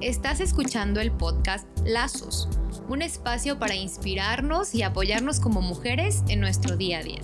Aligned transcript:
Estás 0.00 0.38
escuchando 0.38 1.00
el 1.00 1.10
podcast 1.10 1.66
Lazos, 1.84 2.48
un 2.88 3.02
espacio 3.02 3.58
para 3.58 3.74
inspirarnos 3.74 4.72
y 4.72 4.84
apoyarnos 4.84 5.40
como 5.40 5.60
mujeres 5.60 6.22
en 6.28 6.38
nuestro 6.38 6.76
día 6.76 7.00
a 7.00 7.02
día. 7.02 7.20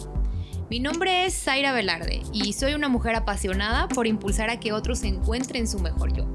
Mi 0.71 0.81
nombre 0.81 1.25
es 1.25 1.41
Zaira 1.41 1.73
Velarde 1.73 2.23
y 2.33 2.53
soy 2.53 2.75
una 2.75 2.89
mujer 2.89 3.15
apasionada 3.15 3.87
por 3.87 4.09
impulsar 4.09 4.51
a 4.51 4.59
que 4.59 4.73
otros 4.73 5.05
encuentren 5.05 5.69
su 5.69 5.79
mejor 5.79 6.17
yo. 6.17 6.27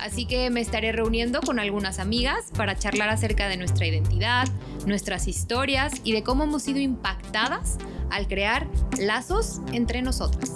Así 0.00 0.24
que 0.24 0.48
me 0.48 0.62
estaré 0.62 0.92
reuniendo 0.92 1.42
con 1.42 1.58
algunas 1.58 1.98
amigas 1.98 2.46
para 2.56 2.78
charlar 2.78 3.10
acerca 3.10 3.46
de 3.48 3.58
nuestra 3.58 3.84
identidad, 3.84 4.48
nuestras 4.86 5.28
historias 5.28 5.92
y 6.04 6.12
de 6.12 6.22
cómo 6.22 6.44
hemos 6.44 6.62
sido 6.62 6.78
impactadas 6.78 7.76
al 8.08 8.28
crear 8.28 8.66
lazos 8.98 9.60
entre 9.74 10.00
nosotras. 10.00 10.55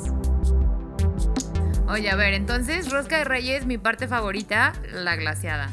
Oye, 1.91 2.11
a 2.11 2.17
ver, 2.17 2.35
entonces, 2.35 2.91
rosca 2.91 3.19
de 3.19 3.25
reyes, 3.25 3.67
mi 3.67 3.79
parte 3.79 4.07
favorita, 4.09 4.73
la 4.93 5.17
glaciada. 5.17 5.71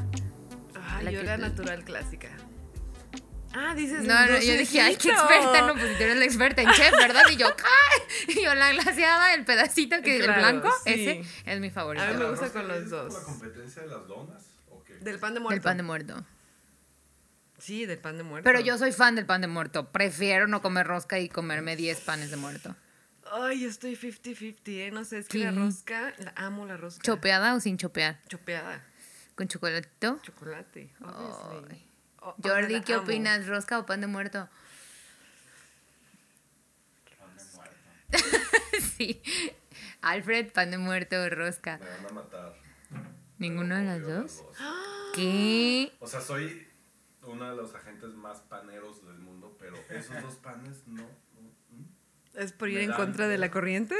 Ay, 0.89 1.05
La 1.05 1.11
yo 1.11 1.19
que- 1.21 1.25
la 1.27 1.37
natural 1.37 1.83
clásica. 1.83 2.29
Ah, 3.53 3.73
dices 3.75 4.03
No, 4.03 4.13
no, 4.27 4.39
yo 4.39 4.53
dije, 4.57 4.81
ay, 4.81 4.95
qué 4.97 5.09
experta, 5.09 5.61
no, 5.65 5.73
pues 5.73 5.97
tú 5.97 6.03
eres 6.03 6.17
la 6.17 6.25
experta 6.25 6.61
en 6.61 6.69
chef, 6.71 6.91
¿verdad? 6.91 7.23
Y 7.31 7.37
yo, 7.37 7.47
¡ay! 7.47 8.01
Y 8.39 8.43
yo, 8.43 8.53
la 8.53 8.71
glaciada, 8.71 9.33
el 9.33 9.45
pedacito 9.45 10.01
que 10.01 10.19
Claro, 10.19 10.33
el 10.33 10.39
blanco, 10.39 10.69
sí. 10.83 10.91
ese 10.93 11.23
es 11.45 11.59
mi 11.59 11.69
favorito. 11.71 12.03
A 12.03 12.07
mí 12.09 12.13
me 12.17 12.23
¿La 12.23 12.29
gusta 12.29 12.49
con 12.49 12.67
los 12.67 12.89
dos. 12.89 13.07
¿Es 13.07 13.13
por 13.13 13.21
la 13.21 13.25
competencia 13.25 13.81
de 13.83 13.87
las 13.87 14.07
donas 14.07 14.43
o 14.69 14.83
qué? 14.83 14.93
Del 14.95 15.17
pan 15.19 15.33
de 15.33 15.39
muerto. 15.39 15.53
Del 15.55 15.61
pan 15.61 15.77
de 15.77 15.83
muerto. 15.83 16.23
Sí, 17.57 17.85
del 17.87 17.97
pan 17.97 18.17
de 18.17 18.23
muerto. 18.23 18.43
Pero 18.43 18.59
yo 18.59 18.77
soy 18.77 18.91
fan 18.91 19.15
del 19.15 19.25
pan 19.25 19.41
de 19.41 19.47
muerto. 19.47 19.91
Prefiero 19.91 20.47
no 20.47 20.61
comer 20.61 20.85
rosca 20.85 21.17
y 21.17 21.27
comerme 21.29 21.75
10 21.75 21.99
panes 22.01 22.29
de 22.29 22.37
muerto. 22.37 22.75
Ay, 23.31 23.61
yo 23.61 23.69
estoy 23.69 23.95
50-50, 23.95 24.59
¿eh? 24.67 24.91
No 24.91 25.03
sé, 25.05 25.19
es 25.19 25.27
que 25.27 25.39
la 25.39 25.51
rosca, 25.51 26.13
la 26.19 26.33
amo 26.35 26.65
la 26.65 26.77
rosca. 26.77 27.01
¿Chopeada 27.03 27.53
o 27.55 27.59
sin 27.59 27.77
chopear? 27.77 28.19
Chopeada. 28.27 28.83
¿Con 29.35 29.47
chocolatito? 29.47 30.19
Chocolate. 30.23 30.89
obviously. 31.01 31.83
Oh, 32.21 32.33
ay, 32.43 32.49
Jordi, 32.49 32.81
¿qué 32.81 32.93
amo. 32.93 33.03
opinas? 33.03 33.45
¿Rosca 33.47 33.79
o 33.79 33.85
pan 33.85 34.01
de 34.01 34.07
muerto? 34.07 34.49
Pan 37.19 37.37
de 37.37 37.43
muerto. 37.55 38.27
sí. 38.97 39.21
Alfred, 40.01 40.51
pan 40.51 40.71
de 40.71 40.77
muerto 40.77 41.17
o 41.21 41.29
rosca. 41.29 41.77
Me 41.77 41.85
van 41.85 42.05
a 42.05 42.13
matar. 42.13 42.55
¿Ninguno 43.37 43.75
de 43.75 43.83
las 43.83 44.01
dos? 44.01 44.43
¿Qué? 45.13 45.93
O 45.99 46.07
sea, 46.07 46.21
soy 46.21 46.67
uno 47.23 47.49
de 47.49 47.55
los 47.55 47.75
agentes 47.75 48.09
más 48.15 48.39
paneros 48.41 49.05
del 49.05 49.19
mundo, 49.19 49.55
pero 49.59 49.75
esos 49.89 50.21
dos 50.21 50.35
panes 50.35 50.87
no. 50.87 51.07
¿Es 52.37 52.51
por 52.53 52.69
ir 52.69 52.77
Me 52.77 52.83
en 52.83 52.89
dan- 52.91 52.97
contra 52.97 53.27
de 53.27 53.37
la 53.37 53.51
corriente? 53.51 53.95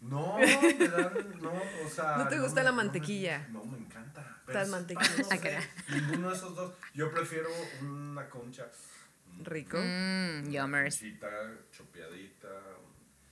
No, 0.00 0.38
me 0.38 0.46
dan, 0.88 1.40
no, 1.40 1.52
o 1.84 1.88
sea. 1.88 2.16
¿No 2.18 2.28
te 2.28 2.38
gusta 2.38 2.62
la 2.62 2.70
me- 2.70 2.76
mantequilla? 2.78 3.46
No, 3.50 3.64
me 3.64 3.78
encanta. 3.78 4.40
pero 4.46 4.60
Estás 4.60 4.68
esos 4.68 4.70
mantequilla. 4.70 5.16
no 5.18 5.24
sé. 5.40 5.68
Ninguno 6.00 6.30
de 6.30 6.36
esos 6.36 6.54
dos. 6.54 6.74
Yo 6.94 7.10
prefiero 7.10 7.48
una 7.82 8.28
concha. 8.28 8.66
Rico. 9.42 9.78
Mmm, 9.78 10.50
yummers. 10.50 10.98
Conchita, 10.98 11.28
chopeadita. 11.72 12.48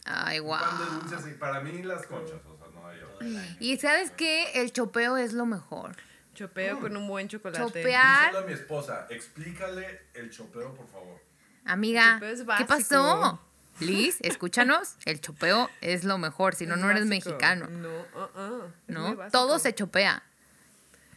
Ay, 0.07 0.41
un 0.41 0.51
Pan 0.51 0.79
de 0.79 0.85
wow. 0.85 1.01
dulce, 1.01 1.31
sí. 1.31 1.37
Para 1.39 1.61
mí 1.61 1.83
las 1.83 2.07
conchas, 2.07 2.41
o 2.47 2.57
sea, 2.59 2.67
no 2.75 2.87
hay 2.87 3.01
otra. 3.01 3.27
Y 3.61 3.77
sabes 3.79 4.11
qué? 4.11 4.53
El 4.61 4.73
chopeo 4.73 5.17
es 5.17 5.33
lo 5.33 5.47
mejor. 5.47 5.97
Chopeo 6.35 6.81
con 6.81 6.97
un 6.97 7.07
buen 7.07 7.29
chocolate. 7.29 7.63
Chopea- 7.65 8.21
Díselo 8.27 8.39
a 8.41 8.47
mi 8.47 8.53
esposa, 8.53 9.07
explícale 9.09 10.09
el 10.15 10.31
chopeo, 10.31 10.75
por 10.75 10.89
favor. 10.89 11.21
Amiga, 11.65 12.15
chopeo 12.15 12.31
es 12.31 12.41
¿qué 12.59 12.65
pasó? 12.67 13.41
Liz, 13.81 14.19
escúchanos. 14.21 14.95
El 15.05 15.21
chopeo 15.21 15.69
es 15.81 16.05
lo 16.05 16.19
mejor, 16.19 16.55
si 16.55 16.67
no, 16.67 16.75
Es 16.75 16.81
no 16.81 16.91
eres 16.91 17.09
básico. 17.09 17.31
mexicano. 17.31 17.67
No, 17.69 17.89
uh, 17.89 18.41
uh, 18.41 18.65
es 18.67 18.95
¿No? 18.95 19.17
Todo 19.31 19.59
se 19.59 19.75
chopea. 19.75 20.23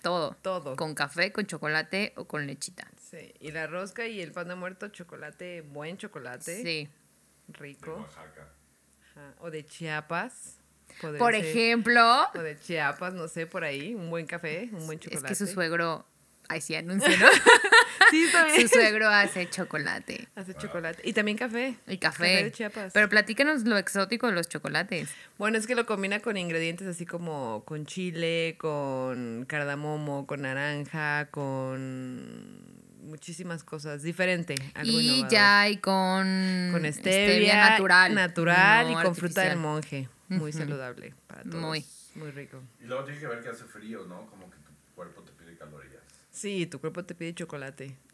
Todo. 0.01 0.35
Todo. 0.41 0.75
Con 0.75 0.95
café, 0.95 1.31
con 1.31 1.45
chocolate 1.45 2.13
o 2.15 2.25
con 2.25 2.47
lechita. 2.47 2.87
Sí, 3.09 3.33
y 3.39 3.51
la 3.51 3.67
rosca 3.67 4.05
y 4.07 4.21
el 4.21 4.31
pan 4.31 4.47
de 4.47 4.55
muerto, 4.55 4.87
chocolate, 4.89 5.61
buen 5.61 5.97
chocolate. 5.97 6.61
Sí. 6.63 6.89
De 7.47 7.57
Rico. 7.59 7.93
Oaxaca. 7.95 8.49
Ajá, 9.11 9.33
O 9.39 9.49
de 9.51 9.65
Chiapas. 9.65 10.55
Por 11.01 11.33
ser. 11.33 11.45
ejemplo, 11.45 12.27
O 12.33 12.39
de 12.39 12.59
Chiapas, 12.59 13.13
no 13.13 13.27
sé, 13.27 13.45
por 13.47 13.63
ahí. 13.63 13.93
Un 13.95 14.09
buen 14.09 14.25
café, 14.25 14.69
un 14.71 14.85
buen 14.87 14.97
es 14.99 15.05
chocolate. 15.05 15.27
que 15.27 15.35
su 15.35 15.47
suegro. 15.47 16.05
Ay, 16.49 16.61
sí, 16.61 16.75
anuncio, 16.75 17.09
¿no? 17.17 17.25
Sí, 18.09 18.23
está 18.23 18.45
bien. 18.45 18.61
su 18.61 18.67
suegro 18.67 19.09
hace 19.09 19.49
chocolate 19.49 20.27
Hace 20.35 20.53
chocolate. 20.55 21.01
Y 21.07 21.13
también 21.13 21.37
café. 21.37 21.75
y 21.87 21.97
café. 21.97 22.43
de 22.43 22.51
Chiapas. 22.51 22.93
Pero 22.93 23.09
platícanos 23.09 23.63
lo 23.63 23.77
exótico 23.77 24.27
de 24.27 24.33
los 24.33 24.47
chocolates. 24.47 25.09
Bueno, 25.37 25.57
es 25.57 25.67
que 25.67 25.75
lo 25.75 25.85
combina 25.85 26.19
con 26.19 26.37
ingredientes 26.37 26.87
así 26.87 27.05
como 27.05 27.63
con 27.65 27.85
chile, 27.85 28.55
con 28.57 29.45
cardamomo, 29.47 30.25
con 30.27 30.41
naranja, 30.43 31.27
con 31.31 32.77
muchísimas 33.01 33.63
cosas. 33.63 34.03
Diferente. 34.03 34.55
Algo 34.75 34.91
y 34.91 35.07
innovador. 35.07 35.31
ya 35.31 35.61
hay 35.61 35.77
con. 35.77 36.69
Con 36.71 36.93
stevia, 36.93 37.69
natural. 37.69 38.13
Natural 38.13 38.91
no 38.93 38.99
y 38.99 39.03
con 39.03 39.15
fruta 39.15 39.41
del 39.41 39.57
monje. 39.57 40.09
Muy 40.29 40.51
saludable 40.51 41.13
para 41.27 41.43
todos. 41.43 41.55
Muy. 41.55 41.85
Muy 42.15 42.31
rico. 42.31 42.61
Y 42.81 42.85
luego 42.85 43.03
tiene 43.03 43.19
que 43.19 43.27
ver 43.27 43.41
que 43.41 43.49
hace 43.49 43.63
frío, 43.65 44.05
¿no? 44.07 44.25
Como 44.27 44.49
que 44.49 44.57
tu 44.57 44.71
cuerpo 44.95 45.21
te. 45.21 45.36
Sí, 46.37 46.67
tu 46.67 46.79
cuerpo 46.79 47.03
te 47.03 47.15
pide 47.15 47.33
chocolate. 47.33 47.97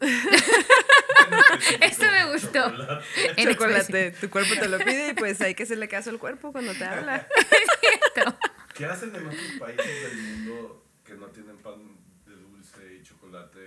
Eso 1.80 2.02
me 2.10 2.32
gustó. 2.32 2.70
Chocolate. 2.70 3.52
Chocolate. 3.54 4.10
Tu 4.12 4.30
cuerpo 4.30 4.54
te 4.58 4.66
lo 4.68 4.78
pide 4.78 5.10
y 5.10 5.14
pues 5.14 5.40
hay 5.42 5.54
que 5.54 5.64
hacerle 5.64 5.88
caso 5.88 6.08
al 6.08 6.18
cuerpo 6.18 6.50
cuando 6.50 6.72
te 6.72 6.84
habla. 6.86 7.28
¿Qué 8.74 8.86
hacen 8.86 9.14
en 9.14 9.26
otros 9.26 9.42
países 9.60 9.86
del 10.10 10.16
mundo 10.16 10.86
que 11.04 11.14
no 11.14 11.26
tienen 11.26 11.58
pan 11.58 11.98
de 12.26 12.34
dulce 12.34 12.94
y 12.98 13.02
chocolate, 13.02 13.60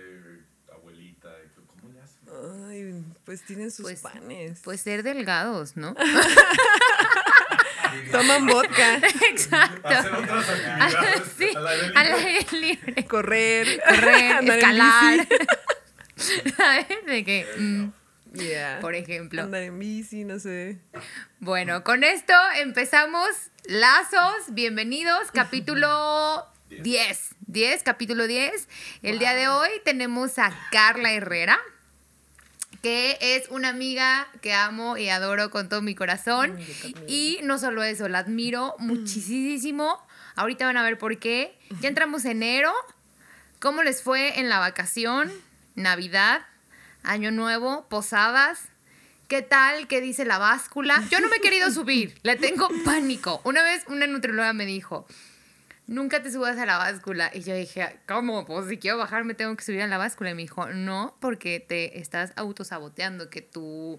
abuelita? 0.72 1.28
y 1.44 1.48
todo? 1.54 1.64
¿Cómo 1.68 1.92
le 1.92 2.00
hacen? 2.00 2.28
Ay, 2.68 3.04
pues 3.24 3.42
tienen 3.42 3.70
sus 3.70 3.84
Pues- 3.84 4.00
panes. 4.00 4.60
Pues 4.64 4.80
ser 4.80 5.04
delgados, 5.04 5.76
¿no? 5.76 5.94
Toman 8.12 8.46
vodka, 8.46 8.96
Exacto. 9.30 9.88
Hacer 9.88 10.12
otras 10.14 10.48
actividades 10.48 11.22
Sí, 11.38 11.50
al 11.56 11.66
aire 11.66 11.92
al 11.94 12.06
libre. 12.06 12.26
aire 12.28 12.46
libre. 12.60 13.04
correr, 13.06 13.82
Correr, 13.88 14.32
andar 14.32 14.58
en 14.58 14.64
escalar. 14.64 15.16
bici. 15.28 15.36
¿Sabes? 16.56 16.86
De 17.06 17.24
que, 17.24 17.46
mm, 17.58 17.90
Yeah. 18.34 18.78
por 18.80 18.94
ejemplo. 18.94 19.42
Andar 19.42 19.62
en 19.62 19.78
bici, 19.78 20.24
no 20.24 20.38
sé. 20.38 20.78
Bueno, 21.40 21.82
con 21.82 22.04
esto 22.04 22.34
empezamos 22.56 23.26
Lazos. 23.64 24.34
Bienvenidos, 24.50 25.30
capítulo 25.32 26.46
10. 26.70 27.30
10, 27.46 27.82
capítulo 27.82 28.26
10. 28.26 28.68
El 29.02 29.18
día 29.18 29.34
de 29.34 29.48
hoy 29.48 29.70
tenemos 29.84 30.38
a 30.38 30.52
Carla 30.70 31.12
Herrera, 31.12 31.58
que 32.82 33.18
es 33.20 33.48
una 33.48 33.68
amiga 33.68 34.28
que 34.40 34.54
amo 34.54 34.96
y 34.96 35.08
adoro 35.08 35.50
con 35.50 35.68
todo 35.68 35.82
mi 35.82 35.94
corazón. 35.94 36.56
Ay. 36.56 36.94
Y 37.06 37.40
no 37.42 37.58
solo 37.58 37.82
eso, 37.82 38.08
la 38.08 38.18
admiro 38.18 38.74
muchísimo. 38.78 40.04
Ahorita 40.36 40.66
van 40.66 40.76
a 40.76 40.82
ver 40.82 40.98
por 40.98 41.18
qué. 41.18 41.58
Ya 41.80 41.88
entramos 41.88 42.24
enero. 42.24 42.72
¿Cómo 43.60 43.82
les 43.82 44.02
fue 44.02 44.38
en 44.38 44.48
la 44.48 44.60
vacación? 44.60 45.32
Navidad, 45.74 46.42
Año 47.02 47.30
Nuevo, 47.30 47.86
posadas. 47.88 48.60
¿Qué 49.26 49.42
tal? 49.42 49.88
¿Qué 49.88 50.00
dice 50.00 50.24
la 50.24 50.38
báscula? 50.38 51.04
Yo 51.10 51.20
no 51.20 51.28
me 51.28 51.36
he 51.36 51.40
querido 51.40 51.70
subir, 51.70 52.18
le 52.22 52.36
tengo 52.36 52.68
pánico. 52.84 53.40
Una 53.44 53.62
vez 53.62 53.84
una 53.88 54.06
nutrióloga 54.06 54.52
me 54.52 54.64
dijo, 54.64 55.06
nunca 55.88 56.22
te 56.22 56.30
subas 56.30 56.56
a 56.58 56.64
la 56.66 56.78
báscula. 56.78 57.30
Y 57.34 57.40
yo 57.42 57.54
dije, 57.56 57.98
¿cómo? 58.06 58.46
Pues 58.46 58.68
si 58.68 58.78
quiero 58.78 58.98
bajar 58.98 59.24
me 59.24 59.34
tengo 59.34 59.56
que 59.56 59.64
subir 59.64 59.82
a 59.82 59.86
la 59.88 59.98
báscula. 59.98 60.30
Y 60.30 60.34
me 60.34 60.42
dijo, 60.42 60.68
no, 60.68 61.16
porque 61.20 61.58
te 61.58 61.98
estás 61.98 62.32
autosaboteando, 62.36 63.28
que 63.30 63.42
tu, 63.42 63.98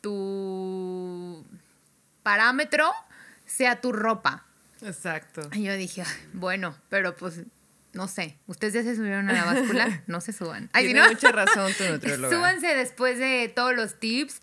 tu 0.00 1.44
parámetro 2.22 2.90
sea 3.46 3.80
tu 3.80 3.92
ropa. 3.92 4.44
Exacto. 4.82 5.48
Y 5.52 5.62
yo 5.64 5.74
dije, 5.74 6.02
"Ay, 6.02 6.28
bueno, 6.32 6.76
pero 6.88 7.14
pues, 7.16 7.42
no 7.92 8.08
sé, 8.08 8.36
ustedes 8.46 8.74
ya 8.74 8.82
se 8.82 8.96
subieron 8.96 9.28
a 9.30 9.32
la 9.32 9.44
báscula, 9.44 10.02
no 10.06 10.20
se 10.20 10.32
suban. 10.32 10.70
Ay, 10.72 10.86
si 10.86 10.92
Tiene 10.92 11.06
no, 11.06 11.12
mucha 11.12 11.30
razón 11.32 11.72
tu 11.74 11.84
nutrióloga. 11.92 12.34
súbanse 12.34 12.74
después 12.74 13.18
de 13.18 13.52
todos 13.54 13.74
los 13.74 14.00
tips 14.00 14.40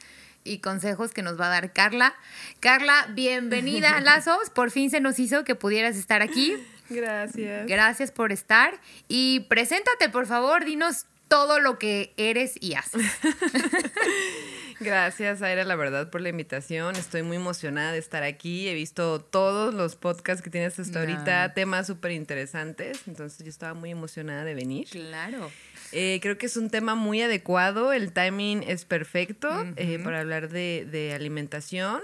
y 0.50 0.60
consejos 0.60 1.12
que 1.12 1.22
nos 1.22 1.40
va 1.40 1.48
a 1.48 1.50
dar 1.50 1.72
Carla. 1.72 2.16
Carla, 2.60 3.08
bienvenida 3.12 3.98
a 3.98 4.02
Lazos. 4.02 4.50
Por 4.50 4.72
fin 4.72 4.90
se 4.90 5.00
nos 5.00 5.20
hizo 5.20 5.44
que 5.44 5.56
pudieras 5.56 5.96
estar 5.96 6.22
aquí. 6.22 6.56
Gracias. 6.90 7.68
Gracias 7.68 8.12
por 8.12 8.32
estar. 8.32 8.80
Y 9.08 9.42
preséntate, 9.42 10.10
por 10.10 10.26
favor, 10.26 10.66
dinos 10.66 11.06
todo 11.28 11.60
lo 11.60 11.78
que 11.78 12.14
eres 12.18 12.56
y 12.60 12.74
haces. 12.74 13.06
Gracias, 14.80 15.42
Aira, 15.42 15.66
la 15.66 15.76
verdad, 15.76 16.10
por 16.10 16.22
la 16.22 16.30
invitación. 16.30 16.96
Estoy 16.96 17.22
muy 17.22 17.38
emocionada 17.38 17.92
de 17.92 18.00
estar 18.00 18.24
aquí. 18.24 18.68
He 18.68 18.74
visto 18.74 19.20
todos 19.20 19.74
los 19.74 19.96
podcasts 19.96 20.42
que 20.42 20.50
tienes 20.50 20.80
hasta 20.80 21.02
ahorita, 21.02 21.44
Ay. 21.44 21.52
temas 21.54 21.86
súper 21.86 22.12
interesantes. 22.12 23.02
Entonces, 23.06 23.44
yo 23.44 23.50
estaba 23.50 23.74
muy 23.74 23.92
emocionada 23.92 24.46
de 24.46 24.56
venir. 24.56 24.88
Claro. 24.90 25.52
Eh, 25.92 26.20
creo 26.22 26.38
que 26.38 26.46
es 26.46 26.58
un 26.58 26.70
tema 26.70 26.96
muy 26.96 27.22
adecuado. 27.22 27.94
El 27.94 28.12
timing 28.12 28.64
es 28.64 28.86
perfecto 28.86 29.50
eh, 29.76 30.00
para 30.04 30.20
hablar 30.20 30.50
de, 30.50 30.88
de 30.90 31.14
alimentación. 31.14 32.02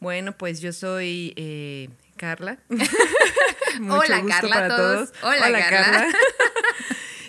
Bueno, 0.00 0.36
pues 0.36 0.60
yo 0.60 0.72
soy 0.72 1.32
eh, 1.36 1.88
Carla. 2.16 2.58
Mucho 3.80 4.00
Hola, 4.00 4.18
gusto 4.20 4.28
Carla, 4.40 4.54
para 4.54 4.68
todos. 4.68 5.12
todos. 5.12 5.34
Hola, 5.44 5.68
Carla. 5.68 6.08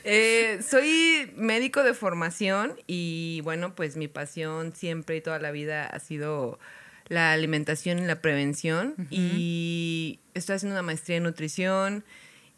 Soy 0.68 1.32
médico 1.36 1.84
de 1.84 1.94
formación 1.94 2.76
y 2.88 3.42
bueno, 3.44 3.76
pues 3.76 3.98
mi 3.98 4.08
pasión 4.08 4.74
siempre 4.76 5.18
y 5.18 5.22
toda 5.22 5.38
la 5.38 5.52
vida 5.52 5.86
ha 5.86 6.00
sido 6.00 6.60
la 7.08 7.34
alimentación 7.34 8.00
y 8.00 8.06
la 8.06 8.22
prevención. 8.22 8.96
Y 9.12 10.20
estoy 10.34 10.56
haciendo 10.56 10.76
una 10.76 10.82
maestría 10.82 11.18
en 11.18 11.24
nutrición. 11.24 12.04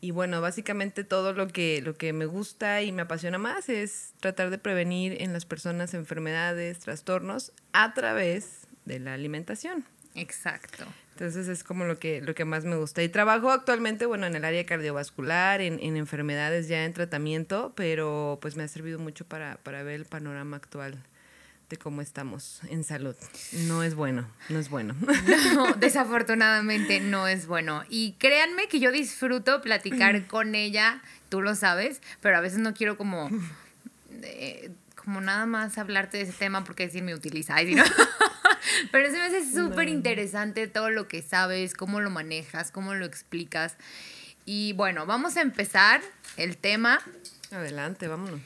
Y 0.04 0.12
bueno, 0.12 0.42
básicamente 0.42 1.06
todo 1.06 1.32
lo 1.32 1.48
que, 1.48 1.82
lo 1.82 1.96
que 1.96 2.12
me 2.12 2.26
gusta 2.26 2.82
y 2.82 2.92
me 2.92 3.04
apasiona 3.04 3.38
más 3.38 3.70
es 3.70 4.12
tratar 4.20 4.50
de 4.50 4.58
prevenir 4.58 5.22
en 5.22 5.32
las 5.32 5.46
personas 5.46 5.94
enfermedades, 5.94 6.80
trastornos 6.80 7.54
a 7.72 7.94
través 7.94 8.68
de 8.84 9.00
la 9.00 9.14
alimentación. 9.14 9.86
Exacto. 10.14 10.84
Entonces 11.14 11.48
es 11.48 11.64
como 11.64 11.86
lo 11.86 12.00
que, 12.00 12.20
lo 12.20 12.36
que 12.36 12.44
más 12.44 12.66
me 12.66 12.76
gusta. 12.76 13.02
Y 13.02 13.08
trabajo 13.08 13.50
actualmente, 13.50 14.06
bueno, 14.06 14.28
en 14.28 14.36
el 14.36 14.44
área 14.44 14.66
cardiovascular, 14.66 15.62
en, 15.62 15.80
en 15.80 15.96
enfermedades 15.96 16.68
ya 16.68 16.84
en 16.84 16.92
tratamiento, 16.92 17.72
pero 17.74 18.40
pues 18.42 18.58
me 18.58 18.64
ha 18.64 18.68
servido 18.68 19.00
mucho 19.00 19.24
para, 19.24 19.56
para 19.64 19.84
ver 19.84 19.96
el 19.96 20.06
panorama 20.06 20.58
actual 20.58 21.02
de 21.70 21.78
cómo 21.78 22.02
estamos 22.02 22.62
en 22.70 22.84
salud. 22.84 23.16
No 23.68 23.84
es 23.84 23.96
bueno, 23.96 24.28
no 24.50 24.60
es 24.60 24.70
bueno. 24.70 24.96
No, 25.54 25.74
desafortunadamente 25.74 27.00
no 27.00 27.28
es 27.28 27.48
bueno. 27.48 27.84
Y 27.90 28.14
créanme 28.14 28.68
que 28.68 28.80
yo 28.80 28.92
disfruto 28.92 29.62
platicar 29.62 30.28
con 30.28 30.56
ella, 30.56 31.02
tú 31.30 31.42
lo 31.42 31.56
sabes, 31.56 32.02
pero 32.22 32.38
a 32.38 32.42
veces 32.42 32.60
no 32.60 32.74
quiero 32.74 32.98
como, 32.98 33.30
eh, 34.24 34.72
como 34.96 35.22
nada 35.22 35.46
más 35.46 35.78
hablarte 35.78 36.18
de 36.18 36.24
ese 36.24 36.34
tema 36.34 36.64
porque 36.64 36.88
decir 36.88 37.04
me 37.04 37.14
utiliza. 37.14 37.56
Ay. 37.56 37.76
Pero 38.92 39.08
eso 39.08 39.18
me 39.18 39.24
hace 39.24 39.52
súper 39.52 39.90
interesante 39.90 40.68
todo 40.68 40.90
lo 40.90 41.08
que 41.08 41.22
sabes, 41.22 41.74
cómo 41.74 42.02
lo 42.02 42.10
manejas, 42.10 42.72
cómo 42.72 42.94
lo 42.94 43.06
explicas. 43.06 43.76
Y 44.46 44.74
bueno, 44.74 45.06
vamos 45.06 45.38
a 45.38 45.42
empezar 45.42 46.02
el 46.38 46.58
tema. 46.58 47.00
Adelante, 47.52 48.08
vámonos. 48.08 48.42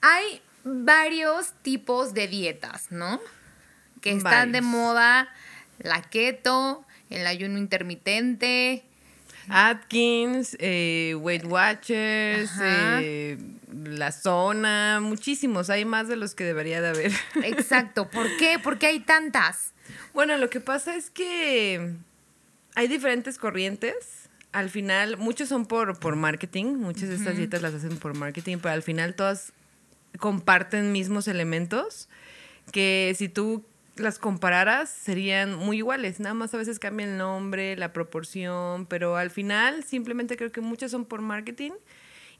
Hay 0.00 0.40
varios 0.64 1.52
tipos 1.62 2.14
de 2.14 2.28
dietas, 2.28 2.90
¿no? 2.90 3.20
Que 4.00 4.12
están 4.12 4.52
de 4.52 4.60
moda, 4.60 5.28
la 5.78 6.02
keto, 6.02 6.84
el 7.10 7.26
ayuno 7.26 7.58
intermitente. 7.58 8.84
Atkins, 9.48 10.56
eh, 10.60 11.14
Weight 11.18 11.44
Watchers, 11.44 12.50
eh, 12.60 13.38
la 13.84 14.12
zona, 14.12 15.00
muchísimos, 15.00 15.70
hay 15.70 15.84
más 15.84 16.06
de 16.08 16.16
los 16.16 16.34
que 16.34 16.44
debería 16.44 16.80
de 16.82 16.88
haber. 16.88 17.12
Exacto, 17.42 18.10
¿por 18.10 18.36
qué? 18.36 18.58
¿Por 18.58 18.78
qué 18.78 18.88
hay 18.88 19.00
tantas? 19.00 19.72
Bueno, 20.12 20.36
lo 20.36 20.50
que 20.50 20.60
pasa 20.60 20.96
es 20.96 21.10
que 21.10 21.94
hay 22.74 22.88
diferentes 22.88 23.38
corrientes. 23.38 23.94
Al 24.52 24.70
final, 24.70 25.16
muchos 25.16 25.48
son 25.48 25.66
por, 25.66 25.98
por 25.98 26.16
marketing, 26.16 26.76
muchas 26.76 27.08
de 27.08 27.16
estas 27.16 27.36
dietas 27.36 27.62
las 27.62 27.74
hacen 27.74 27.98
por 27.98 28.14
marketing, 28.14 28.58
pero 28.62 28.74
al 28.74 28.82
final 28.82 29.14
todas 29.14 29.52
comparten 30.18 30.92
mismos 30.92 31.28
elementos 31.28 32.08
que 32.72 33.14
si 33.16 33.28
tú 33.28 33.64
las 33.96 34.18
compararas 34.18 34.90
serían 34.90 35.54
muy 35.54 35.78
iguales, 35.78 36.20
nada 36.20 36.34
más 36.34 36.54
a 36.54 36.58
veces 36.58 36.78
cambia 36.78 37.06
el 37.06 37.16
nombre, 37.16 37.76
la 37.76 37.92
proporción, 37.92 38.86
pero 38.86 39.16
al 39.16 39.30
final 39.30 39.82
simplemente 39.84 40.36
creo 40.36 40.52
que 40.52 40.60
muchas 40.60 40.90
son 40.90 41.04
por 41.04 41.20
marketing 41.20 41.72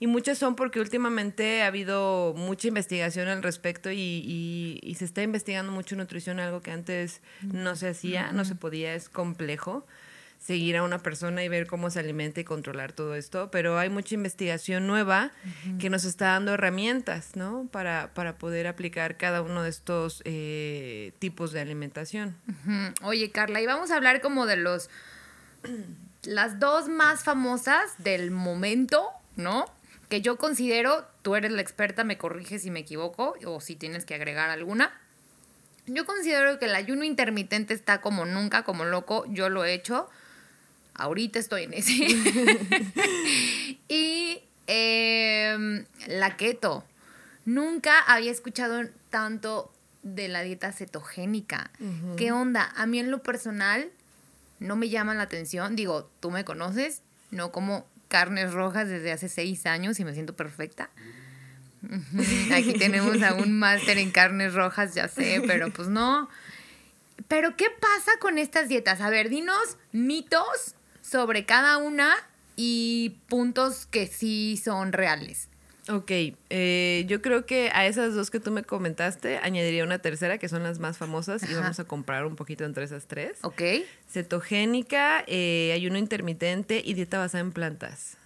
y 0.01 0.07
muchas 0.07 0.39
son 0.39 0.55
porque 0.55 0.79
últimamente 0.79 1.63
ha 1.63 1.67
habido 1.67 2.33
mucha 2.37 2.69
investigación 2.69 3.29
al 3.29 3.43
respecto 3.43 3.91
y, 3.91 4.79
y 4.81 4.95
se 4.95 5.05
está 5.05 5.23
investigando 5.23 5.73
mucho 5.73 5.97
nutrición, 5.97 6.39
algo 6.39 6.61
que 6.61 6.71
antes 6.71 7.21
no 7.43 7.75
se 7.75 7.89
hacía, 7.89 8.31
no 8.33 8.45
se 8.45 8.55
podía, 8.55 8.95
es 8.95 9.09
complejo 9.09 9.85
seguir 10.39 10.77
a 10.77 10.83
una 10.83 10.99
persona 10.99 11.43
y 11.43 11.49
ver 11.49 11.67
cómo 11.67 11.91
se 11.91 11.99
alimenta 11.99 12.41
y 12.41 12.45
controlar 12.45 12.93
todo 12.93 13.15
esto, 13.15 13.51
pero 13.51 13.79
hay 13.79 13.91
mucha 13.91 14.15
investigación 14.15 14.87
nueva 14.87 15.33
que 15.79 15.91
nos 15.91 16.05
está 16.05 16.27
dando 16.29 16.55
herramientas, 16.55 17.35
¿no? 17.35 17.69
Para, 17.71 18.15
para 18.15 18.39
poder 18.39 18.67
aplicar 18.67 19.17
cada 19.17 19.43
uno 19.43 19.63
de 19.63 19.71
estos 19.71 20.23
eh, 20.25 21.13
tipos 21.19 21.53
de 21.53 21.61
alimentación. 21.61 22.37
Oye, 23.03 23.31
Carla, 23.31 23.61
y 23.61 23.67
vamos 23.67 23.91
a 23.91 23.97
hablar 23.97 24.21
como 24.21 24.47
de 24.47 24.57
los, 24.57 24.89
las 26.23 26.61
dos 26.61 26.89
más 26.89 27.25
famosas 27.25 27.93
del 27.99 28.31
momento, 28.31 29.11
¿no? 29.37 29.67
Que 30.09 30.23
yo 30.23 30.39
considero, 30.39 31.05
tú 31.23 31.35
eres 31.35 31.53
la 31.53 31.61
experta, 31.61 32.05
me 32.05 32.17
corriges 32.17 32.63
si 32.63 32.71
me 32.71 32.81
equivoco 32.81 33.35
o 33.45 33.61
si 33.61 33.77
tienes 33.77 34.07
que 34.07 34.15
agregar 34.15 34.51
alguna. 34.51 34.99
Yo 35.87 36.07
considero 36.07 36.59
que 36.59 36.67
el 36.67 36.75
ayuno 36.75 37.05
intermitente 37.05 37.75
está 37.75 38.01
como 38.01 38.25
nunca, 38.25 38.63
como 38.63 38.85
loco, 38.85 39.25
yo 39.29 39.49
lo 39.49 39.65
he 39.65 39.75
hecho 39.75 40.09
Ahorita 40.99 41.39
estoy 41.39 41.63
en 41.63 41.75
ese. 41.75 41.93
y 43.89 44.43
em, 44.67 45.85
la 46.09 46.37
keto. 46.37 46.85
Nunca 47.45 48.01
había 48.01 48.31
escuchado 48.31 48.83
tanto 49.09 49.73
de 50.03 50.29
la 50.29 50.43
dieta 50.43 50.73
cetogénica. 50.73 51.71
¿Qué 52.17 52.33
onda? 52.33 52.73
A 52.77 52.87
mí 52.87 52.99
en 52.99 53.11
lo 53.11 53.23
personal 53.23 53.91
no 54.59 54.77
me 54.77 54.89
llama 54.89 55.15
la 55.15 55.23
atención. 55.23 55.77
Digo, 55.77 56.11
tú 56.21 56.31
me 56.31 56.45
conoces, 56.45 57.03
no 57.31 57.53
como 57.53 57.87
carnes 58.09 58.53
rojas 58.53 58.89
desde 58.89 59.13
hace 59.13 59.29
seis 59.29 59.67
años 59.67 60.01
y 60.01 60.05
me 60.05 60.15
siento 60.15 60.35
perfecta. 60.35 60.91
Aquí 62.53 62.75
tenemos 62.75 63.23
a 63.23 63.35
un 63.35 63.59
máster 63.59 63.99
en 63.99 64.11
carnes 64.11 64.55
rojas, 64.55 64.95
ya 64.95 65.09
sé, 65.09 65.43
pero 65.47 65.71
pues 65.71 65.89
no. 65.89 66.29
Pero 67.29 67.57
¿qué 67.57 67.67
pasa 67.71 68.13
con 68.21 68.39
estas 68.39 68.69
dietas? 68.69 69.01
A 69.01 69.11
ver, 69.11 69.29
dinos 69.29 69.77
mitos 69.93 70.75
sobre 71.09 71.45
cada 71.45 71.79
una 71.79 72.15
y 72.57 73.17
puntos 73.29 73.87
que 73.87 74.07
sí 74.07 74.61
son 74.63 74.93
reales. 74.93 75.49
Ok, 75.91 76.11
eh, 76.51 77.05
yo 77.09 77.23
creo 77.23 77.47
que 77.47 77.71
a 77.73 77.87
esas 77.87 78.15
dos 78.15 78.31
que 78.31 78.41
tú 78.41 78.51
me 78.51 78.63
comentaste 78.63 79.39
añadiría 79.39 79.85
una 79.85 80.01
tercera, 80.01 80.37
que 80.37 80.49
son 80.49 80.63
las 80.63 80.79
más 80.81 80.99
famosas, 80.99 81.49
y 81.49 81.55
vamos 81.55 81.81
a 81.81 81.85
comparar 81.85 82.27
un 82.27 82.37
poquito 82.37 82.65
entre 82.65 82.85
esas 82.85 83.07
tres. 83.07 83.39
Ok. 83.41 83.63
Cetogénica, 84.11 85.25
eh, 85.27 85.73
ayuno 85.75 85.97
intermitente 85.97 86.83
y 86.85 86.93
dieta 86.93 87.19
basada 87.19 87.41
en 87.41 87.53
plantas. 87.53 88.19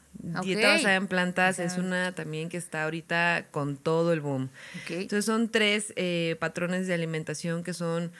Dieta 0.43 0.69
basada 0.69 0.97
en 0.97 1.07
plantas 1.07 1.59
es 1.61 1.79
una 1.79 2.13
también 2.15 2.49
que 2.49 2.57
está 2.57 2.85
ahorita 2.85 3.47
con 3.51 3.77
todo 3.77 4.13
el 4.13 4.21
boom. 4.21 4.51
Okay. 4.83 5.03
Entonces 5.03 5.25
son 5.25 5.49
tres 5.49 5.93
eh, 5.97 6.37
patrones 6.41 6.87
de 6.89 6.95
alimentación 6.95 7.63
que 7.63 7.75
son 7.75 8.13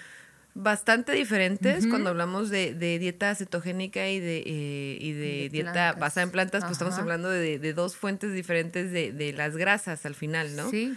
bastante 0.55 1.13
diferentes 1.13 1.87
cuando 1.87 2.11
hablamos 2.11 2.51
de, 2.51 2.75
dieta 2.99 3.35
cetogénica 3.35 4.09
y 4.09 4.21
de, 4.21 4.39
eh, 4.39 4.99
y 5.01 5.13
de, 5.13 5.49
dieta 5.51 5.93
basada 5.93 6.25
en 6.25 6.31
plantas, 6.31 6.63
pues 6.63 6.73
estamos 6.73 6.99
hablando 6.99 7.29
de, 7.31 7.73
dos 7.73 7.97
fuentes 7.97 8.33
diferentes 8.33 8.93
de, 8.93 9.35
las 9.37 9.57
grasas 9.57 10.05
al 10.07 10.15
final, 10.15 10.55
¿no? 10.57 10.71
Sí. 10.71 10.97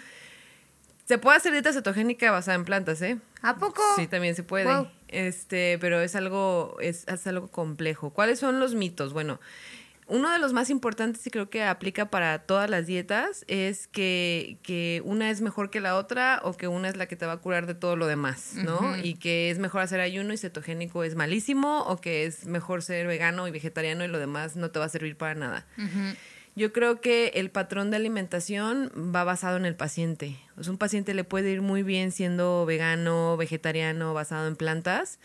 Se 1.05 1.19
puede 1.19 1.37
hacer 1.37 1.51
dieta 1.51 1.71
cetogénica 1.71 2.31
basada 2.31 2.55
en 2.55 2.65
plantas, 2.65 3.01
¿eh? 3.01 3.19
¿A 3.43 3.57
poco? 3.57 3.81
Sí, 3.95 4.07
también 4.07 4.35
se 4.35 4.41
puede. 4.41 4.89
Este, 5.07 5.77
pero 5.79 6.01
es 6.01 6.15
algo, 6.15 6.77
es, 6.81 7.07
es 7.07 7.27
algo 7.27 7.47
complejo. 7.47 8.09
¿Cuáles 8.09 8.39
son 8.39 8.59
los 8.59 8.73
mitos? 8.73 9.13
Bueno, 9.13 9.39
uno 10.07 10.31
de 10.31 10.37
los 10.39 10.53
más 10.53 10.69
importantes 10.69 11.25
y 11.25 11.31
creo 11.31 11.49
que 11.49 11.63
aplica 11.63 12.09
para 12.11 12.39
todas 12.39 12.69
las 12.69 12.85
dietas 12.85 13.43
es 13.47 13.87
que, 13.87 14.57
que, 14.61 15.01
una 15.03 15.31
es 15.31 15.41
mejor 15.41 15.71
que 15.71 15.79
la 15.79 15.95
otra 15.95 16.41
o 16.43 16.53
que 16.53 16.67
una 16.67 16.89
es 16.89 16.95
la 16.95 17.07
que 17.07 17.15
te 17.15 17.25
va 17.25 17.33
a 17.33 17.37
curar 17.37 17.65
de 17.65 17.73
todo 17.73 17.95
lo 17.95 18.05
demás, 18.05 18.53
¿no? 18.55 18.97
Y 18.97 19.15
que 19.15 19.49
es 19.49 19.57
mejor 19.57 19.81
hacer 19.81 19.99
ayuno 19.99 20.33
y 20.33 20.37
cetogénico 20.37 21.03
es 21.03 21.15
malísimo 21.15 21.83
o 21.87 21.99
que 21.99 22.25
es 22.25 22.45
mejor 22.45 22.83
ser 22.83 23.07
vegano 23.07 23.47
y 23.47 23.51
vegetariano 23.51 24.03
y 24.03 24.07
lo 24.07 24.19
demás 24.19 24.55
no 24.55 24.69
te 24.69 24.79
va 24.79 24.85
a 24.85 24.89
servir 24.89 25.17
para 25.17 25.33
nada. 25.33 25.65
Yo 26.55 26.71
creo 26.71 27.01
que 27.01 27.31
el 27.35 27.49
patrón 27.49 27.89
de 27.89 27.97
alimentación 27.97 28.91
va 28.95 29.23
basado 29.23 29.57
en 29.57 29.65
el 29.65 29.75
paciente. 29.75 30.37
Un 30.67 30.77
paciente 30.77 31.13
le 31.13 31.23
puede 31.23 31.51
ir 31.51 31.61
muy 31.61 31.83
bien 31.83 32.11
siendo 32.11 32.65
vegano, 32.65 33.35
vegetariano, 33.37 34.13
basado 34.13 34.47
en 34.47 34.55
plantas 34.55 35.19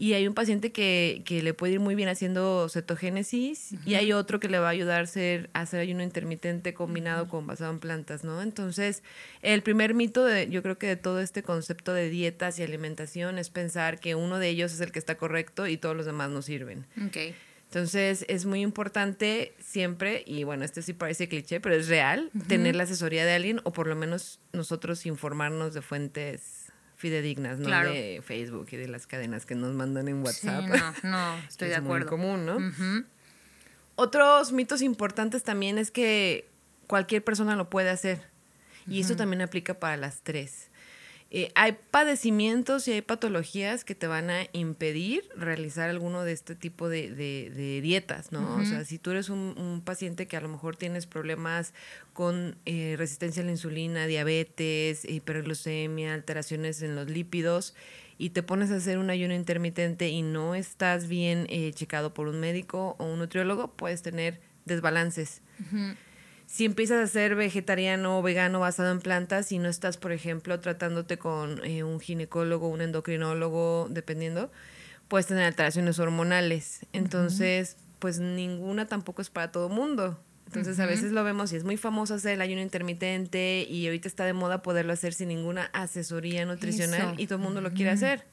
y 0.00 0.14
hay 0.14 0.26
un 0.26 0.32
paciente 0.32 0.72
que, 0.72 1.22
le 1.28 1.52
puede 1.52 1.74
ir 1.74 1.80
muy 1.80 1.94
bien 1.94 2.08
haciendo 2.08 2.66
cetogénesis 2.70 3.74
y 3.84 3.96
hay 3.96 4.14
otro 4.14 4.40
que 4.40 4.48
le 4.48 4.58
va 4.58 4.68
a 4.68 4.70
ayudar 4.70 5.00
a 5.00 5.02
hacer, 5.02 5.50
a 5.52 5.60
hacer 5.60 5.78
ayuno 5.78 6.02
intermitente 6.02 6.72
combinado 6.72 7.28
con 7.28 7.46
basado 7.46 7.70
en 7.70 7.80
plantas, 7.80 8.24
¿no? 8.24 8.40
Entonces, 8.40 9.02
el 9.42 9.60
primer 9.60 9.92
mito 9.92 10.24
de, 10.24 10.48
yo 10.48 10.62
creo 10.62 10.78
que 10.78 10.86
de 10.86 10.96
todo 10.96 11.20
este 11.20 11.42
concepto 11.42 11.92
de 11.92 12.08
dietas 12.08 12.58
y 12.58 12.62
alimentación 12.62 13.36
es 13.36 13.50
pensar 13.50 14.00
que 14.00 14.14
uno 14.14 14.38
de 14.38 14.48
ellos 14.48 14.72
es 14.72 14.80
el 14.80 14.90
que 14.90 14.98
está 14.98 15.18
correcto 15.18 15.66
y 15.66 15.76
todos 15.76 15.94
los 15.94 16.06
demás 16.06 16.30
no 16.30 16.40
sirven. 16.40 16.86
Okay. 17.08 17.34
Entonces, 17.66 18.24
es 18.26 18.46
muy 18.46 18.62
importante 18.62 19.52
siempre, 19.60 20.24
y 20.26 20.44
bueno, 20.44 20.64
este 20.64 20.80
sí 20.80 20.94
parece 20.94 21.28
cliché, 21.28 21.60
pero 21.60 21.74
es 21.74 21.88
real, 21.88 22.30
tener 22.48 22.74
la 22.74 22.84
asesoría 22.84 23.26
de 23.26 23.32
alguien 23.34 23.60
o 23.64 23.72
por 23.72 23.86
lo 23.86 23.96
menos 23.96 24.40
nosotros 24.54 25.04
informarnos 25.04 25.74
de 25.74 25.82
fuentes 25.82 26.59
fidedignas, 27.00 27.58
¿no? 27.58 27.68
De 27.68 28.22
Facebook 28.22 28.68
y 28.72 28.76
de 28.76 28.86
las 28.86 29.06
cadenas 29.06 29.46
que 29.46 29.54
nos 29.54 29.72
mandan 29.72 30.06
en 30.08 30.22
WhatsApp. 30.22 30.66
no, 30.66 30.94
no, 31.10 31.36
estoy 31.48 31.68
de 31.68 31.76
acuerdo. 31.76 32.04
Es 32.04 32.10
muy 32.12 32.18
común, 32.18 32.46
¿no? 32.46 33.04
Otros 33.96 34.52
mitos 34.52 34.82
importantes 34.82 35.42
también 35.42 35.78
es 35.78 35.90
que 35.90 36.46
cualquier 36.86 37.24
persona 37.24 37.56
lo 37.56 37.70
puede 37.70 37.88
hacer. 37.88 38.28
Y 38.86 39.00
eso 39.00 39.16
también 39.16 39.40
aplica 39.40 39.74
para 39.74 39.96
las 39.96 40.20
tres. 40.22 40.69
Eh, 41.32 41.52
hay 41.54 41.76
padecimientos 41.92 42.88
y 42.88 42.92
hay 42.92 43.02
patologías 43.02 43.84
que 43.84 43.94
te 43.94 44.08
van 44.08 44.30
a 44.30 44.48
impedir 44.52 45.22
realizar 45.36 45.88
alguno 45.88 46.24
de 46.24 46.32
este 46.32 46.56
tipo 46.56 46.88
de, 46.88 47.80
dietas, 47.82 48.32
¿no? 48.32 48.56
O 48.56 48.64
sea, 48.64 48.84
si 48.84 48.98
tú 48.98 49.12
eres 49.12 49.28
un, 49.28 49.80
paciente 49.84 50.26
que 50.26 50.36
a 50.36 50.40
lo 50.40 50.48
mejor 50.48 50.74
tienes 50.74 51.06
problemas 51.06 51.72
con 52.12 52.56
eh, 52.66 52.96
resistencia 52.98 53.42
a 53.42 53.46
la 53.46 53.52
insulina, 53.52 54.06
diabetes, 54.06 55.04
hiperglucemia, 55.04 56.14
alteraciones 56.14 56.82
en 56.82 56.96
los 56.96 57.08
lípidos, 57.08 57.74
y 58.18 58.30
te 58.30 58.42
pones 58.42 58.72
a 58.72 58.76
hacer 58.76 58.98
un 58.98 59.08
ayuno 59.08 59.32
intermitente 59.32 60.08
y 60.08 60.22
no 60.22 60.56
estás 60.56 61.08
bien 61.08 61.46
eh, 61.48 61.72
checado 61.74 62.12
por 62.12 62.26
un 62.26 62.40
médico 62.40 62.96
o 62.98 63.04
un 63.04 63.20
nutriólogo, 63.20 63.68
puedes 63.76 64.02
tener 64.02 64.40
desbalances 64.66 65.42
si 66.50 66.64
empiezas 66.64 66.98
a 66.98 67.06
ser 67.06 67.36
vegetariano 67.36 68.18
o 68.18 68.22
vegano 68.22 68.58
basado 68.58 68.90
en 68.90 68.98
plantas 68.98 69.52
y 69.52 69.58
no 69.60 69.68
estás, 69.68 69.96
por 69.96 70.10
ejemplo, 70.10 70.58
tratándote 70.58 71.16
con 71.16 71.64
eh, 71.64 71.84
un 71.84 72.00
ginecólogo, 72.00 72.66
un 72.66 72.80
endocrinólogo, 72.80 73.86
dependiendo, 73.88 74.50
puedes 75.06 75.28
tener 75.28 75.44
alteraciones 75.44 76.00
hormonales. 76.00 76.86
Entonces, 76.92 77.76
pues 78.00 78.18
ninguna 78.18 78.88
tampoco 78.88 79.22
es 79.22 79.30
para 79.30 79.52
todo 79.52 79.68
mundo. 79.68 80.18
Entonces 80.50 80.80
a 80.80 80.86
veces 80.86 81.12
lo 81.12 81.22
vemos 81.22 81.52
y 81.52 81.56
es 81.56 81.62
muy 81.62 81.76
famoso 81.76 82.14
hacer 82.14 82.32
el 82.32 82.40
ayuno 82.40 82.60
intermitente 82.60 83.64
y 83.70 83.86
ahorita 83.86 84.08
está 84.08 84.24
de 84.24 84.32
moda 84.32 84.62
poderlo 84.62 84.92
hacer 84.92 85.14
sin 85.14 85.28
ninguna 85.28 85.70
asesoría 85.72 86.44
nutricional 86.44 87.14
y 87.18 87.28
todo 87.28 87.38
el 87.38 87.44
mundo 87.44 87.60
lo 87.60 87.70
quiere 87.70 87.92
hacer. 87.92 88.24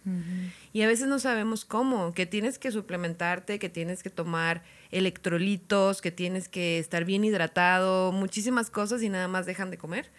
Y 0.74 0.82
a 0.82 0.88
veces 0.88 1.08
no 1.08 1.20
sabemos 1.20 1.64
cómo, 1.64 2.16
que 2.16 2.26
tienes 2.26 2.58
que 2.58 2.72
suplementarte, 2.72 3.60
que 3.60 3.70
tienes 3.70 4.02
que 4.02 4.10
tomar 4.10 4.64
electrolitos, 4.90 6.02
que 6.02 6.10
tienes 6.10 6.50
que 6.50 6.80
estar 6.80 7.06
bien 7.06 7.24
hidratado, 7.24 8.12
muchísimas 8.12 8.72
cosas 8.72 9.04
y 9.04 9.10
nada 9.10 9.28
más 9.28 9.46
dejan 9.46 9.70
de 9.70 9.78
comer. 9.78 10.10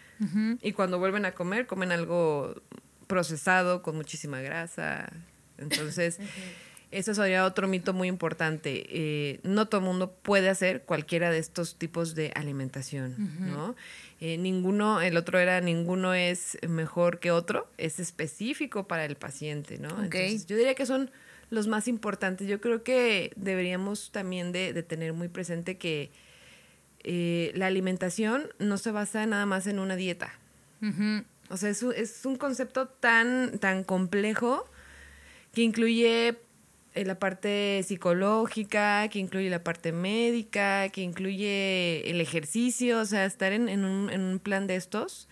Y 0.61 0.71
cuando 0.71 0.99
vuelven 0.99 1.25
a 1.25 1.33
comer, 1.33 1.67
comen 1.67 1.91
algo 1.91 2.61
procesado 3.07 3.81
con 3.81 3.97
muchísima 3.97 4.39
grasa. 4.39 5.11
Entonces... 5.57 6.17
Eso 6.91 7.13
sería 7.13 7.45
otro 7.45 7.67
mito 7.67 7.93
muy 7.93 8.07
importante. 8.07 8.83
Eh, 8.89 9.39
no 9.43 9.67
todo 9.67 9.81
el 9.81 9.85
mundo 9.85 10.11
puede 10.11 10.49
hacer 10.49 10.83
cualquiera 10.83 11.29
de 11.29 11.37
estos 11.37 11.75
tipos 11.75 12.15
de 12.15 12.31
alimentación, 12.33 13.15
¿no? 13.47 13.75
Eh, 14.19 14.37
ninguno, 14.37 14.99
el 14.99 15.15
otro 15.15 15.39
era 15.39 15.61
ninguno 15.61 16.13
es 16.13 16.57
mejor 16.67 17.19
que 17.19 17.31
otro, 17.31 17.69
es 17.77 17.99
específico 17.99 18.87
para 18.87 19.05
el 19.05 19.15
paciente, 19.15 19.77
¿no? 19.77 19.89
Entonces, 19.89 20.47
yo 20.47 20.57
diría 20.57 20.73
que 20.73 20.87
son 20.87 21.11
los 21.51 21.67
más 21.67 21.87
importantes. 21.87 22.47
Yo 22.47 22.59
creo 22.59 22.83
que 22.83 23.31
deberíamos 23.35 24.11
también 24.11 24.51
de, 24.51 24.81
tener 24.83 25.13
muy 25.13 25.27
presente 25.27 25.77
que 25.77 26.11
eh, 27.03 27.51
la 27.55 27.67
alimentación 27.67 28.49
no 28.57 28.77
se 28.77 28.91
basa 28.91 29.25
nada 29.25 29.45
más 29.45 29.67
en 29.67 29.79
una 29.79 29.95
dieta. 29.95 30.33
O 31.49 31.57
sea, 31.57 31.69
es 31.69 31.83
un, 31.83 31.93
es 31.93 32.25
un 32.25 32.37
concepto 32.37 32.87
tan, 32.87 33.59
tan 33.59 33.83
complejo 33.83 34.69
que 35.53 35.61
incluye 35.61 36.37
la 37.05 37.19
parte 37.19 37.81
psicológica, 37.83 39.07
que 39.09 39.19
incluye 39.19 39.49
la 39.49 39.63
parte 39.63 39.91
médica, 39.91 40.89
que 40.89 41.01
incluye 41.01 42.09
el 42.09 42.21
ejercicio, 42.21 42.99
o 42.99 43.05
sea, 43.05 43.25
estar 43.25 43.53
en, 43.53 43.67
un, 43.83 44.09
en 44.09 44.21
un 44.21 44.39
plan 44.39 44.67
de 44.67 44.75
estos 44.75 45.27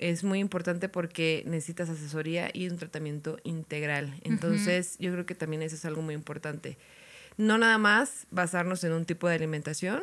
es 0.00 0.24
muy 0.24 0.38
importante 0.38 0.88
porque 0.88 1.44
necesitas 1.46 1.90
asesoría 1.90 2.50
y 2.52 2.68
un 2.68 2.78
tratamiento 2.78 3.36
integral. 3.44 4.18
Entonces, 4.24 4.96
yo 4.98 5.12
creo 5.12 5.26
que 5.26 5.34
también 5.34 5.62
eso 5.62 5.76
es 5.76 5.84
algo 5.84 6.00
muy 6.00 6.14
importante. 6.14 6.78
No 7.36 7.58
nada 7.58 7.76
más 7.76 8.26
basarnos 8.30 8.82
en 8.82 8.92
un 8.92 9.04
tipo 9.04 9.28
de 9.28 9.34
alimentación, 9.34 10.02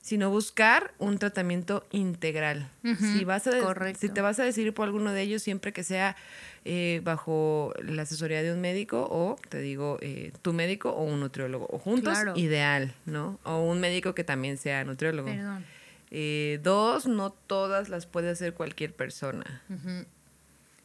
sino 0.00 0.30
buscar 0.30 0.94
un 0.98 1.18
tratamiento 1.18 1.86
integral. 1.90 2.70
si, 2.98 3.24
vas 3.24 3.46
a, 3.46 3.94
si 3.94 4.08
te 4.08 4.20
vas 4.20 4.38
a 4.38 4.44
decidir 4.44 4.72
por 4.72 4.86
alguno 4.86 5.12
de 5.12 5.22
ellos, 5.22 5.42
siempre 5.42 5.72
que 5.72 5.84
sea 5.84 6.16
eh, 6.64 7.00
bajo 7.04 7.72
la 7.82 8.02
asesoría 8.02 8.42
de 8.42 8.52
un 8.52 8.60
médico 8.60 9.06
o, 9.10 9.36
te 9.48 9.60
digo, 9.60 9.98
eh, 10.00 10.32
tu 10.42 10.52
médico 10.52 10.90
o 10.90 11.04
un 11.04 11.20
nutriólogo, 11.20 11.66
o 11.70 11.78
juntos, 11.78 12.18
ideal, 12.36 12.94
¿no? 13.06 13.38
O 13.44 13.60
un 13.62 13.80
médico 13.80 14.14
que 14.14 14.24
también 14.24 14.56
sea 14.56 14.84
nutriólogo. 14.84 15.28
Perdón. 15.28 15.64
Eh, 16.10 16.58
dos, 16.62 17.06
no 17.06 17.30
todas 17.30 17.88
las 17.88 18.06
puede 18.06 18.30
hacer 18.30 18.54
cualquier 18.54 18.92
persona. 18.92 19.62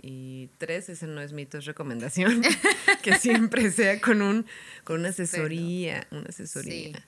Y 0.01 0.50
tres, 0.58 0.89
ese 0.89 1.08
no 1.08 1.22
es 1.22 1.32
mito, 1.32 1.58
es 1.58 1.65
recomendación. 1.65 2.41
que 3.01 3.15
siempre 3.15 3.72
sea 3.72 4.01
con 4.01 4.22
un 4.22 4.46
con 4.84 5.00
una 5.00 5.10
asesoría, 5.10 6.08
una 6.12 6.27
asesoría. 6.27 7.01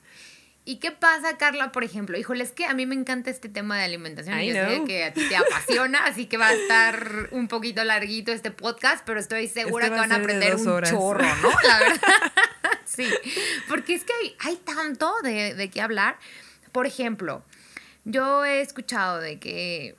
¿Y 0.68 0.78
qué 0.78 0.90
pasa, 0.90 1.38
Carla, 1.38 1.70
por 1.70 1.84
ejemplo? 1.84 2.18
Híjole, 2.18 2.42
es 2.42 2.50
que 2.50 2.64
a 2.64 2.74
mí 2.74 2.86
me 2.86 2.96
encanta 2.96 3.30
este 3.30 3.48
tema 3.48 3.78
de 3.78 3.84
alimentación. 3.84 4.40
yo 4.40 4.52
sé 4.52 4.82
que 4.84 5.04
a 5.04 5.14
ti 5.14 5.22
te 5.28 5.36
apasiona, 5.36 6.04
así 6.06 6.26
que 6.26 6.38
va 6.38 6.48
a 6.48 6.54
estar 6.54 7.28
un 7.30 7.46
poquito 7.46 7.84
larguito 7.84 8.32
este 8.32 8.50
podcast, 8.50 9.04
pero 9.06 9.20
estoy 9.20 9.46
segura 9.46 9.84
este 9.84 9.94
que 9.94 10.00
van 10.00 10.10
a 10.10 10.16
aprender 10.16 10.56
un 10.56 10.82
chorro, 10.82 11.36
¿no? 11.36 11.50
La 11.62 11.78
verdad. 11.78 12.32
sí, 12.84 13.08
porque 13.68 13.94
es 13.94 14.02
que 14.02 14.12
hay, 14.40 14.56
tanto 14.56 15.14
de, 15.22 15.54
de 15.54 15.70
qué 15.70 15.80
hablar. 15.80 16.18
Por 16.72 16.86
ejemplo, 16.86 17.44
yo 18.04 18.44
he 18.44 18.60
escuchado 18.60 19.20
de 19.20 19.38
que 19.38 19.94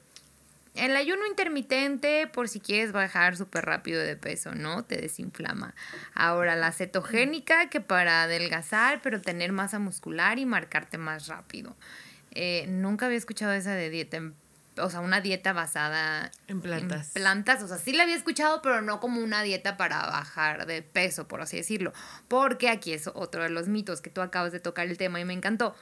el 0.77 0.95
ayuno 0.95 1.25
intermitente, 1.25 2.27
por 2.27 2.47
si 2.49 2.59
quieres 2.59 2.91
bajar 2.91 3.35
súper 3.35 3.65
rápido 3.65 4.01
de 4.01 4.15
peso, 4.15 4.55
¿no? 4.55 4.83
Te 4.83 4.97
desinflama. 4.97 5.75
Ahora, 6.13 6.55
la 6.55 6.71
cetogénica, 6.71 7.69
que 7.69 7.81
para 7.81 8.23
adelgazar, 8.23 9.01
pero 9.01 9.21
tener 9.21 9.51
masa 9.51 9.79
muscular 9.79 10.39
y 10.39 10.45
marcarte 10.45 10.97
más 10.97 11.27
rápido. 11.27 11.75
Eh, 12.31 12.65
nunca 12.67 13.07
había 13.07 13.17
escuchado 13.17 13.53
esa 13.53 13.73
de 13.73 13.89
dieta, 13.89 14.21
o 14.77 14.89
sea, 14.89 14.99
una 14.99 15.21
dieta 15.21 15.53
basada 15.53 16.31
en 16.47 16.61
plantas. 16.61 17.07
En 17.07 17.21
plantas, 17.21 17.63
o 17.63 17.67
sea, 17.67 17.77
sí 17.77 17.93
la 17.93 18.03
había 18.03 18.15
escuchado, 18.15 18.61
pero 18.61 18.81
no 18.81 18.99
como 18.99 19.21
una 19.21 19.41
dieta 19.41 19.77
para 19.77 20.05
bajar 20.05 20.65
de 20.67 20.81
peso, 20.81 21.27
por 21.27 21.41
así 21.41 21.57
decirlo. 21.57 21.93
Porque 22.27 22.69
aquí 22.69 22.93
es 22.93 23.07
otro 23.07 23.43
de 23.43 23.49
los 23.49 23.67
mitos 23.67 24.01
que 24.01 24.09
tú 24.09 24.21
acabas 24.21 24.51
de 24.51 24.59
tocar 24.59 24.87
el 24.87 24.97
tema 24.97 25.19
y 25.19 25.25
me 25.25 25.33
encantó 25.33 25.75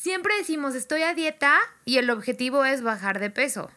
siempre 0.00 0.34
decimos 0.38 0.74
estoy 0.74 1.02
a 1.02 1.14
dieta 1.14 1.58
y 1.84 1.98
el 1.98 2.08
objetivo 2.08 2.64
es 2.64 2.82
bajar 2.82 3.20
de 3.20 3.28
peso. 3.30 3.70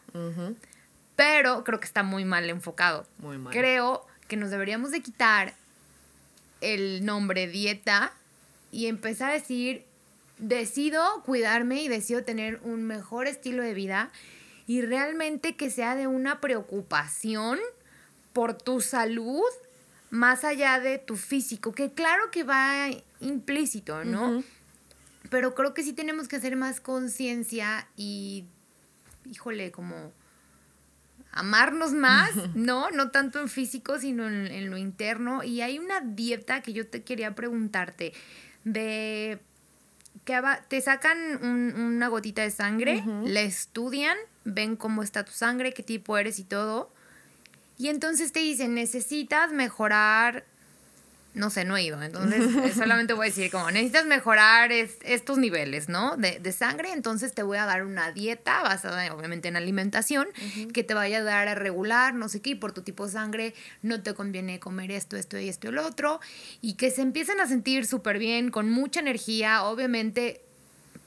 Pero 1.16 1.64
creo 1.64 1.80
que 1.80 1.86
está 1.86 2.02
muy 2.02 2.24
mal 2.24 2.48
enfocado. 2.48 3.06
Muy 3.18 3.36
mal. 3.36 3.52
Creo 3.52 4.06
que 4.26 4.36
nos 4.36 4.50
deberíamos 4.50 4.90
de 4.90 5.02
quitar 5.02 5.54
el 6.62 7.04
nombre 7.04 7.46
dieta 7.46 8.12
y 8.72 8.86
empezar 8.86 9.30
a 9.30 9.34
decir, 9.34 9.84
decido 10.38 11.22
cuidarme 11.24 11.82
y 11.82 11.88
decido 11.88 12.24
tener 12.24 12.58
un 12.64 12.84
mejor 12.84 13.26
estilo 13.26 13.62
de 13.62 13.74
vida 13.74 14.10
y 14.66 14.80
realmente 14.80 15.56
que 15.56 15.70
sea 15.70 15.94
de 15.94 16.06
una 16.06 16.40
preocupación 16.40 17.58
por 18.32 18.54
tu 18.54 18.80
salud 18.80 19.44
más 20.08 20.42
allá 20.44 20.80
de 20.80 20.98
tu 20.98 21.16
físico, 21.16 21.72
que 21.72 21.92
claro 21.92 22.30
que 22.30 22.44
va 22.44 22.88
implícito, 23.20 24.04
¿no? 24.04 24.42
Pero 25.34 25.52
creo 25.56 25.74
que 25.74 25.82
sí 25.82 25.92
tenemos 25.92 26.28
que 26.28 26.36
hacer 26.36 26.54
más 26.54 26.80
conciencia 26.80 27.88
y, 27.96 28.44
híjole, 29.28 29.72
como 29.72 30.12
amarnos 31.32 31.92
más, 31.92 32.30
¿no? 32.54 32.88
No 32.92 33.10
tanto 33.10 33.40
en 33.40 33.48
físico, 33.48 33.98
sino 33.98 34.28
en, 34.28 34.70
lo 34.70 34.76
interno. 34.76 35.42
Y 35.42 35.60
hay 35.60 35.80
una 35.80 36.00
dieta 36.00 36.62
que 36.62 36.72
yo 36.72 36.86
te 36.86 37.02
quería 37.02 37.34
preguntarte, 37.34 38.12
de 38.62 39.40
que 40.24 40.40
te 40.68 40.80
sacan 40.80 41.44
una 41.44 42.06
gotita 42.06 42.42
de 42.42 42.52
sangre, 42.52 43.02
la 43.24 43.40
estudian, 43.40 44.16
ven 44.44 44.76
cómo 44.76 45.02
está 45.02 45.24
tu 45.24 45.32
sangre, 45.32 45.74
qué 45.74 45.82
tipo 45.82 46.16
eres 46.16 46.38
y 46.38 46.44
todo. 46.44 46.92
Y 47.76 47.88
entonces 47.88 48.30
te 48.30 48.38
dicen, 48.38 48.72
necesitas 48.72 49.50
mejorar 49.50 50.44
no 51.34 51.50
sé, 51.50 51.64
no 51.64 51.76
he 51.76 51.82
ido. 51.82 52.00
Entonces, 52.02 52.74
solamente 52.74 53.12
voy 53.12 53.26
a 53.26 53.28
decir 53.28 53.50
como, 53.50 53.70
necesitas 53.70 54.06
mejorar 54.06 54.72
estos 54.72 55.38
niveles, 55.38 55.88
¿no? 55.88 56.16
De, 56.16 56.52
sangre, 56.52 56.92
entonces 56.92 57.34
te 57.34 57.42
voy 57.42 57.58
a 57.58 57.66
dar 57.66 57.84
una 57.84 58.12
dieta 58.12 58.62
basada 58.62 59.12
obviamente 59.12 59.48
en 59.48 59.56
alimentación 59.56 60.28
que 60.72 60.84
te 60.84 60.94
vaya 60.94 61.18
a 61.18 61.22
dar 61.22 61.48
a 61.48 61.56
regular, 61.56 62.14
no 62.14 62.28
sé 62.28 62.40
qué, 62.40 62.50
y 62.50 62.54
por 62.54 62.70
tu 62.70 62.82
tipo 62.82 63.06
de 63.06 63.12
sangre 63.12 63.54
no 63.82 64.02
te 64.02 64.14
conviene 64.14 64.60
comer 64.60 64.92
esto, 64.92 65.16
esto 65.16 65.36
y 65.36 65.48
esto 65.48 65.68
y 65.68 65.72
lo 65.72 65.84
otro. 65.84 66.20
Y 66.60 66.74
que 66.74 66.92
se 66.92 67.02
empiecen 67.02 67.40
a 67.40 67.48
sentir 67.48 67.86
súper 67.86 68.18
bien, 68.18 68.50
con 68.50 68.70
mucha 68.70 69.00
energía, 69.00 69.64
obviamente 69.64 70.42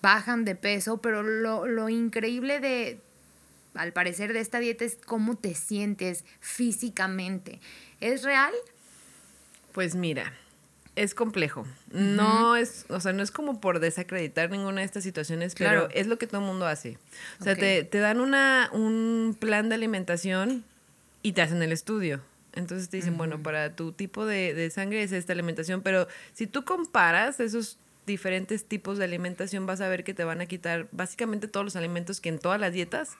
bajan 0.01 0.43
de 0.43 0.55
peso, 0.55 0.97
pero 0.97 1.23
lo, 1.23 1.65
lo 1.65 1.87
increíble 1.87 2.59
de, 2.59 2.99
al 3.73 3.93
parecer, 3.93 4.33
de 4.33 4.41
esta 4.41 4.59
dieta 4.59 4.83
es 4.83 4.97
cómo 5.05 5.37
te 5.37 5.55
sientes 5.55 6.25
físicamente. 6.41 7.61
¿Es 8.01 8.23
real? 8.23 8.53
Pues 9.77 9.93
mira, 9.93 10.33
es 10.95 11.13
complejo. 11.13 11.67
No 11.91 12.55
es, 12.55 12.87
o 12.89 12.99
sea, 12.99 13.13
no 13.13 13.21
es 13.21 13.29
como 13.29 13.61
por 13.61 13.79
desacreditar 13.79 14.49
ninguna 14.49 14.81
de 14.81 14.85
estas 14.85 15.03
situaciones, 15.03 15.53
pero 15.53 15.87
es 15.91 16.07
lo 16.07 16.17
que 16.17 16.25
todo 16.25 16.41
el 16.41 16.47
mundo 16.47 16.65
hace. 16.65 16.97
O 17.39 17.43
sea, 17.43 17.55
te, 17.55 17.87
dan 17.99 18.19
una, 18.19 18.71
un 18.73 19.37
plan 19.39 19.69
de 19.69 19.75
alimentación 19.75 20.63
y 21.21 21.33
te 21.33 21.43
hacen 21.43 21.61
el 21.61 21.71
estudio. 21.71 22.21
Entonces 22.55 22.89
te 22.89 22.97
dicen, 22.97 23.17
bueno, 23.19 23.43
para 23.43 23.75
tu 23.75 23.91
tipo 23.91 24.25
de, 24.25 24.55
de, 24.55 24.71
sangre 24.71 25.03
es 25.03 25.11
esta 25.11 25.33
alimentación, 25.33 25.83
pero 25.83 26.07
si 26.33 26.47
tú 26.47 26.65
comparas 26.65 27.39
esos 27.39 27.77
diferentes 28.07 28.65
tipos 28.65 28.97
de 28.97 29.03
alimentación, 29.03 29.67
vas 29.67 29.79
a 29.79 29.89
ver 29.89 30.03
que 30.03 30.15
te 30.15 30.23
van 30.23 30.41
a 30.41 30.47
quitar 30.47 30.87
básicamente 30.91 31.47
todos 31.47 31.63
los 31.63 31.75
alimentos 31.75 32.19
que 32.19 32.29
en 32.29 32.39
todas 32.39 32.59
las 32.59 32.73
dietas 32.73 33.11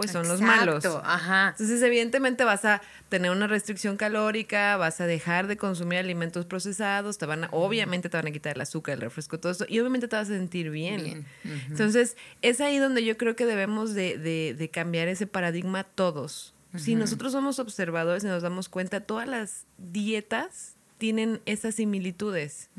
pues 0.00 0.12
son 0.12 0.28
los 0.28 0.40
malos. 0.40 0.84
Ajá. 1.04 1.50
Entonces, 1.50 1.82
evidentemente 1.82 2.44
vas 2.44 2.64
a 2.64 2.80
tener 3.08 3.30
una 3.30 3.46
restricción 3.46 3.96
calórica, 3.96 4.76
vas 4.76 5.00
a 5.00 5.06
dejar 5.06 5.46
de 5.46 5.56
consumir 5.56 5.98
alimentos 5.98 6.46
procesados, 6.46 7.18
te 7.18 7.26
van 7.26 7.44
a, 7.44 7.48
obviamente 7.52 8.08
te 8.08 8.16
van 8.16 8.26
a 8.26 8.30
quitar 8.30 8.56
el 8.56 8.60
azúcar, 8.62 8.94
el 8.94 9.00
refresco, 9.00 9.38
todo 9.38 9.52
eso, 9.52 9.66
y 9.68 9.78
obviamente 9.80 10.08
te 10.08 10.16
vas 10.16 10.30
a 10.30 10.32
sentir 10.32 10.70
bien. 10.70 11.26
Entonces, 11.68 12.16
es 12.42 12.60
ahí 12.60 12.78
donde 12.78 13.04
yo 13.04 13.16
creo 13.16 13.36
que 13.36 13.46
debemos 13.46 13.94
de, 13.94 14.18
de, 14.18 14.54
de 14.56 14.68
cambiar 14.70 15.08
ese 15.08 15.26
paradigma 15.26 15.84
todos. 15.84 16.54
Si 16.76 16.94
nosotros 16.94 17.32
somos 17.32 17.58
observadores 17.58 18.22
y 18.22 18.28
nos 18.28 18.42
damos 18.42 18.68
cuenta, 18.68 19.00
todas 19.00 19.26
las 19.26 19.66
dietas 19.76 20.76
tienen 20.98 21.40
esas 21.46 21.74
similitudes. 21.74 22.70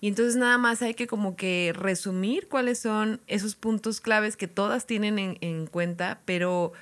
Y 0.00 0.08
entonces 0.08 0.36
nada 0.36 0.58
más 0.58 0.82
hay 0.82 0.94
que 0.94 1.06
como 1.06 1.36
que 1.36 1.72
resumir 1.76 2.48
cuáles 2.48 2.78
son 2.78 3.20
esos 3.26 3.54
puntos 3.54 4.00
claves 4.00 4.36
que 4.36 4.48
todas 4.48 4.86
tienen 4.86 5.18
en, 5.18 5.38
en 5.40 5.66
cuenta, 5.66 6.20
pero 6.24 6.72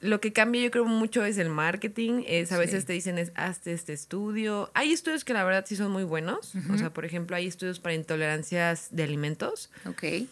lo 0.00 0.20
que 0.20 0.32
cambia 0.32 0.62
yo 0.62 0.70
creo 0.70 0.84
mucho 0.84 1.24
es 1.24 1.38
el 1.38 1.48
marketing. 1.48 2.22
Es 2.26 2.52
a 2.52 2.58
veces 2.58 2.84
te 2.84 2.92
dicen 2.92 3.18
es 3.18 3.32
hazte 3.34 3.72
este 3.72 3.92
estudio. 3.92 4.70
Hay 4.74 4.92
estudios 4.92 5.24
que 5.24 5.32
la 5.32 5.44
verdad 5.44 5.64
sí 5.66 5.76
son 5.76 5.90
muy 5.90 6.04
buenos. 6.04 6.54
O 6.72 6.78
sea, 6.78 6.92
por 6.92 7.04
ejemplo, 7.04 7.36
hay 7.36 7.46
estudios 7.46 7.80
para 7.80 7.94
intolerancias 7.94 8.88
de 8.90 9.02
alimentos. 9.02 9.70
Ok. 9.86 10.28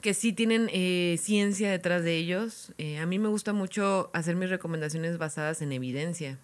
Que 0.00 0.14
sí 0.14 0.32
tienen 0.32 0.70
eh, 0.72 1.18
ciencia 1.20 1.70
detrás 1.70 2.04
de 2.04 2.16
ellos. 2.16 2.72
Eh, 2.78 2.98
a 2.98 3.06
mí 3.06 3.18
me 3.18 3.28
gusta 3.28 3.52
mucho 3.52 4.10
hacer 4.12 4.36
mis 4.36 4.50
recomendaciones 4.50 5.18
basadas 5.18 5.60
en 5.62 5.72
evidencia 5.72 6.38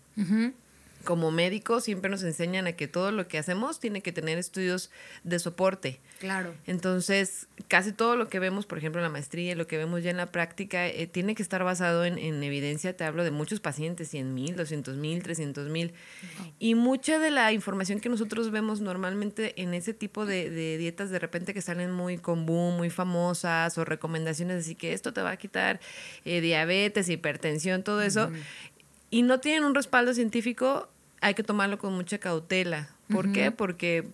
como 1.05 1.31
médicos 1.31 1.85
siempre 1.85 2.11
nos 2.11 2.23
enseñan 2.23 2.67
a 2.67 2.73
que 2.73 2.89
todo 2.89 3.13
lo 3.13 3.29
que 3.29 3.39
hacemos 3.39 3.79
tiene 3.79 4.01
que 4.01 4.13
tener 4.13 4.39
estudios 4.39 4.91
de 5.23 5.39
soporte. 5.39 6.01
Claro. 6.19 6.55
Entonces, 6.67 7.47
casi 7.69 7.93
todo 7.93 8.17
lo 8.17 8.29
que 8.29 8.39
vemos, 8.39 8.67
por 8.67 8.79
ejemplo, 8.79 9.01
en 9.01 9.05
la 9.05 9.11
maestría, 9.11 9.55
lo 9.55 9.67
que 9.67 9.77
vemos 9.77 10.03
ya 10.03 10.11
en 10.11 10.17
la 10.17 10.33
práctica, 10.33 10.87
eh, 10.87 11.07
tiene 11.07 11.35
que 11.35 11.43
estar 11.43 11.63
basado 11.63 12.05
en, 12.05 12.19
evidencia. 12.43 12.97
Te 12.97 13.05
hablo 13.05 13.25
de 13.25 13.31
muchos 13.31 13.61
pacientes, 13.61 14.09
100 14.09 14.35
mil, 14.35 14.57
200 14.57 14.97
mil, 14.97 15.23
300 15.23 15.69
mil. 15.69 15.93
Y 16.59 16.75
mucha 16.75 17.19
de 17.19 17.31
la 17.31 17.53
información 17.53 18.01
que 18.01 18.09
nosotros 18.09 18.51
vemos 18.51 18.81
normalmente 18.81 19.61
en 19.61 19.75
ese 19.75 19.95
tipo 19.95 20.27
de, 20.27 20.77
dietas, 20.79 21.11
de 21.11 21.19
repente 21.19 21.55
que 21.55 21.63
salen 21.63 21.93
muy 21.93 22.19
con 22.19 22.47
boom, 22.47 22.77
muy 22.77 22.91
famosas, 22.91 23.77
o 23.79 23.85
recomendaciones 23.85 24.65
así 24.65 24.75
que 24.75 24.93
esto 24.93 25.13
te 25.13 25.21
va 25.23 25.31
a 25.31 25.37
quitar 25.37 25.81
eh, 26.25 26.41
diabetes, 26.41 27.09
hipertensión, 27.09 27.83
todo 27.83 28.03
eso. 28.03 28.31
Y 29.11 29.23
no 29.23 29.39
tienen 29.39 29.65
un 29.65 29.75
respaldo 29.75 30.13
científico, 30.13 30.89
hay 31.25 31.33
que 31.33 31.43
tomarlo 31.43 31.79
con 31.79 31.95
mucha 31.95 32.19
cautela. 32.19 32.91
¿Por 33.11 33.33
qué? 33.33 33.51
Porque 33.51 34.07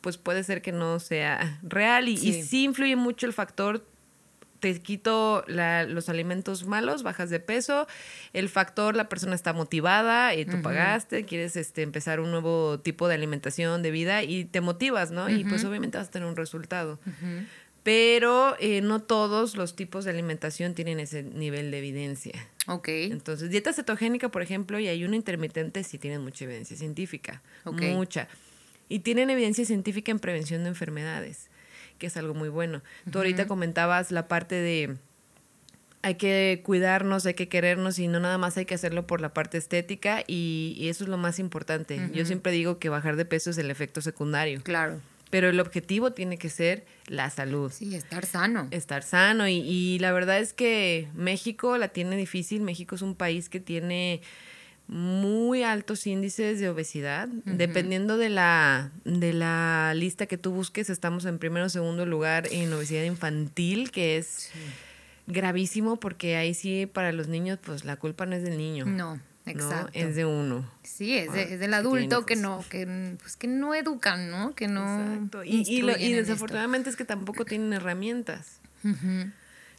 pues 0.00 0.18
puede 0.18 0.42
ser 0.42 0.62
que 0.62 0.72
no 0.72 0.98
sea 0.98 1.60
real 1.62 2.08
y 2.08 2.16
sí, 2.16 2.64
influye 2.64 2.96
mucho 2.96 3.26
el 3.26 3.32
factor 3.32 3.84
te 4.58 4.80
quito 4.80 5.44
los 5.46 6.08
alimentos 6.08 6.64
malos, 6.66 7.04
bajas 7.04 7.30
de 7.30 7.38
peso, 7.38 7.86
el 8.32 8.48
factor 8.48 8.96
la 8.96 9.08
persona 9.08 9.34
está 9.34 9.52
motivada, 9.52 10.34
y 10.34 10.44
tú 10.44 10.60
pagaste, 10.62 11.24
quieres 11.24 11.56
este, 11.56 11.82
empezar 11.82 12.18
un 12.20 12.30
nuevo 12.30 12.80
tipo 12.80 13.06
de 13.06 13.14
alimentación, 13.14 13.82
de 13.82 13.90
vida 13.90 14.22
y 14.22 14.44
te 14.44 14.60
motivas, 14.60 15.10
¿no? 15.12 15.28
Y 15.28 15.44
pues 15.44 15.64
obviamente 15.64 15.98
vas 15.98 16.08
a 16.08 16.10
tener 16.10 16.28
un 16.28 16.36
resultado. 16.36 16.98
Pero 17.84 18.56
eh, 18.58 18.80
no 18.80 19.02
todos 19.02 19.56
los 19.56 19.76
tipos 19.76 20.04
de 20.04 20.10
alimentación 20.10 20.74
tienen 20.74 20.98
ese 20.98 21.22
nivel 21.22 21.70
de 21.70 21.78
evidencia. 21.78 22.48
Ok. 22.66 22.88
Entonces, 22.88 23.50
dieta 23.50 23.72
cetogénica, 23.72 24.28
por 24.28 24.42
ejemplo, 24.42 24.78
y 24.78 24.88
ayuno 24.88 25.14
intermitente 25.14 25.84
sí 25.84 25.98
tienen 25.98 26.22
mucha 26.22 26.44
evidencia 26.44 26.76
científica. 26.76 27.42
Mucha. 27.64 28.28
Y 28.88 29.00
tienen 29.00 29.30
evidencia 29.30 29.64
científica 29.64 30.12
en 30.12 30.18
prevención 30.18 30.62
de 30.62 30.68
enfermedades, 30.68 31.48
que 31.98 32.06
es 32.06 32.16
algo 32.16 32.34
muy 32.34 32.48
bueno. 32.48 32.82
Tú 33.10 33.18
ahorita 33.18 33.46
comentabas 33.46 34.12
la 34.12 34.28
parte 34.28 34.54
de 34.54 34.96
hay 36.02 36.14
que 36.14 36.62
cuidarnos, 36.64 37.26
hay 37.26 37.34
que 37.34 37.48
querernos 37.48 37.98
y 37.98 38.06
no 38.06 38.20
nada 38.20 38.38
más 38.38 38.56
hay 38.56 38.64
que 38.64 38.76
hacerlo 38.76 39.08
por 39.08 39.20
la 39.20 39.34
parte 39.34 39.58
estética 39.58 40.22
y, 40.28 40.86
eso 40.88 41.02
es 41.02 41.10
lo 41.10 41.16
más 41.16 41.40
importante. 41.40 42.10
Yo 42.12 42.24
siempre 42.24 42.52
digo 42.52 42.78
que 42.78 42.88
bajar 42.88 43.16
de 43.16 43.24
peso 43.24 43.50
es 43.50 43.58
el 43.58 43.72
efecto 43.72 44.00
secundario. 44.00 44.60
Claro. 44.62 45.00
Pero 45.36 45.50
el 45.50 45.60
objetivo 45.60 46.14
tiene 46.14 46.38
que 46.38 46.48
ser 46.48 46.86
la 47.08 47.28
salud. 47.28 47.70
Sí, 47.70 47.94
estar 47.94 48.24
sano. 48.24 48.68
Estar 48.70 49.02
sano. 49.02 49.46
Y, 49.46 49.98
la 49.98 50.10
verdad 50.10 50.38
es 50.38 50.54
que 50.54 51.08
México 51.14 51.76
la 51.76 51.88
tiene 51.88 52.16
difícil. 52.16 52.62
México 52.62 52.94
es 52.94 53.02
un 53.02 53.14
país 53.14 53.50
que 53.50 53.60
tiene 53.60 54.22
muy 54.88 55.62
altos 55.62 56.06
índices 56.06 56.58
de 56.58 56.70
obesidad. 56.70 57.28
Dependiendo 57.44 58.16
de 58.16 58.30
la, 58.30 58.92
de 59.04 59.34
la 59.34 59.92
lista 59.94 60.24
que 60.24 60.38
tú 60.38 60.52
busques, 60.52 60.88
estamos 60.88 61.26
en 61.26 61.38
primero 61.38 61.66
o 61.66 61.68
segundo 61.68 62.06
lugar 62.06 62.48
en 62.50 62.72
obesidad 62.72 63.04
infantil, 63.04 63.90
que 63.90 64.16
es 64.16 64.50
gravísimo 65.26 66.00
porque 66.00 66.36
ahí 66.36 66.54
sí 66.54 66.86
para 66.86 67.12
los 67.12 67.28
niños, 67.28 67.58
pues 67.62 67.84
la 67.84 67.96
culpa 67.96 68.24
no 68.24 68.36
es 68.36 68.42
del 68.42 68.56
niño. 68.56 68.86
No. 68.86 69.20
Exacto. 69.46 69.90
Es 69.94 70.16
de 70.16 70.26
uno. 70.26 70.68
Sí, 70.82 71.16
es, 71.16 71.32
es 71.34 71.60
del 71.60 71.74
adulto 71.74 72.26
que 72.26 72.36
no, 72.36 72.64
que, 72.68 73.16
pues, 73.20 73.36
que 73.36 73.46
no 73.46 73.74
educan, 73.74 74.30
¿no? 74.30 74.54
Que 74.54 74.68
no. 74.68 75.14
Exacto. 75.14 75.44
Y, 75.44 75.64
y, 75.66 76.12
desafortunadamente 76.12 76.90
es 76.90 76.96
que 76.96 77.04
tampoco 77.04 77.44
tienen 77.44 77.72
herramientas. 77.72 78.60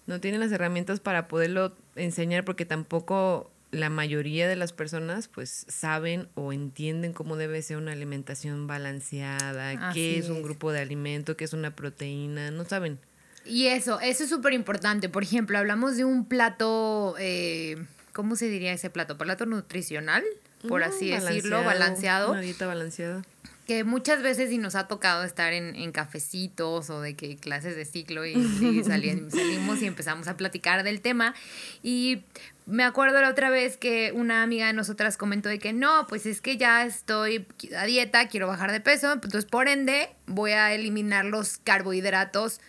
No 0.05 0.19
tienen 0.19 0.39
las 0.39 0.51
herramientas 0.51 0.99
para 0.99 1.27
poderlo 1.27 1.73
enseñar 1.95 2.43
porque 2.43 2.65
tampoco 2.65 3.51
la 3.71 3.89
mayoría 3.89 4.47
de 4.47 4.55
las 4.55 4.71
personas 4.73 5.27
pues 5.27 5.65
saben 5.67 6.29
o 6.35 6.53
entienden 6.53 7.13
cómo 7.13 7.35
debe 7.35 7.61
ser 7.61 7.77
una 7.77 7.91
alimentación 7.91 8.67
balanceada, 8.67 9.91
qué 9.93 10.17
es 10.17 10.29
un 10.29 10.41
grupo 10.41 10.71
de 10.71 10.79
alimento, 10.79 11.35
qué 11.35 11.43
es 11.43 11.53
una 11.53 11.75
proteína, 11.75 12.51
no 12.51 12.65
saben. 12.65 12.99
Y 13.45 13.67
eso, 13.67 13.99
eso 14.01 14.23
es 14.23 14.29
súper 14.29 14.53
importante. 14.53 15.09
Por 15.09 15.23
ejemplo, 15.23 15.57
hablamos 15.57 15.95
de 15.95 16.03
un 16.05 16.25
plato 16.25 17.15
eh, 17.17 17.77
¿cómo 18.17 18.35
se 18.35 18.49
diría 18.49 18.73
ese 18.73 18.89
plato? 18.89 19.15
Plato 19.15 19.45
nutricional, 19.45 20.23
por 20.67 20.81
así 20.83 21.11
decirlo, 21.11 21.63
balanceado. 21.63 22.31
Una 22.31 22.41
dieta 22.41 22.65
balanceada. 22.65 23.21
Que 23.67 23.83
muchas 23.83 24.23
veces 24.23 24.51
y 24.51 24.57
nos 24.57 24.73
ha 24.73 24.87
tocado 24.87 25.23
estar 25.23 25.53
en, 25.53 25.91
cafecitos 25.91 26.89
o 26.89 26.99
de 26.99 27.15
que 27.15 27.35
clases 27.35 27.75
de 27.75 27.85
ciclo 27.85 28.25
y, 28.25 28.33
salimos 28.83 29.83
y 29.83 29.85
empezamos 29.85 30.27
a 30.27 30.35
platicar 30.35 30.81
del 30.81 30.99
tema. 31.01 31.35
Y 31.83 32.23
me 32.65 32.83
acuerdo 32.83 33.21
la 33.21 33.29
otra 33.29 33.51
vez 33.51 33.77
que 33.77 34.11
una 34.15 34.41
amiga 34.41 34.65
de 34.65 34.73
nosotras 34.73 35.15
comentó 35.15 35.47
de 35.47 35.59
que 35.59 35.71
no, 35.71 36.07
pues 36.07 36.25
es 36.25 36.41
que 36.41 36.57
ya 36.57 36.87
estoy 36.87 37.45
a 37.77 37.85
dieta, 37.85 38.29
quiero 38.29 38.47
bajar 38.47 38.71
de 38.71 38.81
peso, 38.81 39.13
entonces 39.13 39.45
por 39.45 39.67
ende 39.67 40.09
voy 40.25 40.53
a 40.53 40.73
eliminar 40.73 41.23
los 41.23 41.59
carbohidratos 41.59 42.61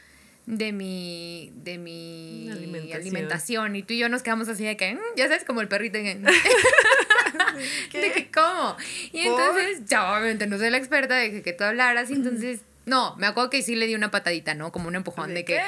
de 0.49 0.73
mi, 0.73 1.53
de 1.57 1.77
mi 1.77 2.49
alimentación. 2.95 3.77
Y 3.77 3.83
tú 3.83 3.93
y 3.93 3.99
yo 3.99 4.09
nos 4.09 4.23
quedamos 4.23 4.49
así 4.49 4.65
de 4.65 4.79
que, 4.79 4.95
mm", 4.95 4.99
ya 5.15 5.29
sabes, 5.29 5.45
como 5.45 5.61
el 5.61 5.69
perrito. 5.69 5.99
En... 5.99 6.23
de 7.93 8.13
que, 8.13 8.31
¿cómo? 8.31 8.77
Y 9.13 9.21
entonces, 9.21 9.83
ya 9.85 10.11
obviamente 10.11 10.47
no 10.47 10.57
soy 10.57 10.71
la 10.71 10.79
experta 10.79 11.17
de 11.17 11.43
que, 11.43 11.53
tú 11.53 11.65
hablaras. 11.65 12.11
Y 12.11 12.15
entonces, 12.15 12.61
no, 12.87 13.15
me 13.17 13.27
acuerdo 13.27 13.51
que 13.51 13.61
sí 13.61 13.77
le 13.77 13.87
di 13.87 13.95
una 13.95 14.11
patadita, 14.11 14.55
¿no? 14.55 14.73
Como 14.73 14.89
un 14.89 14.95
empujón 14.95 15.35
de, 15.35 15.45
que, 15.45 15.61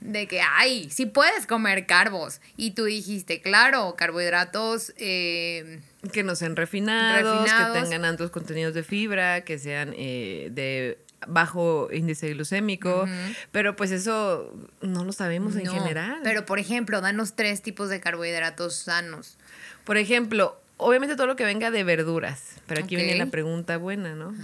de 0.00 0.26
que, 0.26 0.40
ay, 0.40 0.90
sí 0.90 1.06
puedes 1.06 1.46
comer 1.46 1.86
carbos. 1.86 2.40
Y 2.56 2.72
tú 2.72 2.86
dijiste, 2.86 3.40
claro, 3.40 3.94
carbohidratos. 3.96 4.94
Eh, 4.96 5.80
que 6.12 6.24
no 6.24 6.34
sean 6.34 6.56
refinados, 6.56 7.48
que 7.48 7.80
tengan 7.80 8.04
altos 8.04 8.32
contenidos 8.32 8.74
de 8.74 8.82
fibra, 8.82 9.42
que 9.42 9.60
sean 9.60 9.94
eh, 9.96 10.48
de 10.50 10.98
bajo 11.28 11.88
índice 11.92 12.32
glucémico, 12.34 13.06
pero 13.52 13.76
pues 13.76 13.90
eso 13.90 14.52
no 14.80 15.04
lo 15.04 15.12
sabemos 15.12 15.56
en 15.56 15.66
general. 15.66 16.20
Pero 16.22 16.46
por 16.46 16.58
ejemplo, 16.58 17.00
danos 17.00 17.34
tres 17.34 17.62
tipos 17.62 17.88
de 17.88 18.00
carbohidratos 18.00 18.74
sanos. 18.76 19.38
Por 19.84 19.96
ejemplo, 19.96 20.58
obviamente 20.76 21.16
todo 21.16 21.26
lo 21.26 21.36
que 21.36 21.44
venga 21.44 21.70
de 21.70 21.84
verduras, 21.84 22.56
pero 22.66 22.82
aquí 22.82 22.96
viene 22.96 23.16
la 23.16 23.26
pregunta 23.26 23.76
buena, 23.76 24.14
¿no? 24.14 24.34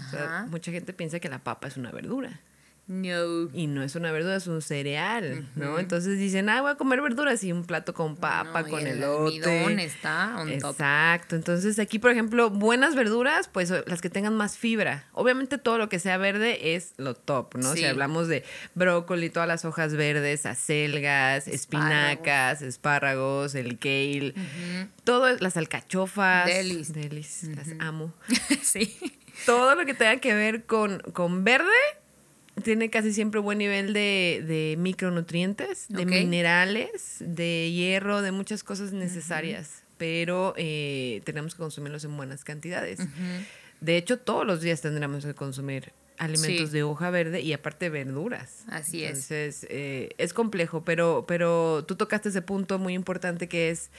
mucha 0.49 0.71
gente 0.71 0.93
piensa 0.93 1.21
que 1.21 1.29
la 1.29 1.39
papa 1.39 1.69
es 1.69 1.77
una 1.77 1.91
verdura. 1.91 2.41
No. 2.91 3.49
Y 3.55 3.69
no 3.69 3.85
es 3.85 3.95
una 3.95 4.11
verdura, 4.11 4.35
es 4.35 4.49
un 4.49 4.63
cereal, 4.63 5.47
¿no? 5.55 5.79
Entonces 5.79 6.19
dicen, 6.19 6.49
ah, 6.49 6.61
voy 6.61 6.73
a 6.73 6.75
comer 6.75 7.01
verduras 7.01 7.45
y 7.45 7.53
un 7.53 7.65
plato 7.65 7.95
con 7.95 8.17
papa, 8.17 8.65
con 8.65 8.85
el 8.85 8.97
elote. 8.97 9.85
está 9.85 10.41
on 10.41 10.51
Exacto. 10.51 11.37
Entonces 11.37 11.79
aquí, 11.79 12.01
por 12.01 12.11
ejemplo, 12.11 12.51
buenas 12.51 12.97
verduras, 12.97 13.47
pues 13.47 13.73
las 13.87 14.01
que 14.01 14.11
tengan 14.11 14.37
más 14.37 14.59
fibra. 14.59 15.05
Obviamente 15.13 15.57
todo 15.57 15.79
lo 15.79 15.89
que 15.89 16.01
sea 16.01 16.17
verde 16.17 16.75
es 16.75 16.95
lo 16.97 17.15
top, 17.15 17.55
¿no? 17.59 17.75
Si 17.75 17.85
hablamos 17.85 18.27
de 18.27 18.43
brócoli, 18.75 19.31
todas 19.31 19.47
las 19.47 19.65
hojas 19.65 19.95
verdes, 19.95 20.45
acelgas, 20.45 21.47
espinacas, 21.47 22.61
espárragos, 22.61 23.55
el 23.55 23.79
kale, 23.79 24.35
todo, 25.05 25.33
las 25.39 25.57
alcachofas. 25.57 26.47
Delis. 26.47 26.93
Delis, 26.93 27.45
las 27.55 27.69
amo. 27.79 28.13
sí. 28.63 28.99
Todo 29.47 29.77
lo 29.77 29.87
que 29.87 29.95
tenga 29.95 30.17
que 30.17 30.35
ver 30.35 30.65
con, 30.65 30.99
con 31.13 31.45
verde 31.45 31.71
tiene 32.63 32.91
casi 32.91 33.13
siempre 33.13 33.41
buen 33.41 33.59
nivel 33.59 33.93
de, 33.93 34.75
micronutrientes, 34.79 35.87
de 35.89 36.07
minerales, 36.07 37.17
de 37.21 37.71
hierro, 37.73 38.23
de 38.23 38.33
muchas 38.33 38.63
cosas 38.65 38.93
necesarias, 38.93 39.83
pero 39.99 40.55
eh, 40.57 41.23
tenemos 41.25 41.55
que 41.55 41.59
consumirlos 41.59 42.05
en 42.05 42.17
buenas 42.17 42.45
cantidades. 42.45 43.01
De 43.81 43.97
hecho, 43.97 44.19
todos 44.19 44.47
los 44.47 44.61
días 44.61 44.81
tendremos 44.81 45.25
que 45.25 45.35
consumir 45.35 45.93
alimentos 46.19 46.69
Sí. 46.69 46.75
de 46.75 46.83
hoja 46.83 47.09
verde 47.11 47.41
y 47.41 47.53
aparte 47.55 47.89
verduras. 47.89 48.65
Así 48.69 49.03
es. 49.05 49.11
Entonces, 49.31 49.67
eh, 49.71 50.11
es 50.19 50.35
complejo, 50.35 50.85
pero, 50.85 51.25
pero 51.27 51.85
tú 51.87 51.97
tocaste 51.97 52.29
ese 52.29 52.43
punto 52.43 52.79
muy 52.79 52.93
importante 52.93 53.49
que 53.49 53.71
es, 53.71 53.91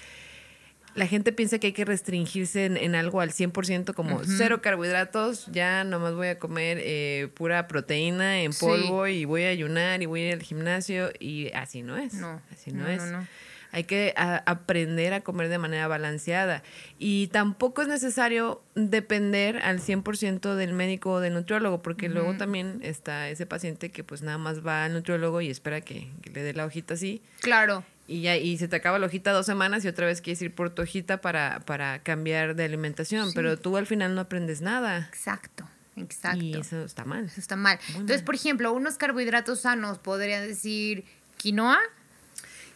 la 0.95 1.08
gente 1.08 1.32
piensa 1.32 1.60
que 1.60 1.67
hay 1.67 1.73
que 1.73 1.86
restringirse 1.86 2.65
en, 2.65 2.77
en 2.77 2.95
algo 2.95 3.21
al 3.21 3.32
100% 3.32 3.93
como 3.93 4.21
cero 4.25 4.62
carbohidratos, 4.62 5.47
ya 5.51 5.84
nomás 5.84 6.13
voy 6.15 6.27
a 6.27 6.39
comer 6.39 6.80
eh, 6.82 7.30
pura 7.34 7.67
proteína 7.67 8.41
en 8.41 8.54
Sí. 8.54 8.65
polvo 8.65 9.08
y 9.08 9.25
voy 9.25 9.43
a 9.43 9.49
ayunar 9.49 10.01
y 10.01 10.06
voy 10.06 10.21
a 10.21 10.27
ir 10.30 10.34
al 10.34 10.43
gimnasio 10.43 11.12
y 11.19 11.51
así 11.54 11.82
no 11.84 11.97
es. 11.97 12.13
No, 12.15 12.41
así 12.51 12.71
no, 12.71 12.84
no, 12.84 12.89
es. 12.89 13.01
no, 13.04 13.19
no. 13.21 13.27
Hay 13.73 13.86
que 13.86 14.13
a- 14.17 14.43
aprender 14.47 15.13
a 15.13 15.21
comer 15.21 15.47
de 15.47 15.58
manera 15.58 15.88
balanceada. 15.88 16.62
Y 16.99 17.27
tampoco 17.27 17.82
es 17.82 17.88
necesario 17.88 18.62
depender 18.75 19.60
al 19.63 19.80
100% 19.80 20.56
del 20.56 20.73
médico 20.73 21.12
o 21.13 21.19
del 21.21 21.34
nutriólogo, 21.36 21.82
porque 21.82 22.10
luego 22.10 22.36
también 22.36 22.80
está 22.84 23.30
ese 23.30 23.45
paciente 23.45 23.89
que 23.89 24.04
pues 24.04 24.23
nada 24.23 24.38
más 24.38 24.65
va 24.67 24.84
al 24.84 24.91
nutriólogo 24.93 25.39
y 25.39 25.49
espera 25.49 25.80
que, 25.80 26.10
que 26.21 26.32
le 26.32 26.43
dé 26.43 26.54
la 26.54 26.65
hojita 26.65 26.95
así. 26.95 27.21
Claro. 27.39 27.86
Y 28.12 28.21
ya 28.21 28.36
y 28.36 28.58
se 28.58 28.67
te 28.67 28.76
acaba 28.76 29.00
la 29.00 29.06
hojita 29.06 29.32
dos 29.32 29.45
semanas 29.45 29.86
y 29.86 29.88
otra 29.88 30.06
vez 30.06 30.19
quieres 30.19 30.41
ir 30.41 30.54
por 30.54 30.69
tu 30.69 30.82
hojita 30.82 31.21
para, 31.21 31.62
para 31.62 32.00
cambiar 32.04 32.56
de 32.56 32.65
alimentación. 32.65 33.32
Pero 33.34 33.58
tú 33.58 33.78
al 33.78 33.88
final 33.88 34.15
no 34.15 34.21
aprendes 34.21 34.60
nada. 34.60 35.08
Exacto. 35.10 35.65
Exacto. 35.95 36.43
Y 36.43 36.56
eso 36.56 36.84
está 36.84 37.06
mal. 37.06 37.26
Eso 37.26 37.39
está 37.39 37.56
mal. 37.56 37.80
Entonces, 37.89 38.21
por 38.21 38.36
ejemplo, 38.36 38.74
unos 38.74 38.97
carbohidratos 38.97 39.62
sanos 39.62 39.97
podría 39.97 40.41
decir 40.41 41.06
quinoa. 41.38 41.80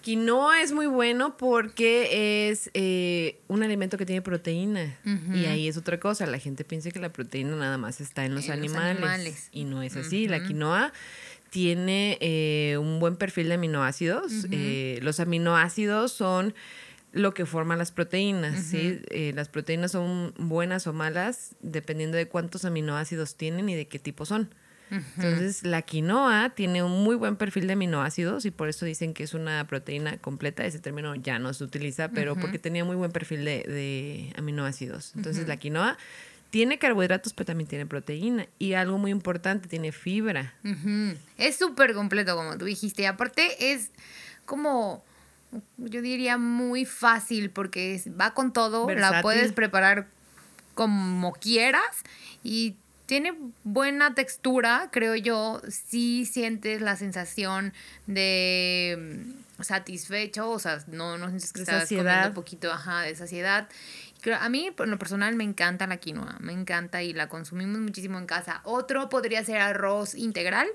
Quinoa 0.01 0.61
es 0.61 0.71
muy 0.71 0.85
bueno 0.85 1.35
porque 1.35 2.49
es 2.49 2.69
eh, 2.73 3.39
un 3.47 3.63
alimento 3.63 3.97
que 3.97 4.05
tiene 4.05 4.21
proteína. 4.21 4.95
Y 5.33 5.45
ahí 5.47 5.67
es 5.67 5.75
otra 5.77 5.99
cosa. 5.99 6.25
La 6.27 6.39
gente 6.39 6.63
piensa 6.63 6.91
que 6.91 6.99
la 6.99 7.11
proteína 7.11 7.55
nada 7.55 7.77
más 7.77 7.99
está 7.99 8.23
en 8.23 8.35
los, 8.35 8.45
En 8.45 8.51
los 8.51 8.59
animales, 8.59 8.97
animales. 8.97 9.49
Y 9.51 9.65
no 9.65 9.81
es 9.81 9.95
así. 9.95 10.27
La 10.27 10.43
quinoa 10.43 10.93
tiene 11.55 12.17
eh, 12.19 12.77
un 12.77 12.99
buen 12.99 13.15
perfil 13.15 13.47
de 13.47 13.53
aminoácidos. 13.53 14.45
Eh, 14.51 14.99
los 15.01 15.21
aminoácidos 15.21 16.11
son 16.11 16.53
lo 17.13 17.33
que 17.33 17.45
forman 17.45 17.77
las 17.77 17.93
proteínas. 17.93 18.61
¿sí? 18.61 18.99
Eh, 19.09 19.31
las 19.33 19.47
proteínas 19.47 19.93
son 19.93 20.33
buenas 20.37 20.85
o 20.85 20.91
malas 20.91 21.55
dependiendo 21.61 22.17
de 22.17 22.27
cuántos 22.27 22.65
aminoácidos 22.65 23.37
tienen 23.37 23.69
y 23.69 23.75
de 23.75 23.87
qué 23.87 23.99
tipo 23.99 24.25
son. 24.25 24.53
Entonces, 24.91 25.63
la 25.63 25.81
quinoa 25.81 26.51
tiene 26.55 26.83
un 26.83 27.05
muy 27.05 27.15
buen 27.15 27.37
perfil 27.37 27.67
de 27.67 27.73
aminoácidos 27.73 28.45
y 28.45 28.51
por 28.51 28.67
eso 28.67 28.85
dicen 28.85 29.13
que 29.13 29.23
es 29.23 29.33
una 29.33 29.65
proteína 29.65 30.17
completa. 30.17 30.65
Ese 30.65 30.79
término 30.79 31.15
ya 31.15 31.39
no 31.39 31.53
se 31.53 31.63
utiliza, 31.63 32.09
pero 32.09 32.35
porque 32.35 32.59
tenía 32.59 32.83
muy 32.83 32.97
buen 32.97 33.13
perfil 33.13 33.45
de, 33.45 33.63
de 33.63 34.33
aminoácidos. 34.37 35.13
Entonces, 35.15 35.47
la 35.47 35.55
quinoa 35.55 35.97
tiene 36.55 36.79
carbohidratos, 36.79 37.33
pero 37.33 37.47
también 37.47 37.67
tiene 37.67 37.85
proteína. 37.85 38.47
Y 38.59 38.75
algo 38.75 38.97
muy 38.97 39.11
importante, 39.11 39.67
tiene 39.67 39.91
fibra. 39.91 40.53
Es 41.37 41.57
súper 41.57 41.93
completo, 41.93 42.33
como 42.37 42.57
tú 42.57 42.63
dijiste. 42.63 43.01
Y 43.01 43.05
aparte 43.07 43.73
es 43.73 43.89
como, 44.45 45.03
yo 45.75 46.01
diría, 46.01 46.37
muy 46.37 46.85
fácil 46.85 47.49
porque 47.49 48.01
va 48.09 48.33
con 48.33 48.53
todo. 48.53 48.89
La 48.89 49.21
puedes 49.21 49.51
preparar 49.51 50.07
como 50.75 51.33
quieras 51.33 51.83
y 52.41 52.75
tiene 53.05 53.33
buena 53.65 54.15
textura, 54.15 54.87
creo 54.93 55.15
yo. 55.15 55.61
Sí 55.69 56.25
sientes 56.25 56.79
la 56.79 56.95
sensación 56.95 57.73
de 58.07 59.25
mm, 59.59 59.61
satisfecho, 59.61 60.49
o 60.49 60.59
sea, 60.59 60.81
no, 60.87 61.17
no 61.17 61.27
sientes 61.27 61.51
que 61.51 61.59
De 61.59 61.63
estás 61.63 61.81
saciedad. 61.81 62.03
comiendo 62.03 62.27
un 62.29 62.33
poquito 62.33 62.71
ajá, 62.71 63.01
de 63.01 63.13
saciedad. 63.13 63.67
A 64.33 64.49
mí, 64.49 64.71
por 64.75 64.87
lo 64.87 64.97
personal, 64.97 65.35
me 65.35 65.43
encanta 65.43 65.87
la 65.87 65.97
quinoa, 65.97 66.37
me 66.39 66.53
encanta 66.53 67.03
y 67.03 67.13
la 67.13 67.27
consumimos 67.29 67.79
muchísimo 67.79 68.17
en 68.17 68.25
casa. 68.25 68.61
Otro 68.63 69.09
podría 69.09 69.43
ser 69.43 69.57
arroz 69.57 70.15
integral. 70.15 70.67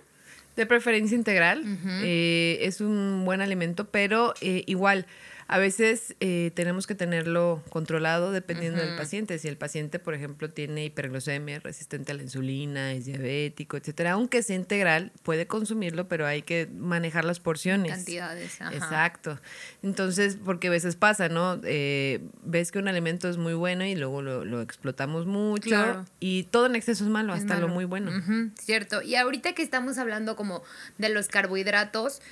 De 0.57 0.67
preferencia 0.67 1.17
integral. 1.17 1.63
eh, 2.03 2.59
es 2.63 2.81
un 2.81 3.25
buen 3.25 3.41
alimento, 3.41 3.89
pero 3.89 4.35
eh, 4.41 4.65
igual, 4.67 5.07
a 5.53 5.59
veces 5.59 6.15
eh, 6.21 6.53
tenemos 6.55 6.87
que 6.87 6.95
tenerlo 6.95 7.61
controlado 7.71 8.31
dependiendo 8.31 8.81
del 8.81 8.95
paciente. 8.95 9.37
Si 9.41 9.49
el 9.49 9.57
paciente, 9.57 9.99
por 9.99 10.15
ejemplo, 10.15 10.49
tiene 10.49 10.85
hiperglucemia, 10.85 11.59
resistente 11.59 12.13
a 12.13 12.15
la 12.15 12.23
insulina, 12.23 12.93
es 12.93 13.07
diabético, 13.07 13.77
etcétera, 13.77 14.13
aunque 14.13 14.45
sea 14.45 14.55
integral, 14.55 15.11
puede 15.25 15.49
consumirlo, 15.49 16.07
pero 16.07 16.25
hay 16.25 16.43
que 16.43 16.69
manejar 16.73 17.25
las 17.25 17.41
porciones. 17.41 17.91
Cantidades, 17.91 18.61
ajá. 18.61 18.77
Exacto. 18.77 19.41
Entonces, 19.83 20.39
porque 20.45 20.69
a 20.69 20.71
veces 20.71 20.95
pasa, 20.95 21.29
¿no? 21.29 21.61
Eh, 21.65 22.21
ves 22.45 22.71
que 22.71 22.79
un 22.79 22.87
alimento 22.87 23.29
es 23.29 23.37
muy 23.37 23.55
bueno 23.55 23.85
y 23.85 23.97
luego 23.97 24.23
lo, 24.23 24.45
lo 24.45 24.61
explotamos 24.63 25.27
mucho. 25.27 25.71
Claro. 25.71 26.07
Y 26.21 26.45
todo 26.45 26.67
en 26.67 26.77
exceso 26.77 27.03
es 27.03 27.11
malo, 27.11 27.35
Es 27.35 27.41
hasta 27.41 27.59
lo 27.59 27.67
muy 27.67 27.87
bueno. 27.87 28.13
Cierto. 28.57 29.03
Y 29.03 29.17
ahorita 29.17 29.53
que 29.55 29.63
estamos 29.63 29.99
hablando 29.99 30.37
como 30.37 30.63
de 30.99 31.09
los 31.09 31.27
carbohidratos, 31.27 32.23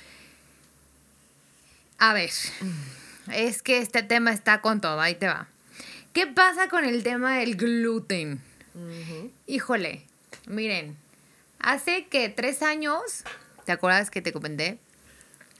a 1.97 2.13
ver, 2.13 2.29
es 3.33 3.61
que 3.61 3.79
este 3.79 4.03
tema 4.03 4.31
está 4.31 4.61
con 4.61 4.81
todo, 4.81 4.99
ahí 4.99 5.15
te 5.15 5.27
va. 5.27 5.47
¿Qué 6.13 6.27
pasa 6.27 6.69
con 6.69 6.85
el 6.85 7.03
tema 7.03 7.37
del 7.37 7.55
gluten? 7.55 8.41
Híjole, 9.47 10.05
miren, 10.47 10.97
hace 11.59 12.07
que 12.07 12.29
tres 12.29 12.61
años, 12.61 13.23
¿te 13.65 13.71
acuerdas 13.71 14.09
que 14.09 14.21
te 14.21 14.33
comenté? 14.33 14.79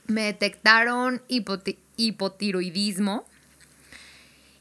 Me 0.06 0.22
detectaron 0.22 1.22
hipoti- 1.28 1.78
hipotiroidismo. 1.96 3.26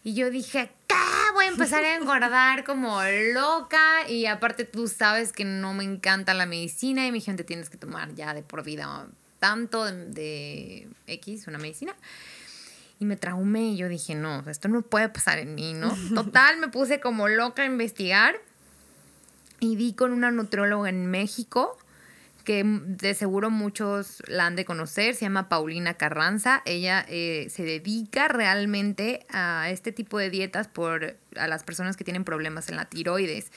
Y 0.04 0.14
yo 0.14 0.30
dije, 0.30 0.72
¿qué? 0.88 0.96
Voy 1.34 1.46
a 1.46 1.50
empezar 1.50 1.84
a 1.84 1.96
engordar 1.96 2.64
como 2.64 3.02
loca. 3.34 4.08
Y 4.08 4.26
aparte 4.28 4.64
tú 4.66 4.88
sabes 4.88 5.34
que 5.34 5.46
no 5.46 5.74
me 5.74 5.84
encanta 5.84 6.34
la 6.34 6.46
medicina 6.46 7.06
y 7.06 7.12
me 7.12 7.16
dijeron, 7.18 7.38
te 7.38 7.44
tienes 7.44 7.70
que 7.70 7.78
tomar 7.78 8.14
ya 8.16 8.34
de 8.34 8.42
por 8.44 8.64
vida 8.64 9.08
tanto 9.40 9.86
de, 9.86 10.06
de 10.06 10.88
X, 11.08 11.48
una 11.48 11.58
medicina. 11.58 11.96
Y 13.00 13.06
me 13.06 13.16
traumé 13.16 13.70
y 13.70 13.78
yo 13.78 13.88
dije, 13.88 14.14
no, 14.14 14.44
esto 14.50 14.68
no 14.68 14.82
puede 14.82 15.10
pasar 15.10 15.40
en 15.40 15.56
mí, 15.56 15.74
¿no? 15.74 15.96
Total, 16.14 16.58
me 16.60 16.68
puse 16.68 17.00
como 17.00 17.28
loca 17.28 17.64
a 17.64 17.66
investigar 17.66 18.36
y 19.60 19.76
di 19.76 19.94
con 19.94 20.12
una 20.12 20.32
nutrióloga 20.32 20.90
en 20.90 21.06
México 21.06 21.78
que 22.50 22.64
de 22.64 23.14
seguro 23.14 23.52
muchos 23.52 24.24
la 24.28 24.48
han 24.48 24.56
de 24.56 24.66
conocer, 24.66 25.14
se 25.14 25.22
llama 25.22 25.50
Paulina 25.50 25.94
Carranza. 25.96 26.64
Ella 26.66 27.06
eh, 27.08 27.48
se 27.52 27.64
dedica 27.64 28.28
realmente 28.28 29.26
a 29.30 29.70
este 29.70 29.92
tipo 29.92 30.18
de 30.18 30.32
dietas 30.32 30.68
por 30.68 31.16
a 31.36 31.48
las 31.48 31.64
personas 31.64 31.96
que 31.96 32.04
tienen 32.04 32.24
problemas 32.24 32.68
en 32.70 32.78
la 32.78 32.86
tiroides. 32.86 33.52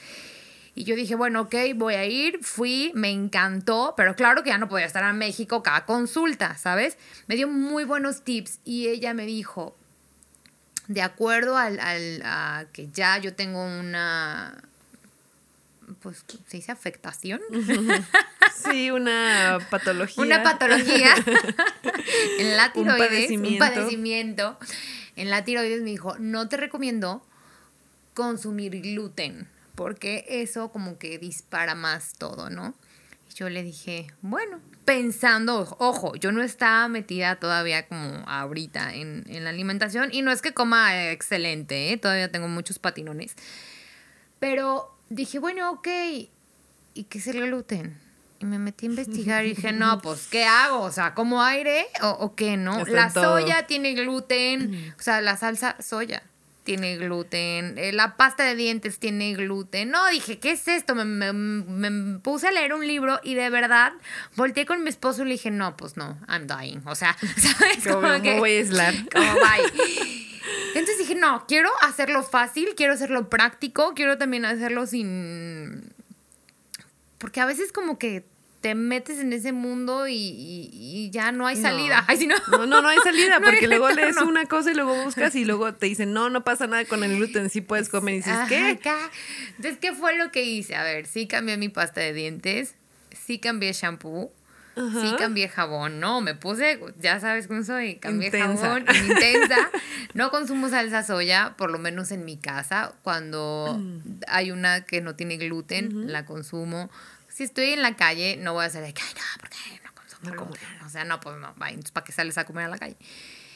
Y 0.75 0.85
yo 0.85 0.95
dije, 0.95 1.13
bueno, 1.15 1.41
ok, 1.41 1.55
voy 1.75 1.93
a 1.95 2.05
ir, 2.05 2.39
fui, 2.43 2.91
me 2.95 3.11
encantó, 3.11 3.93
pero 3.95 4.15
claro 4.15 4.41
que 4.43 4.49
ya 4.49 4.57
no 4.57 4.67
podía 4.67 4.85
estar 4.87 5.07
en 5.07 5.17
México 5.19 5.61
cada 5.61 5.85
consulta, 5.85 6.57
¿sabes? 6.57 6.97
Me 7.27 7.35
dio 7.35 7.47
muy 7.47 7.83
buenos 7.83 8.23
tips 8.23 8.57
y 8.65 8.87
ella 8.87 9.13
me 9.13 9.25
dijo, 9.27 9.75
de 10.87 11.01
acuerdo 11.03 11.57
al, 11.57 11.79
al- 11.79 12.21
a 12.25 12.65
que 12.73 12.89
ya 12.91 13.19
yo 13.19 13.35
tengo 13.35 13.63
una, 13.63 14.63
pues, 16.01 16.23
¿se 16.47 16.57
dice 16.57 16.71
afectación? 16.71 17.39
Sí, 18.55 18.91
una 18.91 19.57
patología. 19.71 20.23
Una 20.23 20.43
patología 20.43 21.13
en 22.39 22.55
la 22.55 22.71
tiroides, 22.71 23.01
un 23.01 23.07
padecimiento. 23.07 23.65
padecimiento. 23.65 24.59
En 25.15 25.29
la 25.31 25.43
tiroides 25.43 25.81
me 25.81 25.89
dijo, 25.89 26.15
no 26.19 26.47
te 26.47 26.57
recomiendo 26.57 27.25
consumir 28.13 28.79
gluten, 28.81 29.47
porque 29.75 30.25
eso 30.27 30.71
como 30.71 30.97
que 30.97 31.17
dispara 31.17 31.75
más 31.75 32.13
todo, 32.17 32.49
¿no? 32.49 32.75
Y 33.29 33.33
yo 33.33 33.49
le 33.49 33.63
dije, 33.63 34.07
bueno, 34.21 34.59
pensando, 34.85 35.75
ojo, 35.79 36.15
yo 36.15 36.31
no 36.31 36.43
estaba 36.43 36.87
metida 36.87 37.37
todavía 37.37 37.87
como 37.87 38.23
ahorita 38.27 38.93
en, 38.93 39.23
en 39.27 39.43
la 39.43 39.49
alimentación 39.49 40.09
y 40.11 40.21
no 40.21 40.31
es 40.31 40.41
que 40.41 40.53
coma 40.53 41.09
excelente, 41.11 41.91
¿eh? 41.91 41.97
todavía 41.97 42.31
tengo 42.31 42.47
muchos 42.47 42.79
patinones. 42.79 43.35
Pero 44.39 44.95
dije, 45.09 45.39
bueno, 45.39 45.71
ok, 45.71 45.87
¿y 46.93 47.03
qué 47.05 47.17
es 47.17 47.27
el 47.27 47.41
gluten? 47.47 47.97
Y 48.39 48.45
me 48.45 48.59
metí 48.59 48.85
a 48.85 48.89
investigar 48.89 49.45
y 49.45 49.49
dije, 49.55 49.71
no, 49.71 50.01
pues, 50.01 50.27
¿qué 50.27 50.43
hago? 50.43 50.81
O 50.81 50.91
sea, 50.91 51.13
¿como 51.13 51.41
aire 51.41 51.85
o, 52.01 52.09
o 52.09 52.35
qué, 52.35 52.57
no? 52.57 52.83
La 52.85 53.09
todo. 53.09 53.39
soya 53.39 53.67
tiene 53.67 53.93
gluten, 53.93 54.93
o 54.99 55.01
sea, 55.01 55.21
la 55.21 55.37
salsa 55.37 55.77
soya 55.81 56.23
tiene 56.63 56.97
gluten, 56.97 57.77
eh, 57.77 57.91
la 57.91 58.15
pasta 58.17 58.43
de 58.43 58.55
dientes 58.55 58.99
tiene 58.99 59.33
gluten. 59.35 59.89
No, 59.89 60.07
dije, 60.09 60.39
¿qué 60.39 60.51
es 60.51 60.67
esto? 60.67 60.95
Me, 60.95 61.03
me- 61.05 61.33
me 61.33 62.19
puse 62.19 62.47
a 62.47 62.51
leer 62.51 62.73
un 62.73 62.87
libro 62.87 63.19
y 63.23 63.35
de 63.35 63.49
verdad 63.49 63.93
volteé 64.35 64.65
con 64.65 64.83
mi 64.83 64.89
esposo 64.89 65.21
y 65.23 65.25
le 65.25 65.31
dije, 65.33 65.51
no, 65.51 65.75
pues 65.77 65.97
no, 65.97 66.17
I'm 66.27 66.47
dying. 66.47 66.81
O 66.85 66.95
sea, 66.95 67.15
¿sabes? 67.37 67.83
Como 67.83 67.95
Como 68.01 68.07
me 68.09 68.21
que- 68.21 68.39
voy 68.39 68.51
a 68.55 68.57
aislar. 68.59 68.93
como 69.13 69.33
bye. 69.33 70.23
Entonces 70.75 70.97
dije, 70.97 71.15
no, 71.15 71.45
quiero 71.47 71.69
hacerlo 71.81 72.23
fácil, 72.23 72.69
quiero 72.75 72.93
hacerlo 72.93 73.29
práctico, 73.29 73.93
quiero 73.95 74.17
también 74.17 74.45
hacerlo 74.45 74.87
sin... 74.87 75.93
Porque 77.17 77.39
a 77.39 77.45
veces 77.45 77.71
como 77.71 77.97
que 77.97 78.25
te 78.63 78.75
metes 78.75 79.19
en 79.19 79.33
ese 79.33 79.51
mundo 79.51 80.07
y, 80.07 80.13
y- 80.15 80.69
y 80.71 81.09
ya 81.11 81.33
no 81.33 81.45
hay 81.45 81.57
salida. 81.57 82.03
Ay, 82.07 82.15
si 82.17 82.27
no. 82.27 82.35
No, 82.49 82.65
no, 82.65 82.81
no 82.81 82.87
hay 82.87 82.97
salida, 83.03 83.37
No 83.39 83.45
hay 83.47 83.51
porque 83.51 83.67
luego 83.67 83.89
lees 83.91 84.15
una 84.21 84.45
cosa 84.45 84.71
y 84.71 84.73
luego 84.73 85.03
buscas 85.03 85.35
y 85.35 85.43
luego 85.43 85.73
te 85.73 85.85
dicen, 85.87 86.13
no, 86.13 86.29
no 86.29 86.45
pasa 86.45 86.65
nada 86.65 86.85
con 86.85 87.03
el 87.03 87.17
gluten, 87.17 87.49
sí 87.49 87.59
puedes 87.59 87.89
comer. 87.89 88.13
Y 88.13 88.17
dices, 88.19 88.31
Ajá, 88.33 88.47
¿qué? 88.47 88.69
acá. 88.71 88.97
Entonces, 89.57 89.77
¿qué 89.81 89.91
fue 89.91 90.17
lo 90.17 90.31
que 90.31 90.43
hice? 90.45 90.75
A 90.77 90.83
ver, 90.83 91.05
sí 91.07 91.27
cambié 91.27 91.57
mi 91.57 91.67
pasta 91.67 91.99
de 91.99 92.13
dientes, 92.13 92.75
sí 93.11 93.37
cambié 93.37 93.73
shampoo, 93.73 94.31
sí 94.75 94.81
Ajá. 94.81 95.17
cambié 95.17 95.49
jabón, 95.49 95.99
¿no? 95.99 96.21
Me 96.21 96.33
puse, 96.33 96.79
ya 96.99 97.19
sabes 97.19 97.47
cómo 97.47 97.63
soy, 97.63 97.95
cambié 97.97 98.27
Intensa. 98.29 98.61
jabón, 98.63 98.85
intensa. 99.07 99.69
No 100.13 100.31
consumo 100.31 100.69
salsa 100.69 101.03
soya, 101.03 101.53
por 101.57 101.69
lo 101.69 101.79
menos 101.79 102.11
en 102.11 102.23
mi 102.23 102.37
casa. 102.37 102.93
Cuando 103.03 103.77
Mm. 103.77 104.21
hay 104.27 104.51
una 104.51 104.85
que 104.85 105.01
no 105.01 105.15
tiene 105.15 105.35
gluten, 105.37 106.11
la 106.11 106.25
consumo. 106.25 106.89
Si 107.33 107.43
estoy 107.43 107.71
en 107.71 107.81
la 107.81 107.95
calle, 107.95 108.37
no 108.37 108.53
voy 108.53 108.63
a 108.63 108.67
hacer 108.67 108.83
de 108.83 108.93
que, 108.93 109.01
ay, 109.01 109.13
no, 109.15 109.39
porque 109.39 109.57
no 109.83 109.93
consumo 109.95 110.35
No 110.35 110.45
gluten. 110.45 110.85
O 110.85 110.89
sea, 110.89 111.03
no, 111.03 111.19
pues 111.19 111.37
no, 111.37 111.55
¿para 111.55 112.03
qué 112.05 112.11
sales 112.11 112.37
a 112.37 112.45
comer 112.45 112.65
a 112.65 112.67
la 112.67 112.77
calle? 112.77 112.95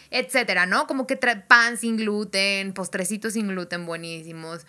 etcétera, 0.09 0.65
¿no? 0.65 0.87
Como 0.87 1.07
que 1.07 1.17
pan 1.17 1.77
sin 1.77 1.97
gluten, 1.97 2.73
postrecitos 2.73 3.33
sin 3.33 3.47
gluten 3.47 3.85
buenísimos. 3.85 4.65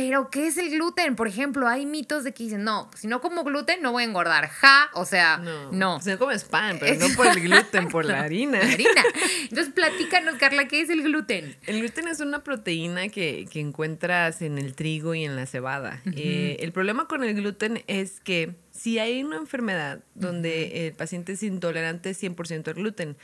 Pero, 0.00 0.30
¿qué 0.30 0.46
es 0.46 0.56
el 0.56 0.70
gluten? 0.70 1.14
Por 1.14 1.28
ejemplo, 1.28 1.68
hay 1.68 1.84
mitos 1.84 2.24
de 2.24 2.32
que 2.32 2.44
dicen, 2.44 2.64
no, 2.64 2.90
si 2.96 3.06
no 3.06 3.20
como 3.20 3.44
gluten 3.44 3.82
no 3.82 3.92
voy 3.92 4.04
a 4.04 4.06
engordar. 4.06 4.48
Ja, 4.48 4.88
o 4.94 5.04
sea, 5.04 5.36
no. 5.36 5.70
No. 5.72 6.00
Si 6.00 6.08
no 6.08 6.18
comes 6.18 6.44
pan, 6.44 6.78
pero 6.80 6.98
no 6.98 7.14
por 7.14 7.26
el 7.26 7.38
gluten, 7.42 7.88
por 7.88 8.06
la 8.06 8.22
harina. 8.22 8.60
La 8.60 8.72
harina. 8.72 9.04
Entonces, 9.42 9.74
platícanos, 9.74 10.36
Carla, 10.36 10.68
¿qué 10.68 10.80
es 10.80 10.88
el 10.88 11.02
gluten? 11.02 11.54
El 11.66 11.80
gluten 11.80 12.08
es 12.08 12.20
una 12.20 12.42
proteína 12.42 13.10
que, 13.10 13.46
que 13.50 13.60
encuentras 13.60 14.40
en 14.40 14.56
el 14.56 14.74
trigo 14.74 15.14
y 15.14 15.26
en 15.26 15.36
la 15.36 15.44
cebada. 15.44 16.00
Eh, 16.16 16.56
el 16.60 16.72
problema 16.72 17.06
con 17.06 17.22
el 17.22 17.34
gluten 17.34 17.84
es 17.86 18.20
que 18.20 18.54
si 18.70 18.98
hay 18.98 19.22
una 19.22 19.36
enfermedad 19.36 20.00
donde 20.14 20.86
el 20.86 20.94
paciente 20.94 21.32
es 21.32 21.42
intolerante 21.42 22.12
100% 22.12 22.68
al 22.68 22.74
gluten, 22.74 23.18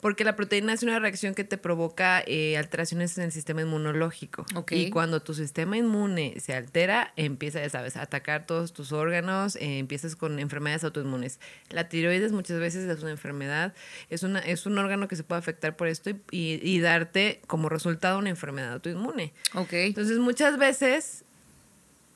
porque 0.00 0.24
la 0.24 0.36
proteína 0.36 0.72
es 0.72 0.82
una 0.82 0.98
reacción 0.98 1.34
que 1.34 1.42
te 1.42 1.58
provoca 1.58 2.22
eh, 2.26 2.56
alteraciones 2.58 3.16
en 3.18 3.24
el 3.24 3.32
sistema 3.32 3.62
inmunológico. 3.62 4.44
Ok. 4.54 4.72
Y 4.72 4.90
cuando 4.90 5.20
tu 5.22 5.34
sistema 5.34 5.76
inmune 5.76 6.34
se 6.38 6.54
altera, 6.54 7.12
empieza, 7.16 7.60
ya 7.60 7.70
sabes, 7.70 7.96
a 7.96 8.02
atacar 8.02 8.46
todos 8.46 8.72
tus 8.72 8.92
órganos, 8.92 9.56
eh, 9.56 9.78
empiezas 9.78 10.14
con 10.14 10.38
enfermedades 10.38 10.84
autoinmunes. 10.84 11.40
La 11.70 11.88
tiroides 11.88 12.32
muchas 12.32 12.60
veces 12.60 12.88
es 12.88 13.02
una 13.02 13.10
enfermedad, 13.12 13.74
es, 14.10 14.22
una, 14.22 14.38
es 14.40 14.66
un 14.66 14.76
órgano 14.78 15.08
que 15.08 15.16
se 15.16 15.24
puede 15.24 15.38
afectar 15.38 15.76
por 15.76 15.88
esto 15.88 16.10
y, 16.10 16.16
y- 16.30 16.60
y 16.62 16.80
darte 16.80 17.40
como 17.46 17.68
resultado 17.68 18.18
una 18.18 18.28
enfermedad 18.30 18.74
autoinmune. 18.74 19.32
Ok. 19.54 19.72
Entonces 19.72 20.18
muchas 20.18 20.58
veces 20.58 21.24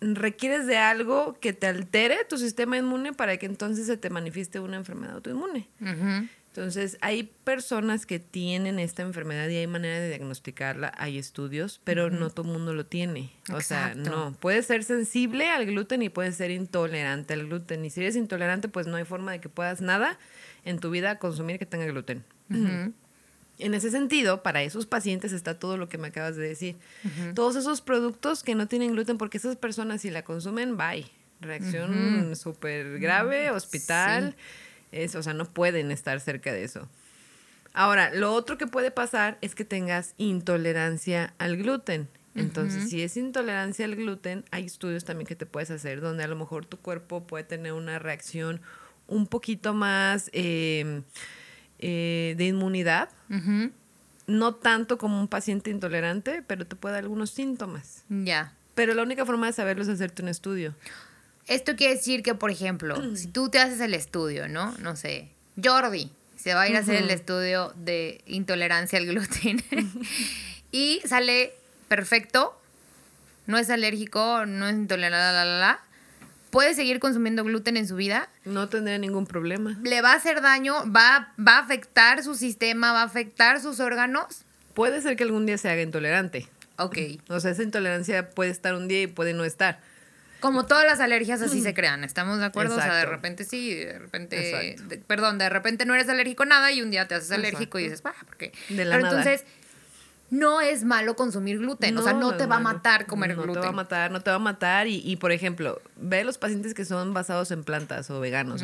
requieres 0.03 0.67
de 0.67 0.79
algo 0.79 1.37
que 1.41 1.53
te 1.53 1.67
altere 1.67 2.25
tu 2.29 2.39
sistema 2.39 2.79
inmune 2.79 3.13
para 3.13 3.37
que 3.37 3.47
entonces 3.47 3.87
se 3.87 3.97
te 3.99 4.09
manifieste 4.09 4.59
una 4.61 4.77
enfermedad 4.77 5.15
autoinmune. 5.17 5.69
Ujú. 5.81 6.29
Entonces, 6.53 6.99
hay 7.01 7.31
personas 7.45 8.07
que 8.07 8.19
tienen 8.19 8.81
esta 8.81 9.03
enfermedad 9.03 9.49
y 9.49 9.57
hay 9.57 9.69
manera 9.69 10.01
de 10.01 10.09
diagnosticarla, 10.09 10.93
hay 10.99 11.17
estudios, 11.17 11.81
pero 11.85 12.11
no 12.11 12.31
todo 12.31 12.47
el 12.47 12.53
mundo 12.53 12.75
lo 12.75 12.85
tiene. 12.85 13.31
O 13.53 13.61
sea, 13.61 13.95
no. 13.95 14.33
Puedes 14.41 14.67
ser 14.67 14.83
sensible 14.83 15.49
al 15.49 15.65
gluten 15.67 16.03
y 16.03 16.09
puedes 16.09 16.35
ser 16.35 16.51
intolerante 16.51 17.35
al 17.35 17.47
gluten. 17.47 17.85
Y 17.85 17.91
si 17.91 18.01
eres 18.01 18.17
intolerante, 18.17 18.69
pues 18.69 18.89
no 18.89 18.97
hay 18.97 19.05
forma 19.05 19.31
de 19.31 19.41
que 19.41 19.49
puedas 19.49 19.81
nada 19.81 20.19
en 20.65 20.81
tu 20.81 20.91
vida 20.91 21.21
consumir 21.21 21.61
que 21.61 21.67
tenga 21.67 21.87
gluten. 21.87 22.25
En 22.51 23.75
ese 23.75 23.93
sentido, 23.93 24.43
para 24.43 24.65
esos 24.65 24.87
pacientes 24.87 25.33
está 25.33 25.57
todo 25.57 25.77
lo 25.77 25.89
que 25.89 25.99
me 25.99 26.09
acabas 26.09 26.35
de 26.35 26.49
decir. 26.49 26.77
Todos 27.37 27.55
esos 27.55 27.81
productos 27.81 28.43
que 28.43 28.57
no 28.57 28.67
tienen 28.67 28.91
gluten, 28.91 29.19
porque 29.19 29.39
esas 29.39 29.55
personas 29.55 30.01
si 30.01 30.11
la 30.11 30.25
consumen, 30.25 30.77
bye. 30.77 31.07
Reacción 31.41 32.35
súper 32.35 32.99
grave, 32.99 33.53
hospital. 33.53 34.35
Es, 34.93 35.15
o 35.15 35.23
sea, 35.23 35.35
no 35.35 35.45
pueden 35.45 35.91
estar 35.91 36.21
cerca 36.21 36.53
de 36.53 36.65
eso. 36.65 36.89
Ahora, 37.73 38.13
lo 38.13 38.33
otro 38.33 38.59
que 38.59 38.67
puede 38.67 38.91
pasar 38.91 39.39
es 39.41 39.55
que 39.55 39.65
tengas 39.65 40.15
intolerancia 40.19 41.35
al 41.39 41.57
gluten. 41.57 42.09
Entonces, 42.35 42.89
si 42.89 43.03
es 43.03 43.17
intolerancia 43.17 43.85
al 43.85 43.97
gluten, 43.97 44.45
hay 44.51 44.65
estudios 44.65 45.05
también 45.05 45.27
que 45.27 45.35
te 45.35 45.47
puedes 45.47 45.71
hacer 45.71 46.01
donde 46.01 46.23
a 46.23 46.29
lo 46.29 46.37
mejor 46.37 46.65
tu 46.65 46.79
cuerpo 46.79 47.25
puede 47.25 47.45
tener 47.45 47.73
una 47.73 47.99
reacción 47.99 48.61
un 49.09 49.27
poquito 49.27 49.75
más 49.75 50.31
eh, 50.33 51.03
eh, 51.81 52.35
de 52.39 52.47
inmunidad, 52.47 53.09
no 54.27 54.55
tanto 54.55 54.97
como 54.97 55.21
un 55.21 55.27
paciente 55.27 55.71
intolerante, 55.71 56.43
pero 56.47 56.67
te 56.67 56.77
puede 56.77 56.95
dar 56.95 57.03
algunos 57.03 57.31
síntomas. 57.31 58.05
Ya. 58.09 58.53
Pero 58.77 58.95
la 58.95 59.03
única 59.03 59.27
forma 59.27 59.47
de 59.47 59.53
saberlo 59.53 59.83
es 59.83 59.89
hacerte 59.89 60.23
un 60.23 60.29
estudio. 60.29 60.75
Esto 61.51 61.75
quiere 61.75 61.97
decir 61.97 62.23
que, 62.23 62.37
por 62.37 62.53
ejemplo, 62.53 63.17
si 63.17 63.27
tú 63.27 63.49
te 63.51 63.59
haces 63.59 63.81
el 63.81 63.93
estudio, 63.93 64.49
¿no? 64.49 64.73
No 64.79 64.95
sé, 64.95 65.29
Jordi 65.63 66.09
se 66.37 66.55
va 66.55 66.63
a 66.63 66.69
ir 66.69 66.77
a 66.77 66.79
hacer 66.79 66.95
el 66.95 67.11
estudio 67.11 67.73
de 67.75 68.23
intolerancia 68.27 69.01
al 69.01 69.07
gluten 69.07 69.63
y 70.73 71.03
sale 71.05 71.53
perfecto, 71.89 72.57
no 73.47 73.59
es 73.59 73.69
alérgico, 73.69 74.47
no 74.47 74.69
es 74.69 74.75
intolerante, 74.75 75.19
la, 75.19 75.45
la, 75.45 75.59
la, 75.59 75.81
puede 76.51 76.73
seguir 76.75 77.01
consumiendo 77.01 77.43
gluten 77.43 77.77
en 77.77 77.89
su 77.89 77.97
vida, 77.97 78.29
No 78.45 78.69
tendría 78.69 78.99
ningún 78.99 79.27
problema. 79.27 79.77
le 79.83 80.03
va 80.03 80.13
a 80.13 80.17
hacer 80.17 80.43
daño, 80.43 80.75
va, 80.93 81.35
va 81.37 81.57
a 81.57 81.61
afectar 81.63 82.23
su 82.23 82.37
sistema, 82.37 82.93
va 82.93 83.03
a 83.03 83.07
afectar 83.07 83.61
sus 83.61 83.81
órganos. 83.81 84.43
Puede 84.75 85.03
ser 85.03 85.17
que 85.17 85.25
algún 85.25 85.47
día 85.47 85.59
se 85.59 85.69
haga 85.69 85.83
intolerante. 85.83 86.49
Ok. 86.77 86.97
O 87.29 87.41
sea, 87.41 87.51
esa 87.51 87.65
intolerancia 87.65 88.31
puede 88.31 88.51
estar 88.51 88.75
un 88.75 88.87
día 88.87 89.03
y 89.03 89.07
puede 89.09 89.35
no 89.35 89.45
estar. 89.45 89.81
Como 90.41 90.67
todas 90.67 90.85
las 90.85 91.01
alergias 91.01 91.41
así 91.43 91.61
se 91.63 91.75
crean, 91.75 92.03
¿estamos 92.05 92.39
de 92.39 92.47
acuerdo? 92.47 92.77
O 92.77 92.81
sea, 92.81 92.95
de 92.97 93.07
repente 93.07 93.45
sí, 93.45 93.75
de 93.75 93.99
repente, 93.99 94.77
de- 94.87 94.99
perdón, 94.99 95.39
de 95.39 95.49
repente 95.49 95.85
no 95.87 95.95
eres 95.95 96.09
alérgico 96.09 96.43
a 96.45 96.47
nada 96.47 96.73
y 96.73 96.83
un 96.83 96.91
día 96.91 97.07
te 97.09 97.15
haces 97.15 97.31
alérgico 97.33 97.79
y 97.79 97.85
dices, 97.85 98.03
ah, 98.05 98.15
¿por 98.27 98.37
qué? 98.37 98.53
De 98.69 98.85
la 98.85 98.97
Pero 98.97 99.07
nada. 99.09 99.19
entonces, 99.23 99.47
no 100.31 100.61
es 100.61 100.85
malo 100.85 101.17
consumir 101.17 101.59
gluten, 101.59 101.97
o 101.99 102.03
sea, 102.03 102.13
no, 102.13 102.37
te 102.37 102.47
va 102.47 102.57
a 102.57 102.61
matar 102.61 103.07
comer 103.07 103.37
no 103.37 103.43
gluten. 103.43 103.61
te 103.63 103.67
va 103.67 103.73
a 103.73 103.77
matar, 103.77 104.11
no 104.11 104.21
te 104.21 104.31
va 104.31 104.37
a 104.37 104.41
matar. 104.41 104.87
Y, 104.87 105.03
y, 105.05 105.17
por 105.17 105.33
ejemplo, 105.33 105.81
ve 105.97 106.23
los 106.25 106.39
pacientes 106.39 106.73
que 106.73 106.85
son 106.85 107.13
basados 107.13 107.51
en 107.51 107.65
plantas 107.65 108.11
o 108.11 108.21
veganos, 108.21 108.63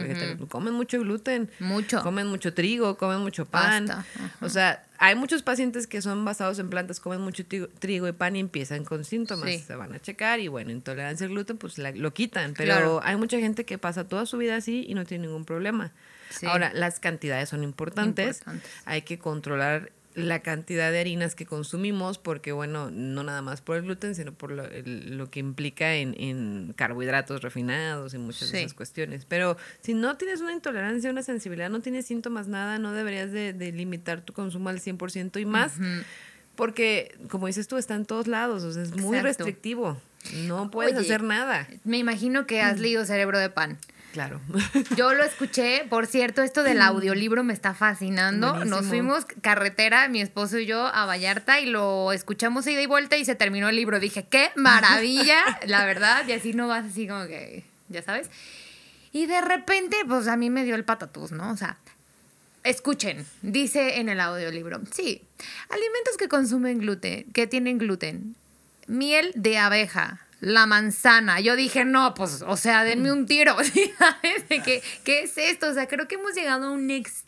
comen 0.49 0.75
mucho 0.75 1.01
gluten. 1.01 1.51
Mucho. 1.59 2.03
Comen 2.03 2.29
mucho 2.29 2.55
trigo, 2.55 2.97
comen 2.97 3.19
mucho 3.21 3.47
pan. 3.47 3.87
Pasta. 3.87 4.05
O 4.41 4.49
sea, 4.49 4.85
hay 4.99 5.15
muchos 5.17 5.43
pacientes 5.43 5.87
que 5.87 6.01
son 6.01 6.25
basados 6.25 6.59
en 6.59 6.71
plantas, 6.71 7.01
comen 7.01 7.21
mucho 7.21 7.45
trigo, 7.45 7.69
trigo 7.79 8.07
y 8.09 8.13
pan 8.13 8.37
y 8.37 8.41
empiezan 8.41 8.85
con 8.85 9.05
síntomas. 9.05 9.51
Sí. 9.51 9.59
Se 9.59 9.75
van 9.75 9.93
a 9.93 9.99
checar 10.01 10.41
y 10.41 10.49
bueno, 10.49 10.71
intolerancia 10.71 11.27
al 11.27 11.33
gluten, 11.33 11.59
pues 11.59 11.79
la- 11.79 11.91
lo 11.91 12.15
quitan. 12.15 12.55
Pero 12.57 12.73
Claro. 12.75 13.01
hay 13.03 13.17
mucha 13.17 13.39
gente 13.39 13.65
que 13.65 13.77
pasa 13.79 14.09
toda 14.09 14.25
su 14.27 14.39
vida 14.39 14.57
así 14.57 14.87
y 14.89 14.95
no 14.95 15.05
tiene 15.05 15.27
ningún 15.27 15.45
problema. 15.45 15.93
Sí. 16.31 16.47
Ahora, 16.47 16.71
las 16.75 16.99
cantidades 17.01 17.49
son 17.49 17.63
importantes. 17.65 18.39
Importantes. 18.39 18.71
Hay 18.85 19.03
que 19.03 19.19
controlar 19.19 19.91
la 20.17 20.41
cantidad 20.41 20.91
de 20.91 20.99
harinas 20.99 21.35
que 21.35 21.47
consumimos 21.47 22.19
porque, 22.19 22.51
bueno, 22.53 22.91
no 22.91 23.23
nada 23.23 23.43
más 23.43 23.61
por 23.61 23.77
el 23.77 23.83
gluten, 23.83 24.15
sino 24.15 24.33
por 24.33 24.51
lo, 24.51 24.65
el- 24.65 25.17
lo 25.19 25.31
que 25.31 25.41
implica 25.41 25.95
en, 25.95 26.15
en 26.19 26.73
carbohidratos 26.75 27.43
refinados 27.43 28.15
y 28.15 28.19
muchas 28.19 28.51
de 28.51 28.61
esas 28.61 28.75
cuestiones. 28.75 29.27
Pero 29.27 29.57
si 29.83 29.93
no 29.95 30.17
tienes 30.17 30.41
una 30.41 30.53
intolerancia, 30.53 31.11
una 31.11 31.23
sensibilidad, 31.23 31.69
no 31.71 31.81
tienes 31.81 32.07
síntomas, 32.07 32.49
nada, 32.49 32.79
no 32.79 32.93
deberías 32.93 33.31
de, 33.31 33.53
de 33.53 33.73
limitar 33.73 34.23
tu 34.23 34.33
consumo 34.33 34.71
al 34.71 34.81
100% 34.81 35.39
y 35.41 35.45
más. 35.45 35.75
Porque, 36.55 37.15
como 37.29 37.47
dices 37.49 37.69
tú, 37.69 37.77
está 37.77 37.95
en 37.95 38.07
todos 38.07 38.27
lados, 38.27 38.63
o 38.65 38.73
sea, 38.73 38.83
es 38.83 38.93
muy 38.93 39.19
Exacto. 39.19 39.45
restrictivo. 39.45 40.01
No 40.47 40.71
puedes 40.71 40.95
Oye, 40.95 41.03
hacer 41.03 41.23
nada. 41.23 41.69
Me 41.85 41.99
imagino 41.99 42.47
que 42.47 42.63
has 42.63 42.81
leído 42.81 43.05
Cerebro 43.05 43.39
de 43.39 43.51
Pan. 43.51 43.79
Claro. 44.17 44.41
Yo 44.97 45.13
lo 45.13 45.23
escuché, 45.25 45.85
por 45.91 46.07
cierto, 46.07 46.41
esto 46.41 46.63
del 46.63 46.81
audiolibro 46.81 47.45
me 47.45 47.53
está 47.53 47.75
fascinando. 47.75 48.65
Nos 48.65 48.87
fuimos 48.87 49.27
carretera, 49.43 50.09
mi 50.09 50.23
esposo 50.23 50.57
y 50.59 50.65
yo, 50.65 50.87
a 50.87 51.05
Vallarta 51.05 51.61
y 51.61 51.67
lo 51.67 52.13
escuchamos 52.13 52.67
ida 52.67 52.81
y 52.81 52.87
vuelta 52.87 53.19
y 53.19 53.27
se 53.27 53.35
terminó 53.35 53.69
el 53.69 53.77
libro. 53.77 54.01
Dije, 54.01 54.25
qué 54.25 54.53
maravilla, 54.57 55.43
la 55.67 55.85
verdad, 55.85 56.27
y 56.27 56.33
así 56.33 56.55
no 56.55 56.67
vas 56.67 56.87
así 56.87 57.07
como 57.07 57.27
que, 57.27 57.65
ya 57.91 58.01
sabes. 58.01 58.31
Y 59.13 59.27
de 59.27 59.43
repente, 59.43 59.99
pues 60.09 60.29
a 60.29 60.39
mí 60.39 60.49
me 60.49 60.65
dio 60.65 60.77
el 60.77 60.85
patatús, 60.85 61.33
¿no? 61.33 61.51
O 61.51 61.57
sea, 61.59 61.77
escuchen, 62.65 63.27
dice 63.43 64.01
en 64.01 64.09
el 64.09 64.21
audiolibro, 64.21 64.81
sí, 64.93 65.25
alimentos 65.69 66.17
que 66.19 66.29
consumen 66.29 66.79
gluten, 66.79 67.31
que 67.35 67.47
tienen 67.47 67.77
gluten, 67.77 68.35
miel 68.87 69.33
de 69.35 69.59
abeja, 69.59 70.26
la 70.41 70.67
manzana. 70.67 71.41
Yo 71.41 71.57
dije, 71.57 71.85
no, 71.85 72.15
pues, 72.15 72.43
o 72.47 72.57
sea, 72.57 72.85
denme 72.85 73.13
un 73.13 73.27
tiro, 73.27 73.57
que, 74.49 74.83
¿Qué 75.05 75.23
es 75.23 75.39
esto? 75.39 75.69
O 75.69 75.75
sea, 75.75 75.87
creo 75.87 76.09
que 76.09 76.17
hemos 76.17 76.35
llegado 76.35 76.67
a 76.67 76.71
un 76.71 76.91
extremo. 76.91 77.26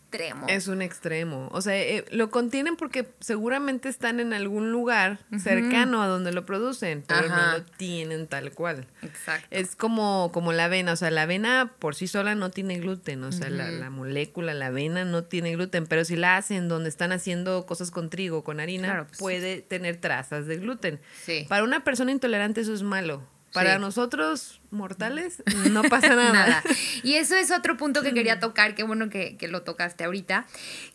Es 0.48 0.68
un 0.68 0.82
extremo. 0.82 1.48
O 1.52 1.60
sea, 1.60 1.76
eh, 1.76 2.04
lo 2.10 2.30
contienen 2.30 2.76
porque 2.76 3.08
seguramente 3.20 3.88
están 3.88 4.20
en 4.20 4.32
algún 4.32 4.72
lugar 4.72 5.18
cercano 5.38 6.02
a 6.02 6.06
donde 6.06 6.32
lo 6.32 6.46
producen, 6.46 7.04
pero 7.06 7.26
Ajá. 7.26 7.52
no 7.52 7.58
lo 7.58 7.64
tienen 7.64 8.26
tal 8.26 8.52
cual. 8.52 8.86
Exacto. 9.02 9.46
Es 9.50 9.76
como, 9.76 10.30
como 10.32 10.52
la 10.52 10.64
avena, 10.64 10.92
o 10.92 10.96
sea, 10.96 11.10
la 11.10 11.22
avena 11.22 11.72
por 11.78 11.94
sí 11.94 12.06
sola 12.06 12.34
no 12.34 12.50
tiene 12.50 12.78
gluten, 12.78 13.22
o 13.24 13.32
sea, 13.32 13.50
la, 13.50 13.70
la 13.70 13.90
molécula, 13.90 14.54
la 14.54 14.66
avena 14.66 15.04
no 15.04 15.24
tiene 15.24 15.52
gluten, 15.52 15.86
pero 15.86 16.04
si 16.04 16.16
la 16.16 16.36
hacen 16.36 16.68
donde 16.68 16.88
están 16.88 17.12
haciendo 17.12 17.66
cosas 17.66 17.90
con 17.90 18.08
trigo, 18.10 18.44
con 18.44 18.60
harina, 18.60 18.88
Claro, 18.88 19.06
pues, 19.06 19.18
puede 19.18 19.60
tener 19.62 19.96
trazas 19.96 20.46
de 20.46 20.56
gluten. 20.56 21.00
Sí. 21.24 21.44
Para 21.48 21.64
una 21.64 21.84
persona 21.84 22.12
intolerante 22.12 22.60
eso 22.62 22.72
es 22.74 22.82
malo, 22.82 23.22
Para 23.52 23.74
Sí. 23.76 23.80
nosotros, 23.80 24.60
mortales, 24.70 25.42
no 25.70 25.82
pasa 25.84 26.08
nada. 26.14 26.32
Nada. 26.32 26.62
Y 27.02 27.14
eso 27.14 27.34
es 27.34 27.50
otro 27.50 27.76
punto 27.76 28.02
que 28.02 28.12
quería 28.12 28.40
tocar, 28.40 28.74
qué 28.74 28.82
bueno 28.82 29.08
que, 29.10 29.36
que 29.36 29.48
lo 29.48 29.62
tocaste 29.62 30.04
ahorita, 30.04 30.46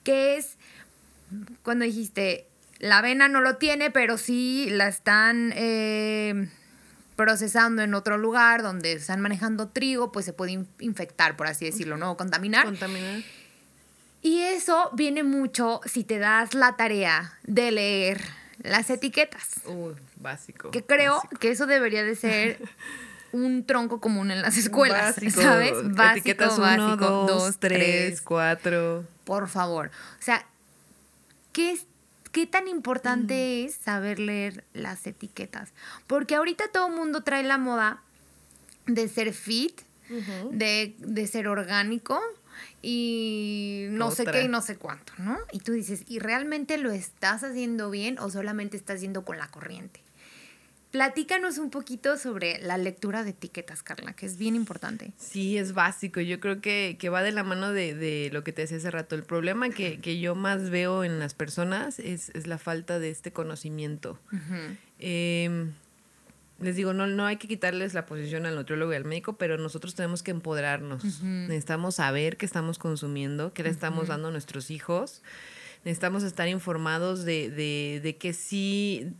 que 0.04 0.38
es 0.38 0.58
cuando 1.64 1.84
dijiste, 1.86 2.46
la 2.80 3.00
avena 3.00 3.28
no 3.28 3.42
lo 3.42 3.56
tiene, 3.58 3.90
pero 3.92 4.18
sí 4.18 4.68
la 4.70 4.88
están 4.88 5.52
eh, 5.56 6.48
procesando 7.16 7.82
en 7.82 7.94
otro 7.96 8.18
lugar 8.18 8.62
donde 8.62 8.94
están 8.94 9.20
manejando 9.22 9.70
trigo, 9.70 10.12
pues 10.12 10.26
se 10.26 10.34
puede 10.34 10.52
in- 10.52 10.68
infectar, 10.80 11.36
por 11.36 11.48
así 11.48 11.66
decirlo, 11.66 11.98
¿no? 11.98 12.12
O 12.12 12.18
contaminar. 12.18 12.66
Contaminar. 12.66 13.22
Y 14.22 14.40
eso 14.42 14.90
viene 14.94 15.24
mucho 15.24 15.82
si 15.86 16.04
te 16.04 16.18
das 16.20 16.54
la 16.54 16.76
tarea 16.78 17.34
de 17.44 17.72
leer 17.72 18.22
las 18.64 18.90
etiquetas. 18.90 19.62
Uy, 19.66 19.94
básico. 20.16 20.72
Que 20.72 20.84
creo 20.84 21.16
básico. 21.16 21.36
que 21.40 21.52
eso 21.52 21.66
debería 21.68 22.04
de 22.04 22.16
ser 22.16 22.60
un 23.32 23.66
tronco 23.66 24.00
común 24.00 24.32
en 24.32 24.42
las 24.42 24.58
escuelas, 24.58 25.16
Básico. 25.16 25.42
¿sabes? 25.42 25.74
Básico, 25.84 26.12
Etiquetas 26.30 26.58
básico, 26.60 26.84
uno, 26.86 26.98
dos, 26.98 27.28
dos, 27.28 27.58
tres, 27.60 27.80
tres, 27.80 28.22
cuatro. 28.22 29.06
por 29.26 29.48
favor. 29.50 29.92
O 30.20 30.22
sea, 30.22 30.46
¿qué, 31.52 31.72
es, 31.72 31.86
qué 32.32 32.46
tan 32.48 32.68
importante 32.68 33.66
es 33.66 33.76
saber 33.76 34.20
leer 34.20 34.64
las 34.74 35.06
etiquetas? 35.08 35.70
Porque 36.08 36.36
ahorita 36.36 36.66
todo 36.72 36.88
el 36.88 36.94
mundo 36.94 37.22
trae 37.24 37.44
la 37.44 37.58
moda 37.58 38.02
de 38.86 39.08
ser 39.08 39.34
fit, 39.34 39.82
de, 40.52 40.94
de 41.00 41.28
ser 41.28 41.48
orgánico 41.48 42.22
y 42.84 43.88
no 43.90 44.12
sé 44.12 44.26
qué 44.26 44.44
y 44.44 44.48
no 44.50 44.62
sé 44.62 44.76
cuánto, 44.76 45.14
¿no? 45.18 45.38
Y 45.54 45.60
tú 45.60 45.72
dices, 45.72 46.04
¿y 46.08 46.20
realmente 46.20 46.78
lo 46.78 46.92
estás 46.92 47.44
haciendo 47.44 47.90
bien 47.90 48.20
o 48.20 48.30
solamente 48.30 48.76
estás 48.78 49.00
yendo 49.02 49.24
con 49.24 49.38
la 49.38 49.48
corriente? 49.48 50.02
Platícanos 50.92 51.58
un 51.58 51.72
poquito 51.72 52.18
sobre 52.18 52.60
la 52.62 52.78
lectura 52.78 53.24
de 53.24 53.32
etiquetas, 53.32 53.82
Carla, 53.82 54.14
que 54.14 54.28
es 54.28 54.38
bien 54.38 54.56
importante. 54.56 55.12
Sí, 55.18 55.58
es 55.58 55.74
básico. 55.74 56.20
Yo 56.20 56.40
creo 56.40 56.62
que, 56.62 56.98
que 57.00 57.10
va 57.10 57.24
de 57.24 57.32
la 57.32 57.44
mano 57.44 57.72
de, 57.72 57.96
de 57.96 58.30
lo 58.32 58.44
que 58.44 58.52
te 58.52 58.62
decía 58.62 58.78
hace 58.78 58.92
rato. 58.92 59.16
El 59.16 59.24
problema 59.24 59.70
que, 59.70 60.00
que 60.02 60.20
yo 60.20 60.36
más 60.36 60.70
veo 60.70 61.04
en 61.04 61.18
las 61.18 61.34
personas 61.34 61.98
es, 61.98 62.30
es 62.36 62.46
la 62.46 62.60
falta 62.60 63.00
de 63.00 63.10
este 63.10 63.32
conocimiento. 63.32 64.20
Eh, 65.00 65.72
les 66.60 66.76
digo, 66.76 66.94
no, 66.94 67.08
no 67.08 67.26
hay 67.26 67.38
que 67.38 67.48
quitarles 67.48 67.94
la 67.94 68.06
posición 68.06 68.46
al 68.46 68.56
nutriólogo 68.56 68.94
y 68.94 68.96
al 68.96 69.06
médico, 69.06 69.34
pero 69.38 69.58
nosotros 69.58 69.96
tenemos 69.96 70.24
que 70.24 70.32
empoderarnos. 70.32 71.04
Necesitamos 71.24 71.96
saber 71.96 72.38
qué 72.38 72.46
estamos 72.46 72.78
consumiendo, 72.80 73.54
qué 73.54 73.64
le 73.64 73.70
estamos 73.70 74.08
dando 74.08 74.30
a 74.30 74.32
nuestros 74.32 74.72
hijos. 74.72 75.22
Necesitamos 75.84 76.24
estar 76.24 76.48
informados 76.48 77.26
de, 77.26 77.50
de, 77.50 78.00
de 78.02 78.16
que 78.18 78.32
sí 78.34 79.12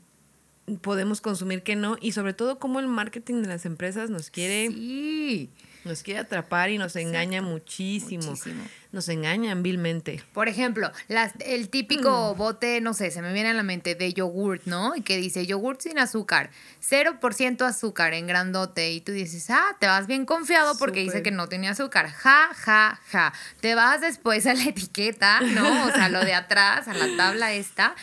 podemos 0.82 1.20
consumir, 1.20 1.62
que 1.64 1.76
no, 1.76 1.98
y 2.00 2.14
sobre 2.14 2.34
todo 2.34 2.58
cómo 2.60 2.80
el 2.80 2.88
marketing 2.88 3.42
de 3.42 3.48
las 3.50 3.66
empresas 3.66 4.10
nos 4.10 4.30
quiere, 4.30 4.70
Sí. 4.70 5.50
Nos 5.86 6.04
quiere 6.04 6.22
atrapar 6.22 6.70
y 6.70 6.78
nos 6.78 6.96
engaña 6.96 7.42
muchísimo. 7.42 8.32
Muchísimo. 8.32 8.64
Nos 8.92 9.10
engañan 9.10 9.64
vilmente. 9.64 10.24
Por 10.34 10.48
ejemplo, 10.48 10.92
las, 11.08 11.34
el 11.40 11.70
típico 11.70 12.36
bote, 12.36 12.80
no 12.80 12.94
sé, 12.94 13.10
se 13.10 13.22
me 13.22 13.34
viene 13.34 13.50
a 13.50 13.54
la 13.54 13.64
mente 13.64 13.96
de 13.96 14.14
yogurt, 14.14 14.66
¿no? 14.66 14.96
Y 14.96 15.02
que 15.02 15.18
dice 15.18 15.48
yogurt 15.48 15.82
sin 15.82 15.98
azúcar, 15.98 16.52
0% 16.88 17.66
azúcar 17.66 18.14
en 18.14 18.28
grandote. 18.28 18.92
Y 18.92 19.02
tú 19.02 19.12
dices, 19.12 19.50
ah, 19.50 19.76
te 19.80 19.88
vas 19.88 20.06
bien 20.06 20.26
confiado 20.26 20.78
porque 20.78 21.00
dice 21.00 21.24
que 21.24 21.32
no 21.32 21.50
tenía 21.50 21.72
azúcar. 21.72 22.12
Ja, 22.12 22.50
ja, 22.54 23.00
ja. 23.10 23.34
Te 23.62 23.74
vas 23.74 24.02
después 24.02 24.46
a 24.46 24.54
la 24.54 24.64
etiqueta, 24.64 25.42
¿no? 25.42 25.88
O 25.88 25.92
sea, 25.92 26.10
lo 26.10 26.24
de 26.24 26.36
atrás, 26.36 26.88
a 26.88 26.94
la 26.94 27.18
tabla 27.18 27.54
esta. 27.54 27.96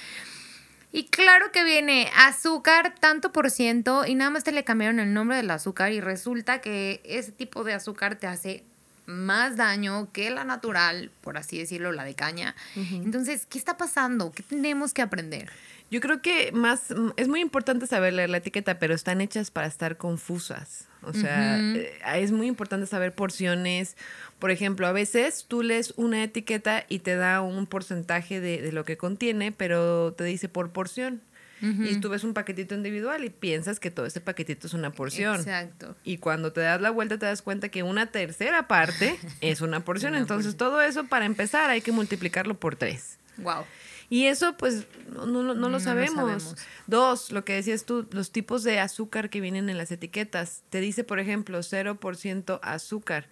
Y 0.92 1.04
claro 1.04 1.52
que 1.52 1.62
viene 1.64 2.10
azúcar 2.16 2.94
tanto 2.98 3.32
por 3.32 3.50
ciento 3.50 4.06
y 4.06 4.14
nada 4.14 4.30
más 4.30 4.44
te 4.44 4.52
le 4.52 4.64
cambiaron 4.64 4.98
el 4.98 5.12
nombre 5.12 5.36
del 5.36 5.50
azúcar 5.50 5.92
y 5.92 6.00
resulta 6.00 6.60
que 6.60 7.00
ese 7.04 7.30
tipo 7.30 7.62
de 7.62 7.74
azúcar 7.74 8.16
te 8.16 8.26
hace 8.26 8.64
más 9.06 9.56
daño 9.56 10.10
que 10.12 10.30
la 10.30 10.44
natural, 10.44 11.10
por 11.20 11.36
así 11.36 11.58
decirlo, 11.58 11.92
la 11.92 12.04
de 12.04 12.14
caña. 12.14 12.54
Entonces, 12.76 13.46
¿qué 13.46 13.58
está 13.58 13.76
pasando? 13.76 14.32
¿Qué 14.32 14.42
tenemos 14.42 14.94
que 14.94 15.02
aprender? 15.02 15.50
Yo 15.90 16.00
creo 16.00 16.22
que 16.22 16.52
más 16.52 16.94
es 17.16 17.28
muy 17.28 17.40
importante 17.40 17.86
saber 17.86 18.12
leer 18.12 18.30
la 18.30 18.36
etiqueta, 18.36 18.78
pero 18.78 18.94
están 18.94 19.20
hechas 19.20 19.50
para 19.50 19.66
estar 19.66 19.96
confusas. 19.96 20.86
O 21.02 21.12
sea, 21.12 21.58
eh, 21.58 21.98
es 22.16 22.30
muy 22.30 22.46
importante 22.46 22.86
saber 22.86 23.14
porciones. 23.14 23.96
Por 24.38 24.50
ejemplo, 24.50 24.86
a 24.86 24.92
veces 24.92 25.46
tú 25.48 25.62
lees 25.62 25.94
una 25.96 26.22
etiqueta 26.22 26.84
y 26.88 27.00
te 27.00 27.16
da 27.16 27.40
un 27.40 27.66
porcentaje 27.66 28.40
de, 28.40 28.60
de 28.60 28.72
lo 28.72 28.84
que 28.84 28.96
contiene, 28.96 29.50
pero 29.50 30.12
te 30.12 30.24
dice 30.24 30.48
por 30.48 30.70
porción. 30.70 31.22
Y 31.62 31.96
tú 31.96 32.08
ves 32.08 32.24
un 32.24 32.32
paquetito 32.32 32.74
individual 32.74 33.22
y 33.22 33.28
piensas 33.28 33.80
que 33.80 33.90
todo 33.90 34.06
ese 34.06 34.20
paquetito 34.20 34.66
es 34.66 34.72
una 34.72 34.92
porción. 34.92 35.36
Exacto. 35.36 35.94
Y 36.04 36.16
cuando 36.16 36.52
te 36.52 36.62
das 36.62 36.80
la 36.80 36.90
vuelta 36.90 37.18
te 37.18 37.26
das 37.26 37.42
cuenta 37.42 37.68
que 37.68 37.82
una 37.82 38.06
tercera 38.06 38.66
parte 38.66 39.18
es 39.42 39.60
una 39.60 39.80
porción. 39.80 40.12
Una 40.12 40.20
Entonces 40.20 40.56
todo 40.56 40.80
eso 40.80 41.04
para 41.04 41.26
empezar 41.26 41.68
hay 41.68 41.82
que 41.82 41.92
multiplicarlo 41.92 42.54
por 42.54 42.76
tres. 42.76 43.18
Wow. 43.36 43.64
Y 44.12 44.26
eso, 44.26 44.56
pues, 44.56 44.86
no, 45.14 45.24
no, 45.24 45.42
lo- 45.44 45.54
no 45.54 45.68
lo 45.68 45.68
lo 45.70 45.80
sabemos. 45.80 46.16
sabemos. 46.42 46.56
Dos, 46.88 47.30
lo 47.30 47.44
que 47.44 47.52
decías 47.54 47.84
tú, 47.84 48.06
los 48.10 48.32
tipos 48.32 48.64
de 48.64 48.80
azúcar 48.80 49.30
que 49.30 49.40
vienen 49.40 49.68
en 49.70 49.78
las 49.78 49.92
etiquetas. 49.92 50.64
Te 50.68 50.80
dice, 50.80 51.04
por 51.04 51.20
ejemplo, 51.20 51.60
0% 51.62 52.58
azúcar. 52.62 53.28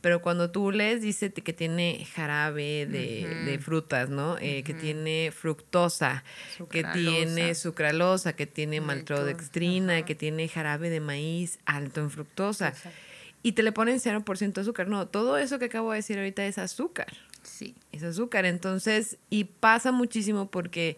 Pero 0.00 0.22
cuando 0.22 0.50
tú 0.50 0.70
lees, 0.72 1.02
dice 1.02 1.30
que 1.32 1.52
tiene 1.52 2.06
jarabe 2.14 2.86
de, 2.86 3.44
de 3.44 3.58
frutas, 3.58 4.08
¿no? 4.08 4.36
Eh, 4.40 4.62
Que 4.64 4.72
tiene 4.74 5.30
fructosa, 5.32 6.24
que 6.70 6.82
tiene 6.82 7.54
sucralosa, 7.54 8.32
que 8.32 8.46
tiene 8.46 8.80
Maltodextrina, 8.80 10.04
que 10.04 10.14
tiene 10.14 10.48
jarabe 10.48 10.90
de 10.90 11.00
maíz 11.00 11.58
alto 11.66 12.00
en 12.00 12.10
fructosa. 12.10 12.68
Exacto. 12.68 12.98
Y 13.44 13.52
te 13.52 13.62
le 13.62 13.70
ponen 13.72 13.98
0% 14.00 14.58
azúcar. 14.60 14.88
No, 14.88 15.06
todo 15.08 15.36
eso 15.36 15.58
que 15.58 15.66
acabo 15.66 15.90
de 15.92 15.96
decir 15.96 16.16
ahorita 16.18 16.46
es 16.46 16.58
azúcar 16.58 17.08
Sí. 17.42 17.74
es 17.92 18.02
azúcar. 18.02 18.44
Entonces, 18.44 19.16
y 19.30 19.44
pasa 19.44 19.92
muchísimo 19.92 20.50
porque 20.50 20.96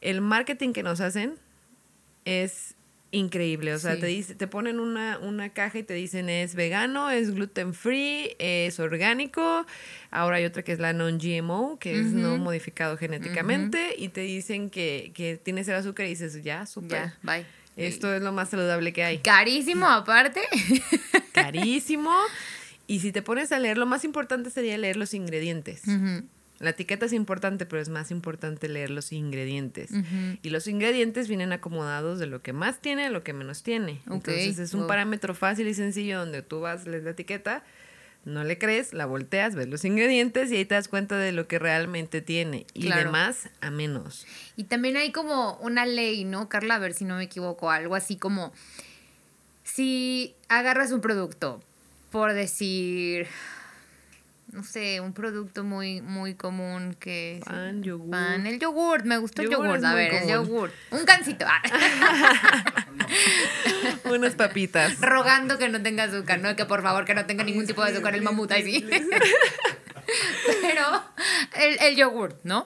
el 0.00 0.20
marketing 0.20 0.72
que 0.72 0.82
nos 0.82 1.00
hacen 1.00 1.34
es 2.24 2.74
increíble. 3.10 3.74
O 3.74 3.78
sea, 3.78 3.94
Sí. 3.96 4.00
te, 4.00 4.06
dice, 4.06 4.34
te 4.34 4.46
ponen 4.46 4.80
una, 4.80 5.18
una 5.18 5.50
caja 5.50 5.78
y 5.78 5.82
te 5.82 5.92
dicen 5.94 6.28
es 6.30 6.54
vegano, 6.54 7.10
es 7.10 7.34
gluten 7.34 7.74
free, 7.74 8.34
es 8.38 8.80
orgánico. 8.80 9.66
Ahora 10.10 10.36
hay 10.36 10.44
otra 10.46 10.62
que 10.62 10.72
es 10.72 10.78
la 10.78 10.92
non-GMO, 10.94 11.78
que 11.78 11.98
es 12.00 12.06
no 12.06 12.38
modificado 12.38 12.96
genéticamente. 12.96 13.94
Y 13.98 14.08
te 14.08 14.22
dicen 14.22 14.70
que, 14.70 15.12
que 15.14 15.36
tiene 15.42 15.62
cero 15.64 15.78
azúcar 15.78 16.06
y 16.06 16.10
dices, 16.10 16.42
ya, 16.42 16.64
súper. 16.66 17.02
Ya, 17.02 17.18
bye. 17.22 17.44
Esto 17.76 18.14
es 18.14 18.22
lo 18.22 18.32
más 18.32 18.50
saludable 18.50 18.92
que 18.92 19.02
hay. 19.04 19.18
Carísimo 19.18 19.86
aparte. 19.86 20.40
Carísimo. 21.32 22.12
Y 22.92 23.00
si 23.00 23.10
te 23.10 23.22
pones 23.22 23.52
a 23.52 23.58
leer, 23.58 23.78
lo 23.78 23.86
más 23.86 24.04
importante 24.04 24.50
sería 24.50 24.76
leer 24.76 24.96
los 24.96 25.14
ingredientes. 25.14 25.84
La 26.58 26.70
etiqueta 26.70 27.06
es 27.06 27.14
importante, 27.14 27.64
pero 27.64 27.80
es 27.80 27.88
más 27.88 28.10
importante 28.10 28.68
leer 28.68 28.90
los 28.90 29.12
ingredientes. 29.12 29.90
Y 30.42 30.50
los 30.50 30.66
ingredientes 30.66 31.26
vienen 31.26 31.54
acomodados 31.54 32.18
de 32.18 32.26
lo 32.26 32.42
que 32.42 32.52
más 32.52 32.80
tiene 32.82 33.06
a 33.06 33.10
lo 33.10 33.24
que 33.24 33.32
menos 33.32 33.62
tiene. 33.62 34.02
Entonces 34.10 34.58
es 34.58 34.74
un 34.74 34.86
parámetro 34.86 35.34
fácil 35.34 35.68
y 35.68 35.74
sencillo 35.74 36.18
donde 36.18 36.42
tú 36.42 36.60
vas, 36.60 36.86
lees 36.86 37.02
la 37.02 37.12
etiqueta, 37.12 37.64
no 38.26 38.44
le 38.44 38.58
crees, 38.58 38.92
la 38.92 39.06
volteas, 39.06 39.54
ves 39.54 39.68
los 39.68 39.86
ingredientes 39.86 40.52
y 40.52 40.56
ahí 40.56 40.64
te 40.66 40.74
das 40.74 40.86
cuenta 40.88 41.16
de 41.16 41.32
lo 41.32 41.48
que 41.48 41.58
realmente 41.58 42.20
tiene. 42.20 42.66
Y 42.74 42.82
Claro. 42.82 43.06
de 43.06 43.10
más 43.10 43.48
a 43.62 43.70
menos. 43.70 44.26
Y 44.56 44.64
también 44.64 44.98
hay 44.98 45.12
como 45.12 45.56
una 45.62 45.86
ley, 45.86 46.24
¿no, 46.24 46.50
Carla? 46.50 46.74
A 46.74 46.78
ver 46.78 46.92
si 46.92 47.06
no 47.06 47.16
me 47.16 47.24
equivoco, 47.24 47.70
algo 47.70 47.94
así 47.94 48.16
como 48.18 48.52
si 49.64 50.34
agarras 50.48 50.92
un 50.92 51.00
producto, 51.00 51.62
por 52.12 52.32
decir, 52.34 53.26
no 54.52 54.62
sé, 54.62 55.00
un 55.00 55.12
producto 55.14 55.64
muy, 55.64 56.00
muy 56.02 56.34
común 56.34 56.94
que 57.00 57.38
es 57.38 57.44
Pan, 57.44 57.82
yogur. 57.82 58.10
pan, 58.10 58.46
el 58.46 58.58
yogurt, 58.60 59.04
me 59.06 59.16
gustó 59.16 59.42
el 59.42 59.48
Yogur 59.50 59.66
yogurt, 59.66 59.84
a 59.84 59.94
ver, 59.94 60.14
el 60.14 60.28
yogurt, 60.28 60.72
un 60.90 61.04
cancito, 61.04 61.46
ah, 61.48 61.62
Unas 64.04 64.34
papitas. 64.34 65.00
rogando 65.00 65.58
que 65.58 65.68
no 65.68 65.82
tenga 65.82 66.04
azúcar, 66.04 66.40
¿no? 66.40 66.54
Que 66.54 66.66
por 66.66 66.82
favor 66.82 67.04
que 67.04 67.14
no 67.14 67.24
tenga 67.26 67.44
ningún 67.44 67.66
tipo 67.66 67.82
de 67.84 67.92
azúcar 67.92 68.14
el 68.14 68.22
mamut 68.22 68.52
ahí 68.52 68.62
sí. 68.62 68.86
Pero 70.60 71.02
el, 71.56 71.78
el 71.80 71.96
yogurt, 71.96 72.38
¿no? 72.44 72.64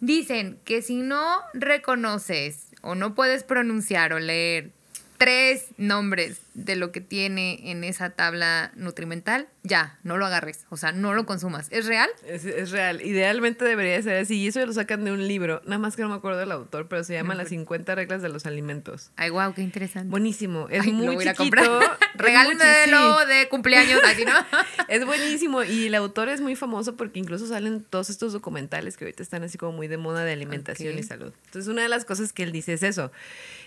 Dicen 0.00 0.58
que 0.64 0.82
si 0.82 0.96
no 0.96 1.40
reconoces 1.54 2.66
o 2.82 2.94
no 2.94 3.14
puedes 3.14 3.44
pronunciar 3.44 4.12
o 4.12 4.18
leer 4.18 4.72
tres 5.22 5.66
nombres 5.76 6.40
de 6.54 6.74
lo 6.74 6.90
que 6.90 7.00
tiene 7.00 7.70
en 7.70 7.84
esa 7.84 8.10
tabla 8.10 8.72
nutrimental, 8.74 9.46
ya, 9.62 9.96
no 10.02 10.18
lo 10.18 10.26
agarres, 10.26 10.66
o 10.68 10.76
sea, 10.76 10.90
no 10.90 11.14
lo 11.14 11.26
consumas. 11.26 11.68
¿Es 11.70 11.86
real? 11.86 12.10
Es, 12.26 12.44
es 12.44 12.72
real. 12.72 13.00
Idealmente 13.00 13.64
debería 13.64 14.02
ser 14.02 14.16
así. 14.16 14.40
Y 14.40 14.48
eso 14.48 14.66
lo 14.66 14.72
sacan 14.72 15.04
de 15.04 15.12
un 15.12 15.28
libro. 15.28 15.62
Nada 15.64 15.78
más 15.78 15.94
que 15.94 16.02
no 16.02 16.08
me 16.08 16.16
acuerdo 16.16 16.40
del 16.40 16.50
autor, 16.50 16.88
pero 16.88 17.04
se 17.04 17.14
llama 17.14 17.36
Las 17.36 17.50
50 17.50 17.94
reglas 17.94 18.20
de 18.20 18.30
los 18.30 18.46
alimentos. 18.46 19.12
Ay, 19.16 19.30
wow, 19.30 19.54
qué 19.54 19.62
interesante. 19.62 20.10
Buenísimo. 20.10 20.66
Es 20.68 20.82
Ay, 20.82 20.90
lo 20.90 20.96
muy 20.98 21.14
voy 21.14 21.28
a 21.28 21.34
chiquito. 21.34 21.56
comprar. 21.56 21.98
Regálenmelo 22.14 23.14
muy 23.14 23.26
de 23.34 23.48
cumpleaños, 23.48 24.00
así, 24.04 24.24
¿no? 24.24 24.32
Es 24.88 25.06
buenísimo. 25.06 25.62
Y 25.62 25.86
el 25.86 25.94
autor 25.94 26.28
es 26.28 26.40
muy 26.40 26.56
famoso 26.56 26.96
porque 26.96 27.20
incluso 27.20 27.46
salen 27.46 27.84
todos 27.88 28.10
estos 28.10 28.32
documentales 28.32 28.96
que 28.96 29.04
ahorita 29.04 29.22
están 29.22 29.44
así 29.44 29.56
como 29.56 29.72
muy 29.72 29.86
de 29.86 29.98
moda 29.98 30.24
de 30.24 30.32
alimentación 30.32 30.98
y 30.98 31.04
salud. 31.04 31.32
Entonces, 31.46 31.68
una 31.68 31.82
de 31.82 31.88
las 31.88 32.04
cosas 32.04 32.32
que 32.32 32.42
él 32.42 32.50
dice 32.50 32.72
es 32.72 32.82
eso. 32.82 33.12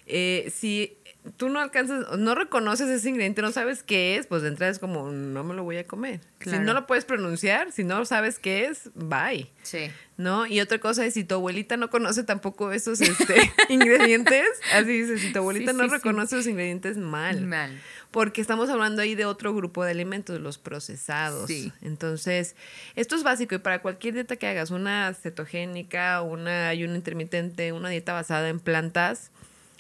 Eh, 0.07 0.51
si 0.55 0.97
tú 1.37 1.49
no 1.49 1.59
alcanzas, 1.59 2.17
no 2.17 2.35
reconoces 2.35 2.89
ese 2.89 3.09
ingrediente, 3.09 3.41
no 3.41 3.51
sabes 3.51 3.83
qué 3.83 4.17
es, 4.17 4.27
pues 4.27 4.41
de 4.41 4.49
entrada 4.49 4.71
es 4.71 4.79
como, 4.79 5.11
no 5.11 5.43
me 5.43 5.53
lo 5.53 5.63
voy 5.63 5.77
a 5.77 5.85
comer. 5.85 6.21
Si 6.41 6.59
no 6.59 6.73
lo 6.73 6.85
puedes 6.85 7.05
pronunciar, 7.05 7.71
si 7.71 7.83
no 7.83 8.05
sabes 8.05 8.37
qué 8.39 8.65
es, 8.65 8.91
bye. 8.93 9.49
Sí. 9.63 9.91
¿No? 10.17 10.45
Y 10.45 10.61
otra 10.61 10.79
cosa 10.79 11.05
es 11.05 11.15
si 11.15 11.23
tu 11.23 11.35
abuelita 11.35 11.75
no 11.75 11.89
conoce 11.89 12.23
tampoco 12.23 12.71
esos 12.71 13.01
este, 13.01 13.51
ingredientes, 13.69 14.45
así 14.73 15.01
dice, 15.01 15.17
si 15.17 15.33
tu 15.33 15.39
abuelita 15.39 15.71
Sí, 15.71 15.77
no 15.77 15.85
sí, 15.85 15.89
reconoce 15.89 16.35
los 16.35 16.47
ingredientes, 16.47 16.97
mal. 16.97 17.41
Mal. 17.41 17.81
Porque 18.11 18.39
estamos 18.39 18.69
hablando 18.69 19.01
ahí 19.01 19.15
de 19.15 19.25
otro 19.25 19.53
grupo 19.53 19.83
de 19.83 19.91
alimentos, 19.91 20.39
los 20.39 20.57
procesados. 20.57 21.47
Sí. 21.47 21.73
Entonces, 21.81 22.55
esto 22.95 23.15
es 23.15 23.23
básico 23.23 23.55
y 23.55 23.57
para 23.57 23.81
cualquier 23.81 24.13
dieta 24.13 24.35
que 24.37 24.47
hagas, 24.47 24.71
una 24.71 25.13
cetogénica, 25.13 26.21
una 26.21 26.69
ayuno 26.69 26.95
intermitente, 26.95 27.73
una 27.73 27.89
dieta 27.89 28.13
basada 28.13 28.47
en 28.49 28.59
plantas, 28.59 29.31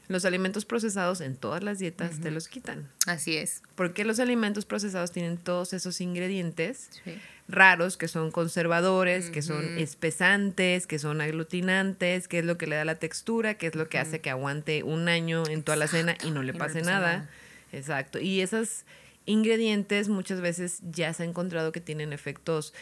los 0.07 0.25
alimentos 0.25 0.65
procesados 0.65 1.21
en 1.21 1.35
todas 1.35 1.63
las 1.63 1.79
dietas 1.79 2.19
te 2.19 2.31
los 2.31 2.47
quitan. 2.47 2.89
Así 3.07 3.37
es. 3.37 3.61
Porque 3.75 4.05
los 4.05 4.19
alimentos 4.19 4.65
procesados 4.65 5.11
tienen 5.11 5.37
todos 5.37 5.73
esos 5.73 5.99
ingredientes 6.01 6.89
Sí. 7.03 7.15
raros 7.47 7.97
que 7.97 8.07
son 8.07 8.31
conservadores, 8.31 9.29
que 9.29 9.41
son 9.41 9.77
espesantes, 9.77 10.87
que 10.87 10.99
son 10.99 11.21
aglutinantes, 11.21 12.27
que 12.27 12.39
es 12.39 12.45
lo 12.45 12.57
que 12.57 12.67
le 12.67 12.75
da 12.75 12.85
la 12.85 12.95
textura, 12.95 13.55
que 13.55 13.67
es 13.67 13.75
lo 13.75 13.87
que 13.89 13.97
hace 13.99 14.21
que 14.21 14.29
aguante 14.29 14.83
un 14.83 15.07
año 15.09 15.43
en 15.47 15.63
toda 15.63 15.75
la 15.75 15.87
cena 15.87 16.15
y 16.23 16.31
no 16.31 16.43
le 16.43 16.53
no 16.53 16.59
pase 16.59 16.81
nada. 16.81 17.29
Exacto. 17.71 18.19
Y 18.19 18.41
esos 18.41 18.83
ingredientes 19.25 20.07
muchas 20.07 20.39
veces 20.41 20.79
ya 20.91 21.13
se 21.13 21.23
ha 21.23 21.25
encontrado 21.25 21.71
que 21.71 21.81
tienen 21.81 22.13
efectos 22.13 22.73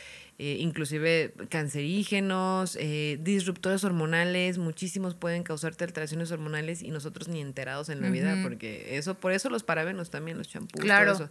eh, 0.45 0.57
inclusive 0.59 1.33
cancerígenos, 1.49 2.77
eh, 2.77 3.17
disruptores 3.21 3.83
hormonales, 3.85 4.57
muchísimos 4.57 5.15
pueden 5.15 5.43
causarte 5.43 5.85
alteraciones 5.85 6.31
hormonales 6.31 6.81
y 6.83 6.89
nosotros 6.91 7.29
ni 7.29 7.39
enterados 7.39 7.87
en 7.87 8.01
la 8.01 8.09
vida, 8.09 8.37
porque 8.43 8.97
eso, 8.97 9.15
por 9.15 9.31
eso 9.31 9.49
los 9.49 9.63
parabenos 9.63 10.09
también, 10.09 10.37
los 10.37 10.49
champús, 10.49 10.71
todo 10.73 10.81
Claro. 10.83 11.11
eso. 11.13 11.29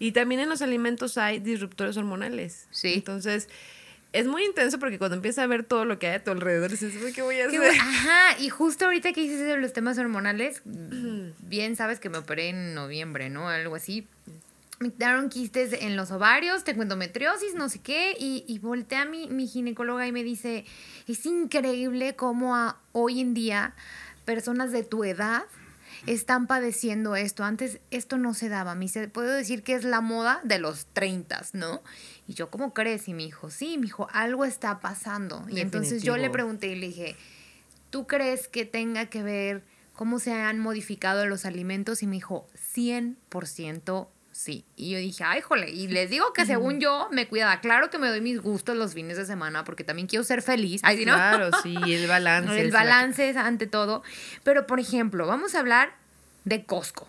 Y 0.00 0.10
también 0.12 0.40
en 0.40 0.48
los 0.48 0.62
alimentos 0.62 1.16
hay 1.16 1.38
disruptores 1.38 1.96
hormonales. 1.96 2.66
Sí. 2.72 2.94
Entonces, 2.94 3.48
es 4.12 4.26
muy 4.26 4.44
intenso 4.44 4.80
porque 4.80 4.98
cuando 4.98 5.14
empiezas 5.14 5.44
a 5.44 5.46
ver 5.46 5.62
todo 5.62 5.84
lo 5.84 6.00
que 6.00 6.08
hay 6.08 6.14
a 6.16 6.24
tu 6.24 6.32
alrededor, 6.32 6.70
dices, 6.72 6.92
"Uy, 7.04 7.12
¿qué 7.12 7.22
voy 7.22 7.38
a 7.40 7.46
hacer? 7.46 7.60
Ajá, 7.80 8.36
y 8.40 8.48
justo 8.48 8.86
ahorita 8.86 9.12
que 9.12 9.20
dices 9.20 9.38
de 9.46 9.56
los 9.58 9.72
temas 9.72 9.96
hormonales, 9.98 10.62
bien 10.64 11.76
sabes 11.76 12.00
que 12.00 12.08
me 12.08 12.18
operé 12.18 12.48
en 12.48 12.74
noviembre, 12.74 13.30
¿no? 13.30 13.48
Algo 13.48 13.76
así. 13.76 14.08
Me 14.82 14.90
quedaron 14.94 15.28
quistes 15.28 15.74
en 15.74 15.94
los 15.94 16.10
ovarios, 16.10 16.64
tengo 16.64 16.80
endometriosis, 16.82 17.54
no 17.54 17.68
sé 17.68 17.80
qué, 17.82 18.16
y, 18.18 18.46
y 18.48 18.60
volteé 18.60 18.96
a 18.96 19.04
mi, 19.04 19.28
mi 19.28 19.46
ginecóloga 19.46 20.06
y 20.06 20.12
me 20.12 20.24
dice, 20.24 20.64
es 21.06 21.26
increíble 21.26 22.16
cómo 22.16 22.56
a- 22.56 22.80
hoy 22.92 23.20
en 23.20 23.34
día 23.34 23.74
personas 24.24 24.72
de 24.72 24.82
tu 24.82 25.04
edad 25.04 25.42
están 26.06 26.46
padeciendo 26.46 27.14
esto. 27.14 27.44
Antes 27.44 27.78
esto 27.90 28.16
no 28.16 28.32
se 28.32 28.48
daba. 28.48 28.74
Me 28.74 28.86
dice, 28.86 29.06
puedo 29.08 29.30
decir 29.30 29.62
que 29.62 29.74
es 29.74 29.84
la 29.84 30.00
moda 30.00 30.40
de 30.44 30.58
los 30.58 30.86
30, 30.94 31.42
¿no? 31.52 31.82
Y 32.26 32.32
yo, 32.32 32.48
¿cómo 32.48 32.72
crees? 32.72 33.06
Y 33.06 33.12
me 33.12 33.24
dijo, 33.24 33.50
sí, 33.50 33.76
me 33.76 33.84
dijo, 33.84 34.08
algo 34.14 34.46
está 34.46 34.80
pasando. 34.80 35.44
Y 35.50 35.60
entonces 35.60 36.02
yo 36.02 36.16
le 36.16 36.30
pregunté 36.32 36.68
y 36.68 36.76
le 36.76 36.86
dije, 36.86 37.16
¿tú 37.90 38.06
crees 38.06 38.48
que 38.48 38.64
tenga 38.64 39.10
que 39.10 39.22
ver 39.22 39.62
cómo 39.92 40.18
se 40.20 40.32
han 40.32 40.58
modificado 40.58 41.26
los 41.26 41.44
alimentos? 41.44 42.02
Y 42.02 42.06
me 42.06 42.14
dijo, 42.16 42.48
100% 42.74 44.08
sí. 44.42 44.64
Y 44.76 44.90
yo 44.92 44.98
dije, 44.98 45.22
ay, 45.24 45.40
jole, 45.42 45.70
y 45.70 45.86
les 45.88 46.08
digo 46.10 46.32
que 46.32 46.46
según 46.46 46.80
yo 46.80 47.08
me 47.12 47.28
cuidaba. 47.28 47.60
Claro 47.60 47.90
que 47.90 47.98
me 47.98 48.08
doy 48.08 48.20
mis 48.20 48.40
gustos 48.40 48.76
los 48.76 48.94
fines 48.94 49.16
de 49.16 49.26
semana 49.26 49.64
porque 49.64 49.84
también 49.84 50.08
quiero 50.08 50.24
ser 50.24 50.40
feliz. 50.42 50.80
Ay, 50.84 50.96
¿sí, 50.98 51.04
no? 51.04 51.14
Claro, 51.14 51.50
sí, 51.62 51.76
el 51.92 52.06
balance. 52.06 52.58
El 52.60 52.66
es 52.68 52.72
la- 52.72 52.78
balance 52.80 53.28
es 53.28 53.36
ante 53.36 53.66
todo. 53.66 54.02
Pero, 54.42 54.66
por 54.66 54.80
ejemplo, 54.80 55.26
vamos 55.26 55.54
a 55.54 55.58
hablar 55.60 55.92
de 56.44 56.64
Costco. 56.64 57.06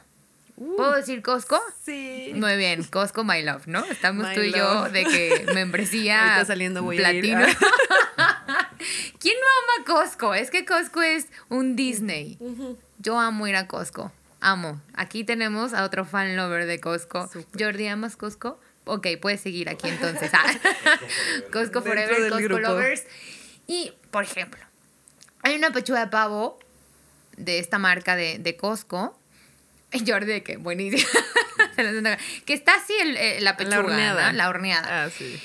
Uh, 0.57 0.75
¿Puedo 0.75 0.93
decir 0.93 1.21
Costco? 1.23 1.59
Sí. 1.83 2.31
Muy 2.35 2.55
bien, 2.57 2.83
Costco 2.83 3.23
My 3.23 3.41
Love, 3.41 3.65
¿no? 3.67 3.83
Estamos 3.85 4.27
My 4.27 4.35
tú 4.35 4.41
y 4.41 4.51
yo 4.53 4.89
de 4.89 5.05
que 5.05 5.45
membresía 5.55 6.21
Ahorita 6.33 6.45
saliendo 6.45 6.83
voy 6.83 6.97
a 7.01 7.11
ir. 7.13 7.21
platino. 7.21 7.45
¿Quién 9.19 9.35
no 9.39 9.47
ama 9.83 9.85
Costco? 9.85 10.33
Es 10.33 10.49
que 10.51 10.65
Costco 10.65 11.01
es 11.01 11.27
un 11.49 11.75
Disney. 11.75 12.37
Yo 12.99 13.19
amo 13.19 13.47
ir 13.47 13.55
a 13.55 13.67
Costco. 13.67 14.11
Amo. 14.41 14.81
Aquí 14.95 15.23
tenemos 15.23 15.73
a 15.73 15.83
otro 15.83 16.03
fan 16.03 16.35
lover 16.35 16.65
de 16.65 16.79
Costco. 16.79 17.29
Jordi, 17.57 17.87
¿amas 17.87 18.17
Costco? 18.17 18.59
Ok, 18.85 19.07
puedes 19.21 19.39
seguir 19.41 19.69
aquí 19.69 19.87
entonces. 19.87 20.31
Ah. 20.33 20.99
Costco 21.53 21.81
Forever, 21.81 22.29
Costco 22.29 22.37
grupo. 22.45 22.59
Lovers. 22.61 23.03
Y, 23.67 23.93
por 24.09 24.23
ejemplo, 24.23 24.59
hay 25.43 25.55
una 25.55 25.71
pechuga 25.71 26.01
de 26.01 26.07
pavo 26.07 26.59
de 27.37 27.59
esta 27.59 27.77
marca 27.77 28.15
de, 28.15 28.39
de 28.39 28.57
Costco. 28.57 29.17
Jordi, 30.07 30.41
que 30.41 30.57
buenísimo. 30.57 31.07
Que 32.45 32.53
está 32.53 32.75
así 32.75 32.93
el- 33.01 33.17
eh, 33.17 33.39
la 33.41 33.55
pechuga, 33.57 33.77
La 33.77 33.83
horneada. 33.85 34.31
¿no? 34.31 34.37
La 34.37 34.49
horneada. 34.49 35.03
Ah, 35.05 35.09
sí. 35.09 35.39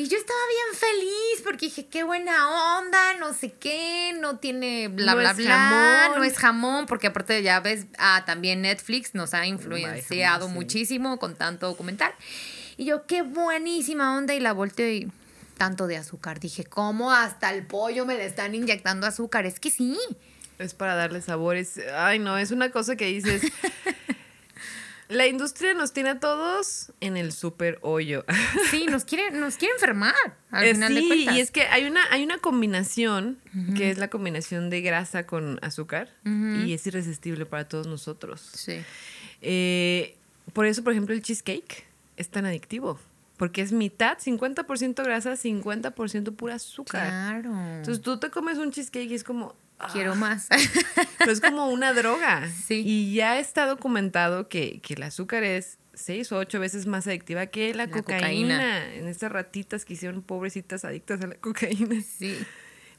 Y 0.00 0.08
yo 0.08 0.16
estaba 0.16 0.38
bien 0.48 0.78
feliz 0.80 1.42
porque 1.44 1.66
dije, 1.66 1.86
qué 1.86 2.04
buena 2.04 2.78
onda, 2.78 3.18
no 3.18 3.34
sé 3.34 3.52
qué, 3.52 4.16
no 4.18 4.38
tiene 4.38 4.88
bla, 4.88 5.12
No 5.12 5.18
bla, 5.20 5.34
bla, 5.34 5.58
jamón. 5.58 6.18
no 6.18 6.24
es 6.24 6.38
jamón, 6.38 6.86
porque 6.86 7.08
aparte 7.08 7.42
ya 7.42 7.60
ves, 7.60 7.84
ah, 7.98 8.22
también 8.24 8.62
Netflix 8.62 9.14
nos 9.14 9.34
ha 9.34 9.44
influenciado 9.44 10.48
muchísimo 10.48 11.18
con 11.18 11.34
tanto 11.34 11.66
documental. 11.66 12.14
Y 12.78 12.86
yo, 12.86 13.04
qué 13.06 13.20
buenísima 13.20 14.16
onda, 14.16 14.32
y 14.32 14.40
la 14.40 14.54
volteo 14.54 14.90
y 14.90 15.12
tanto 15.58 15.86
de 15.86 15.98
azúcar. 15.98 16.40
Dije, 16.40 16.64
¿cómo 16.64 17.12
hasta 17.12 17.52
el 17.52 17.66
pollo 17.66 18.06
me 18.06 18.14
le 18.14 18.24
están 18.24 18.54
inyectando 18.54 19.06
azúcar? 19.06 19.44
Es 19.44 19.60
que 19.60 19.70
sí. 19.70 19.98
Es 20.58 20.72
para 20.72 20.94
darle 20.94 21.20
sabores. 21.20 21.78
Ay, 21.94 22.18
no, 22.18 22.38
es 22.38 22.52
una 22.52 22.70
cosa 22.70 22.96
que 22.96 23.04
dices. 23.04 23.42
La 25.10 25.26
industria 25.26 25.74
nos 25.74 25.92
tiene 25.92 26.10
a 26.10 26.20
todos 26.20 26.92
en 27.00 27.16
el 27.16 27.32
super 27.32 27.78
hoyo. 27.82 28.24
Sí, 28.70 28.86
nos 28.86 29.04
quiere, 29.04 29.30
nos 29.32 29.56
quiere 29.56 29.74
enfermar 29.74 30.14
al 30.50 30.64
Eh, 30.64 30.74
final 30.74 30.94
de 30.94 31.00
sí, 31.00 31.06
cuentas. 31.08 31.36
y 31.36 31.40
es 31.40 31.50
que 31.50 31.62
hay 31.62 31.84
una, 31.84 32.00
hay 32.12 32.22
una 32.24 32.38
combinación 32.38 33.38
que 33.76 33.90
es 33.90 33.98
la 33.98 34.08
combinación 34.08 34.70
de 34.70 34.80
grasa 34.80 35.26
con 35.26 35.58
azúcar 35.62 36.08
y 36.24 36.72
es 36.72 36.86
irresistible 36.86 37.44
para 37.46 37.68
todos 37.68 37.86
nosotros. 37.88 38.40
Sí. 38.54 38.80
Eh, 39.42 40.16
por 40.52 40.66
eso, 40.66 40.82
por 40.84 40.92
ejemplo, 40.92 41.14
el 41.14 41.22
cheesecake 41.22 41.84
es 42.16 42.28
tan 42.28 42.46
adictivo. 42.46 42.98
Porque 43.36 43.62
es 43.62 43.72
mitad, 43.72 44.18
50% 44.18 45.02
grasa, 45.02 45.32
50% 45.32 46.36
pura 46.36 46.56
azúcar. 46.56 47.08
Claro. 47.08 47.50
Entonces 47.78 48.02
tú 48.02 48.18
te 48.20 48.28
comes 48.30 48.58
un 48.58 48.70
cheesecake 48.70 49.10
y 49.10 49.14
es 49.14 49.24
como... 49.24 49.54
ah, 49.80 49.88
Quiero 49.92 50.14
más. 50.14 50.48
pero 51.18 51.32
es 51.32 51.40
como 51.40 51.68
una 51.68 51.92
droga. 51.92 52.48
Sí. 52.66 52.82
Y 52.86 53.14
ya 53.14 53.38
está 53.38 53.66
documentado 53.66 54.48
que, 54.48 54.80
que 54.80 54.94
el 54.94 55.02
azúcar 55.02 55.42
es 55.44 55.78
seis 55.94 56.30
o 56.32 56.36
ocho 56.38 56.60
veces 56.60 56.86
más 56.86 57.06
adictiva 57.06 57.46
que 57.46 57.74
la, 57.74 57.86
La 57.86 57.90
cocaína. 57.92 58.22
cocaína. 58.56 58.94
En 58.94 59.08
estas 59.08 59.32
ratitas 59.32 59.84
que 59.84 59.94
hicieron 59.94 60.22
pobrecitas 60.22 60.84
adictas 60.84 61.20
a 61.22 61.26
la 61.26 61.34
cocaína. 61.34 62.00
sí. 62.02 62.38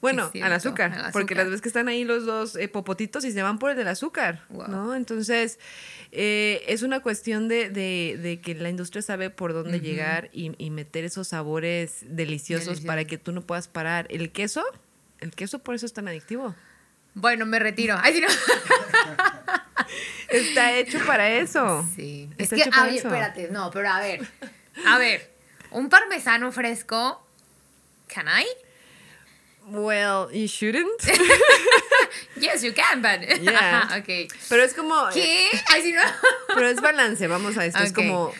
Bueno, 0.01 0.31
al 0.41 0.53
azúcar, 0.53 0.91
al 0.93 1.11
porque 1.11 1.35
las 1.35 1.47
ves 1.47 1.61
que 1.61 1.67
están 1.69 1.87
ahí 1.87 2.03
los 2.03 2.25
dos 2.25 2.55
eh, 2.55 2.67
popotitos 2.67 3.23
y 3.23 3.31
se 3.31 3.43
van 3.43 3.59
por 3.59 3.69
el 3.69 3.77
del 3.77 3.87
azúcar, 3.87 4.43
Wow. 4.49 4.67
¿no? 4.67 4.95
Entonces, 4.95 5.59
eh, 6.11 6.63
es 6.67 6.81
una 6.81 7.01
cuestión 7.01 7.47
de, 7.47 7.69
de- 7.69 8.17
de 8.19 8.41
que 8.41 8.55
la 8.55 8.69
industria 8.71 9.03
sabe 9.03 9.29
por 9.29 9.53
dónde 9.53 9.79
llegar 9.79 10.31
y, 10.33 10.53
y 10.57 10.71
meter 10.71 11.05
esos 11.05 11.27
sabores 11.27 11.99
deliciosos 12.07 12.65
Delicioso. 12.65 12.87
para 12.87 13.05
que 13.05 13.19
tú 13.19 13.31
no 13.31 13.41
puedas 13.41 13.67
parar. 13.67 14.07
El 14.09 14.31
queso, 14.31 14.63
el 15.19 15.33
queso 15.33 15.59
por 15.59 15.75
eso 15.75 15.85
es 15.85 15.93
tan 15.93 16.07
adictivo. 16.07 16.55
Bueno, 17.13 17.45
me 17.45 17.59
retiro. 17.59 17.97
Ay, 18.01 18.13
sí, 18.13 18.21
no. 18.21 18.27
Está 20.29 20.73
hecho 20.77 20.99
para 21.05 21.29
eso. 21.29 21.85
Sí. 21.95 22.29
Es 22.37 22.49
que, 22.49 22.55
hecho 22.61 22.69
para 22.69 22.83
oye, 22.83 22.97
eso. 22.99 23.07
espérate, 23.09 23.49
no, 23.51 23.69
pero 23.71 23.89
a 23.89 23.99
ver. 23.99 24.25
A 24.85 24.97
ver, 24.97 25.29
un 25.71 25.89
parmesano 25.89 26.51
fresco. 26.51 27.25
¿Can 28.07 28.27
I? 28.27 28.45
Well, 29.67 30.31
you 30.31 30.47
shouldn't. 30.47 31.01
Yes, 32.35 32.61
you 32.63 32.73
can, 32.73 33.01
but. 33.01 33.21
Yeah. 33.41 33.81
Ajá, 33.83 33.97
ok. 33.99 34.31
Pero 34.49 34.63
es 34.63 34.73
como. 34.73 34.95
¿Qué? 35.13 35.49
Ay, 35.69 35.81
sí, 35.83 35.93
no. 35.93 36.01
Pero 36.55 36.67
es 36.67 36.81
balance, 36.81 37.25
vamos 37.27 37.57
a 37.57 37.65
esto. 37.65 37.79
Es 37.79 37.93
como. 37.93 38.33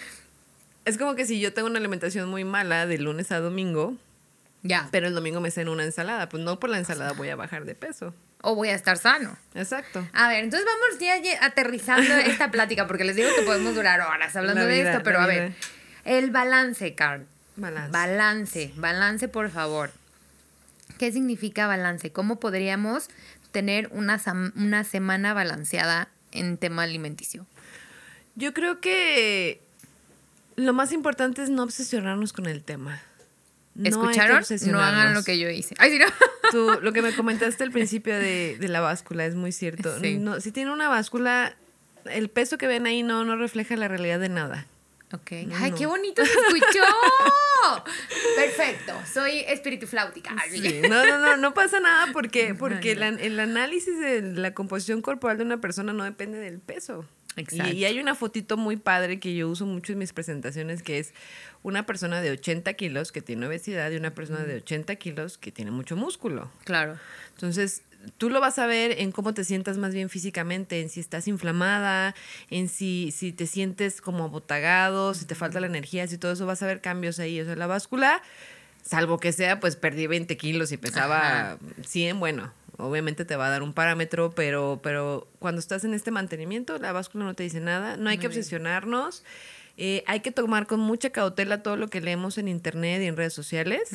Es 0.83 0.97
como 0.97 1.15
que 1.15 1.25
si 1.25 1.39
yo 1.39 1.53
tengo 1.53 1.67
una 1.67 1.77
alimentación 1.79 2.27
muy 2.29 2.43
mala 2.43 2.85
de 2.87 2.97
lunes 2.97 3.31
a 3.31 3.39
domingo, 3.39 3.95
Ya. 4.63 4.89
pero 4.91 5.07
el 5.07 5.13
domingo 5.13 5.39
me 5.39 5.51
ceno 5.51 5.71
una 5.71 5.83
ensalada, 5.83 6.27
pues 6.27 6.43
no 6.43 6.59
por 6.59 6.69
la 6.71 6.79
ensalada 6.79 7.13
voy 7.13 7.29
a 7.29 7.35
bajar 7.35 7.65
de 7.65 7.75
peso. 7.75 8.13
O 8.41 8.55
voy 8.55 8.69
a 8.69 8.75
estar 8.75 8.97
sano. 8.97 9.37
Exacto. 9.53 10.07
A 10.13 10.27
ver, 10.27 10.43
entonces 10.43 10.65
vamos 10.65 10.99
ya 10.99 11.45
aterrizando 11.45 12.13
esta 12.15 12.51
plática, 12.51 12.87
porque 12.87 13.03
les 13.03 13.15
digo 13.15 13.29
que 13.35 13.43
podemos 13.43 13.75
durar 13.75 14.01
horas 14.01 14.35
hablando 14.35 14.61
La 14.61 14.67
de 14.67 14.81
esto, 14.81 15.03
pero 15.03 15.19
a 15.19 15.27
ver. 15.27 15.53
El 16.05 16.31
balance, 16.31 16.95
Carl. 16.95 17.25
Balance. 17.55 17.91
Balance, 17.91 18.73
balance, 18.75 19.27
por 19.27 19.49
favor. 19.49 19.91
¿Qué 20.97 21.11
significa 21.11 21.67
balance? 21.67 22.11
¿Cómo 22.11 22.39
podríamos 22.39 23.09
tener 23.51 23.89
una, 23.91 24.19
una 24.55 24.83
semana 24.83 25.33
balanceada 25.33 26.09
en 26.31 26.57
tema 26.57 26.83
alimenticio? 26.83 27.45
Yo 28.35 28.53
creo 28.53 28.79
que 28.79 29.61
lo 30.55 30.73
más 30.73 30.91
importante 30.91 31.43
es 31.43 31.49
no 31.49 31.63
obsesionarnos 31.63 32.33
con 32.33 32.45
el 32.45 32.63
tema. 32.63 33.01
No 33.75 33.89
¿Escucharon? 33.89 34.43
No 34.67 34.79
hagan 34.79 35.13
lo 35.13 35.23
que 35.23 35.39
yo 35.39 35.49
hice. 35.49 35.75
Ay, 35.77 35.91
sí, 35.91 35.99
no. 35.99 36.05
Tú, 36.51 36.81
lo 36.81 36.91
que 36.91 37.01
me 37.01 37.13
comentaste 37.13 37.63
al 37.63 37.71
principio 37.71 38.13
de, 38.13 38.57
de 38.59 38.67
la 38.67 38.81
báscula 38.81 39.25
es 39.25 39.35
muy 39.35 39.51
cierto. 39.51 39.97
Sí. 39.99 40.17
No, 40.17 40.41
si 40.41 40.51
tiene 40.51 40.71
una 40.71 40.89
báscula, 40.89 41.55
el 42.05 42.29
peso 42.29 42.57
que 42.57 42.67
ven 42.67 42.85
ahí 42.85 43.03
no, 43.03 43.23
no 43.23 43.37
refleja 43.37 43.75
la 43.77 43.87
realidad 43.87 44.19
de 44.19 44.29
nada. 44.29 44.67
Ok. 45.13 45.31
Ay, 45.55 45.73
qué 45.77 45.85
bonito 45.85 46.23
se 46.25 46.31
escuchó. 46.31 46.83
Perfecto. 48.35 48.93
Soy 49.11 49.39
espíritu 49.39 49.87
flautica. 49.87 50.33
No, 50.89 51.05
no, 51.05 51.17
no, 51.19 51.37
no 51.37 51.53
pasa 51.53 51.79
nada 51.79 52.13
porque, 52.13 52.55
porque 52.55 52.93
el 52.93 53.39
análisis 53.39 53.99
de 53.99 54.21
la 54.21 54.53
composición 54.53 55.01
corporal 55.01 55.37
de 55.37 55.43
una 55.43 55.59
persona 55.59 55.91
no 55.93 56.03
depende 56.03 56.37
del 56.39 56.59
peso. 56.59 57.05
Exacto. 57.35 57.73
Y, 57.73 57.85
hay 57.85 57.99
una 57.99 58.15
fotito 58.15 58.57
muy 58.57 58.77
padre 58.77 59.19
que 59.19 59.33
yo 59.35 59.47
uso 59.47 59.65
mucho 59.65 59.93
en 59.93 59.99
mis 59.99 60.11
presentaciones 60.13 60.83
que 60.83 60.99
es 60.99 61.13
una 61.63 61.85
persona 61.85 62.21
de 62.21 62.31
80 62.31 62.73
kilos 62.73 63.11
que 63.11 63.21
tiene 63.21 63.45
obesidad 63.47 63.91
y 63.91 63.97
una 63.97 64.13
persona 64.13 64.43
de 64.43 64.55
80 64.55 64.95
kilos 64.95 65.37
que 65.37 65.51
tiene 65.51 65.71
mucho 65.71 65.95
músculo. 65.95 66.51
Claro. 66.63 66.97
Entonces, 67.35 67.83
tú 68.17 68.29
lo 68.29 68.39
vas 68.39 68.59
a 68.59 68.65
ver 68.65 68.99
en 68.99 69.11
cómo 69.11 69.33
te 69.33 69.43
sientas 69.43 69.77
más 69.77 69.93
bien 69.93 70.09
físicamente, 70.09 70.81
en 70.81 70.89
si 70.89 70.99
estás 70.99 71.27
inflamada, 71.27 72.15
en 72.49 72.67
si, 72.67 73.11
si 73.11 73.31
te 73.31 73.47
sientes 73.47 74.01
como 74.01 74.23
abotagado, 74.23 75.13
si 75.13 75.25
te 75.25 75.35
falta 75.35 75.59
la 75.59 75.67
energía, 75.67 76.07
si 76.07 76.17
todo 76.17 76.31
eso, 76.31 76.45
vas 76.45 76.63
a 76.63 76.67
ver 76.67 76.81
cambios 76.81 77.19
ahí. 77.19 77.39
O 77.39 77.45
sea, 77.45 77.55
la 77.55 77.67
báscula, 77.67 78.21
salvo 78.83 79.19
que 79.19 79.31
sea, 79.31 79.59
pues 79.59 79.75
perdí 79.75 80.07
20 80.07 80.35
kilos 80.37 80.71
y 80.71 80.77
pesaba 80.77 81.57
100, 81.85 82.19
bueno, 82.19 82.51
obviamente 82.77 83.25
te 83.25 83.35
va 83.35 83.47
a 83.47 83.49
dar 83.49 83.63
un 83.63 83.73
parámetro, 83.73 84.31
pero, 84.31 84.79
pero 84.81 85.27
cuando 85.39 85.59
estás 85.59 85.83
en 85.83 85.93
este 85.93 86.11
mantenimiento, 86.11 86.77
la 86.79 86.91
báscula 86.91 87.25
no 87.25 87.35
te 87.35 87.43
dice 87.43 87.59
nada, 87.59 87.97
no 87.97 88.09
hay 88.09 88.17
que 88.17 88.27
obsesionarnos. 88.27 89.23
Eh, 89.77 90.03
hay 90.07 90.19
que 90.19 90.31
tomar 90.31 90.67
con 90.67 90.79
mucha 90.79 91.09
cautela 91.09 91.63
todo 91.63 91.77
lo 91.77 91.87
que 91.87 92.01
leemos 92.01 92.37
en 92.37 92.47
internet 92.47 93.01
y 93.01 93.05
en 93.05 93.17
redes 93.17 93.33
sociales. 93.33 93.89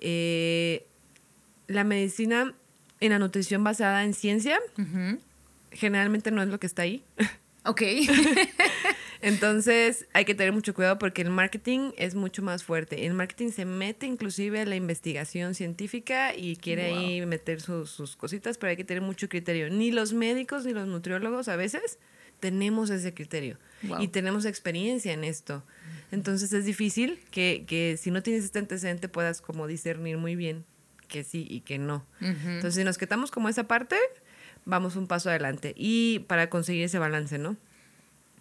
Eh, 0.00 0.86
la 1.66 1.84
medicina 1.84 2.54
en 3.00 3.10
la 3.10 3.18
nutrición 3.18 3.64
basada 3.64 4.04
en 4.04 4.14
ciencia, 4.14 4.60
generalmente 5.72 6.30
no 6.30 6.42
es 6.42 6.48
lo 6.48 6.58
que 6.58 6.66
está 6.66 6.82
ahí. 6.82 7.02
Ok. 7.66 7.80
Entonces 9.22 10.06
hay 10.12 10.26
que 10.26 10.34
tener 10.34 10.52
mucho 10.52 10.74
cuidado 10.74 10.98
porque 10.98 11.22
el 11.22 11.30
marketing 11.30 11.92
es 11.96 12.14
mucho 12.14 12.42
más 12.42 12.62
fuerte. 12.62 13.06
El 13.06 13.14
marketing 13.14 13.52
se 13.52 13.64
mete 13.64 14.04
inclusive 14.04 14.60
a 14.60 14.66
la 14.66 14.76
investigación 14.76 15.54
científica 15.54 16.34
y 16.36 16.56
quiere 16.56 16.92
ahí 16.92 17.24
meter 17.24 17.62
sus, 17.62 18.16
cositas, 18.16 18.58
pero 18.58 18.70
hay 18.70 18.76
que 18.76 18.84
tener 18.84 19.02
mucho 19.02 19.30
criterio. 19.30 19.70
Ni 19.70 19.92
los 19.92 20.12
médicos 20.12 20.66
ni 20.66 20.74
los 20.74 20.86
nutriólogos 20.86 21.48
a 21.48 21.56
veces 21.56 21.98
tenemos 22.40 22.90
ese 22.90 23.14
criterio 23.14 23.58
y 24.00 24.08
tenemos 24.08 24.44
experiencia 24.44 25.12
en 25.12 25.24
esto. 25.24 25.62
Entonces 26.10 26.52
es 26.52 26.64
difícil 26.64 27.18
que, 27.30 27.64
que 27.66 27.96
si 28.00 28.10
no 28.10 28.22
tienes 28.22 28.44
este 28.44 28.58
antecedente 28.58 29.08
puedas 29.08 29.40
como 29.40 29.66
discernir 29.66 30.16
muy 30.16 30.36
bien 30.36 30.64
que 31.08 31.24
sí 31.24 31.46
y 31.48 31.60
que 31.60 31.78
no. 31.78 32.04
Entonces, 32.20 32.74
si 32.74 32.84
nos 32.84 32.98
quedamos 32.98 33.30
como 33.30 33.48
esa 33.48 33.64
parte, 33.64 33.96
vamos 34.64 34.96
un 34.96 35.06
paso 35.06 35.30
adelante. 35.30 35.74
Y 35.76 36.20
para 36.20 36.50
conseguir 36.50 36.84
ese 36.84 36.98
balance, 36.98 37.38
¿no? 37.38 37.56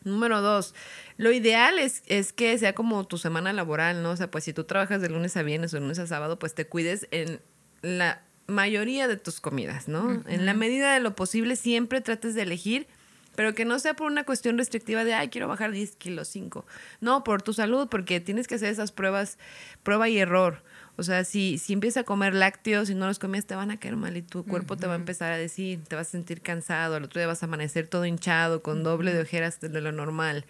Número 0.04 0.42
dos, 0.42 0.74
lo 1.18 1.32
ideal 1.32 1.80
es, 1.80 2.04
es 2.08 2.34
que 2.34 2.58
sea 2.58 2.74
como 2.74 3.06
tu 3.06 3.18
semana 3.18 3.54
laboral, 3.54 4.04
¿no? 4.04 4.12
O 4.12 4.18
sea, 4.18 4.30
pues 4.30 4.44
si 4.44 4.54
tú 4.54 4.66
trabajas 4.66 5.02
de 5.02 5.10
lunes 5.10 5.38
a 5.38 5.44
viernes 5.44 5.74
o 5.74 5.78
de 5.78 5.82
lunes 5.82 6.00
a 6.00 6.08
sábado, 6.08 6.40
pues 6.40 6.54
te 6.54 6.66
cuides 6.66 7.08
en 7.12 7.40
la 7.82 8.22
mayoría 8.48 9.08
de 9.08 9.16
tus 9.16 9.40
comidas, 9.40 9.88
¿no? 9.88 10.22
En 10.28 10.46
la 10.46 10.54
medida 10.54 10.94
de 10.94 11.00
lo 11.00 11.16
posible, 11.16 11.56
siempre 11.56 12.02
trates 12.02 12.36
de 12.36 12.42
elegir, 12.42 12.88
pero 13.36 13.54
que 13.54 13.66
no 13.66 13.80
sea 13.80 13.96
por 13.96 14.12
una 14.12 14.24
cuestión 14.24 14.58
restrictiva 14.58 15.04
de, 15.04 15.14
ay, 15.14 15.30
quiero 15.30 15.48
bajar 15.48 15.72
10 15.72 15.96
kilos, 15.96 16.28
5. 16.28 16.66
No, 17.02 17.24
por 17.24 17.42
tu 17.42 17.54
salud, 17.54 17.88
porque 17.90 18.20
tienes 18.20 18.48
que 18.48 18.56
hacer 18.56 18.70
esas 18.70 18.92
pruebas, 18.92 19.38
prueba 19.84 20.10
y 20.10 20.18
error. 20.18 20.62
O 20.96 21.04
sea, 21.04 21.24
si, 21.24 21.58
si 21.58 21.74
empiezas 21.74 22.02
a 22.02 22.04
comer 22.06 22.36
lácteos 22.36 22.90
y 22.90 22.96
no 22.96 23.08
los 23.08 23.18
comes, 23.18 23.48
te 23.48 23.56
van 23.56 23.72
a 23.72 23.80
caer 23.80 23.96
mal 23.96 24.16
y 24.16 24.22
tu 24.22 24.46
cuerpo 24.46 24.78
te 24.78 24.86
va 24.86 24.94
a 24.94 24.98
empezar 24.98 25.32
a 25.32 25.38
decir, 25.38 25.84
te 25.86 25.96
vas 25.96 26.08
a 26.08 26.12
sentir 26.12 26.42
cansado, 26.42 26.96
al 26.96 27.04
otro 27.04 27.20
día 27.20 27.28
vas 27.28 27.42
a 27.42 27.48
amanecer 27.48 27.88
todo 27.88 28.06
hinchado, 28.06 28.62
con 28.62 28.84
doble 28.84 29.12
de 29.14 29.22
ojeras 29.22 29.60
de 29.60 29.82
lo 29.82 29.92
normal. 29.92 30.46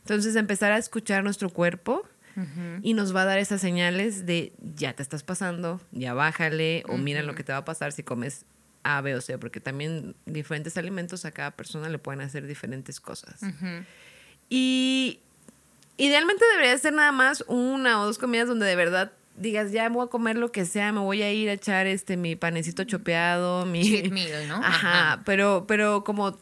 Entonces, 0.00 0.34
empezar 0.34 0.72
a 0.72 0.78
escuchar 0.78 1.22
nuestro 1.22 1.48
cuerpo 1.48 2.06
y 2.82 2.94
nos 2.94 3.14
va 3.14 3.22
a 3.22 3.26
dar 3.26 3.38
esas 3.38 3.60
señales 3.60 4.26
de 4.26 4.52
ya 4.58 4.92
te 4.92 5.04
estás 5.04 5.22
pasando, 5.22 5.80
ya 5.92 6.14
bájale, 6.14 6.82
o 6.88 6.96
mira 6.96 7.22
lo 7.22 7.36
que 7.36 7.44
te 7.44 7.52
va 7.52 7.58
a 7.58 7.64
pasar 7.64 7.92
si 7.92 8.02
comes 8.02 8.44
A, 8.84 9.00
B 9.00 9.14
o 9.14 9.20
C, 9.20 9.38
porque 9.38 9.60
también 9.60 10.14
diferentes 10.26 10.76
alimentos 10.76 11.24
a 11.24 11.32
cada 11.32 11.50
persona 11.50 11.88
le 11.88 11.98
pueden 11.98 12.20
hacer 12.20 12.46
diferentes 12.46 13.00
cosas. 13.00 13.40
Y 14.48 15.18
idealmente 15.96 16.44
debería 16.52 16.76
ser 16.78 16.92
nada 16.92 17.12
más 17.12 17.44
una 17.48 18.00
o 18.00 18.06
dos 18.06 18.18
comidas 18.18 18.46
donde 18.46 18.66
de 18.66 18.76
verdad 18.76 19.12
digas, 19.36 19.72
ya 19.72 19.88
voy 19.88 20.06
a 20.06 20.08
comer 20.08 20.36
lo 20.36 20.52
que 20.52 20.64
sea, 20.64 20.92
me 20.92 21.00
voy 21.00 21.22
a 21.22 21.32
ir 21.32 21.48
a 21.48 21.54
echar 21.54 21.86
este 21.86 22.16
mi 22.16 22.36
panecito 22.36 22.84
chopeado, 22.84 23.66
mi 23.66 23.82
cheat 23.82 24.12
meal, 24.12 24.46
¿no? 24.48 24.56
Ajá, 24.56 25.22
pero 25.24 25.64
pero 25.66 26.04
como 26.04 26.38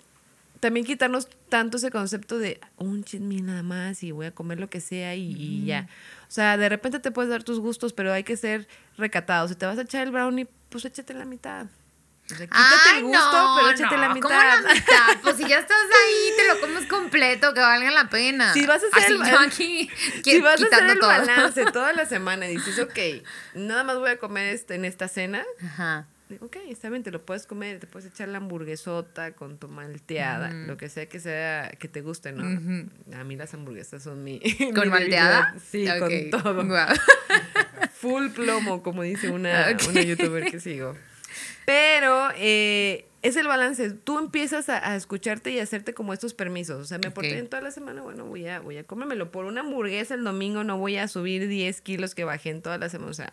también 0.60 0.86
quitarnos 0.86 1.28
tanto 1.48 1.76
ese 1.78 1.90
concepto 1.90 2.38
de 2.38 2.60
un 2.76 3.02
cheat 3.02 3.22
meal 3.22 3.46
nada 3.46 3.62
más 3.62 4.02
y 4.02 4.12
voy 4.12 4.26
a 4.26 4.30
comer 4.30 4.60
lo 4.60 4.70
que 4.70 4.80
sea 4.80 5.16
y, 5.16 5.64
ya. 5.64 5.88
O 6.28 6.32
sea, 6.32 6.56
de 6.56 6.68
repente 6.68 7.00
te 7.00 7.10
puedes 7.10 7.30
dar 7.30 7.42
tus 7.42 7.58
gustos, 7.58 7.92
pero 7.92 8.12
hay 8.12 8.24
que 8.24 8.36
ser 8.36 8.68
recatados. 8.96 9.50
Si 9.50 9.56
te 9.56 9.66
vas 9.66 9.76
a 9.76 9.82
echar 9.82 10.06
el 10.06 10.12
brownie, 10.12 10.46
pues 10.68 10.84
échate 10.84 11.14
la 11.14 11.24
mitad. 11.24 11.66
O 12.30 12.34
sea, 12.34 12.46
quítate 12.46 12.98
el 12.98 13.04
gusto, 13.04 13.56
pero 13.56 13.70
échate 13.70 13.96
la 13.96 14.14
mitad. 14.14 14.28
¿Cómo 14.28 14.40
la 14.40 14.56
mitad? 14.74 15.20
Pues 15.22 15.36
si 15.36 15.46
ya 15.46 15.58
estás 15.58 15.76
ahí, 15.76 16.32
te 16.36 16.46
lo 16.46 16.60
comes 16.60 16.86
completo, 16.86 17.52
que 17.52 17.60
valga 17.60 17.90
la 17.90 18.08
pena. 18.08 18.52
Si 18.52 18.64
vas 18.66 18.82
a 18.82 18.96
hacer 18.96 19.12
el, 19.12 19.22
aquí, 19.22 19.90
si 20.24 20.40
vas 20.40 20.62
a 20.62 20.66
hacer 20.66 20.90
el 20.90 20.98
balance 20.98 21.64
toda 21.72 21.92
la 21.92 22.06
semana 22.06 22.48
y 22.48 22.56
dices, 22.56 22.78
ok, 22.78 23.24
nada 23.54 23.84
más 23.84 23.98
voy 23.98 24.10
a 24.10 24.18
comer 24.18 24.54
este, 24.54 24.76
en 24.76 24.84
esta 24.84 25.08
cena. 25.08 25.44
Ajá. 25.62 26.06
Ok, 26.40 26.56
está 26.68 26.88
bien, 26.88 27.02
te 27.02 27.10
lo 27.10 27.20
puedes 27.20 27.46
comer, 27.46 27.78
te 27.78 27.86
puedes 27.86 28.10
echar 28.10 28.28
la 28.28 28.38
hamburguesota 28.38 29.32
con 29.32 29.58
tu 29.58 29.68
malteada, 29.68 30.50
lo 30.50 30.78
que 30.78 30.88
sea 30.88 31.06
que 31.06 31.20
sea 31.20 31.68
que 31.78 31.88
te 31.88 32.00
guste, 32.00 32.32
¿no? 32.32 32.44
A 33.14 33.24
mí 33.24 33.36
las 33.36 33.52
hamburguesas 33.52 34.02
son 34.02 34.24
mi. 34.24 34.40
¿Con 34.74 34.88
malteada? 34.88 35.54
Sí, 35.70 35.86
con 35.98 36.30
todo. 36.30 36.64
Full 38.00 38.28
plomo, 38.28 38.82
como 38.82 39.02
dice 39.02 39.28
una, 39.28 39.76
una 39.90 40.00
youtuber 40.00 40.50
que 40.50 40.58
sigo. 40.58 40.96
Pero 41.64 42.28
eh, 42.36 43.06
es 43.22 43.36
el 43.36 43.46
balance. 43.46 43.90
Tú 43.90 44.18
empiezas 44.18 44.68
a, 44.68 44.96
escucharte 44.96 45.52
y 45.52 45.60
a 45.60 45.62
hacerte 45.62 45.94
como 45.94 46.12
estos 46.12 46.34
permisos. 46.34 46.80
O 46.80 46.84
sea, 46.84 46.98
me 46.98 47.10
porté 47.10 47.38
en 47.38 47.48
toda 47.48 47.62
la 47.62 47.70
semana, 47.70 48.02
bueno, 48.02 48.24
voy 48.24 48.48
a, 48.48 48.60
voy 48.60 48.78
a 48.78 48.84
comérmelo. 48.84 49.30
Por 49.30 49.44
una 49.44 49.60
hamburguesa 49.60 50.14
el 50.14 50.24
domingo 50.24 50.64
no 50.64 50.76
voy 50.76 50.96
a 50.96 51.06
subir 51.06 51.46
10 51.46 51.80
kilos 51.82 52.14
que 52.14 52.24
bajé 52.24 52.50
en 52.50 52.62
toda 52.62 52.78
la 52.78 52.88
semana. 52.88 53.10
O 53.10 53.14
sea, 53.14 53.32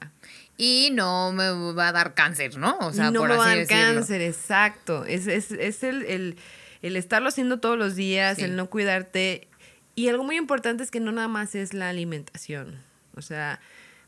y 0.58 0.90
no 0.94 1.32
me 1.32 1.50
va 1.74 1.88
a 1.88 1.92
dar 1.92 2.14
cáncer, 2.14 2.58
¿no? 2.58 2.78
O 2.80 2.94
sea, 2.94 3.10
no 3.10 3.24
me 3.24 3.36
va 3.36 3.52
a 3.52 3.56
dar 3.56 3.68
cáncer, 3.68 4.22
exacto. 4.22 5.06
Es, 5.06 5.26
es, 5.26 5.52
es 5.52 5.84
el, 5.84 6.04
el, 6.04 6.38
el, 6.84 6.96
estarlo 6.96 7.30
haciendo 7.30 7.60
todos 7.60 7.78
los 7.78 7.96
días, 7.96 8.38
el 8.40 8.56
no 8.56 8.70
cuidarte. 8.70 9.48
Y 9.96 10.08
algo 10.08 10.24
muy 10.24 10.38
importante 10.38 10.84
es 10.84 10.92
que 10.92 11.00
no 11.00 11.12
nada 11.12 11.28
más 11.28 11.56
es 11.56 11.74
la 11.74 11.90
alimentación. 11.90 12.80
O 13.16 13.22
sea, 13.22 13.60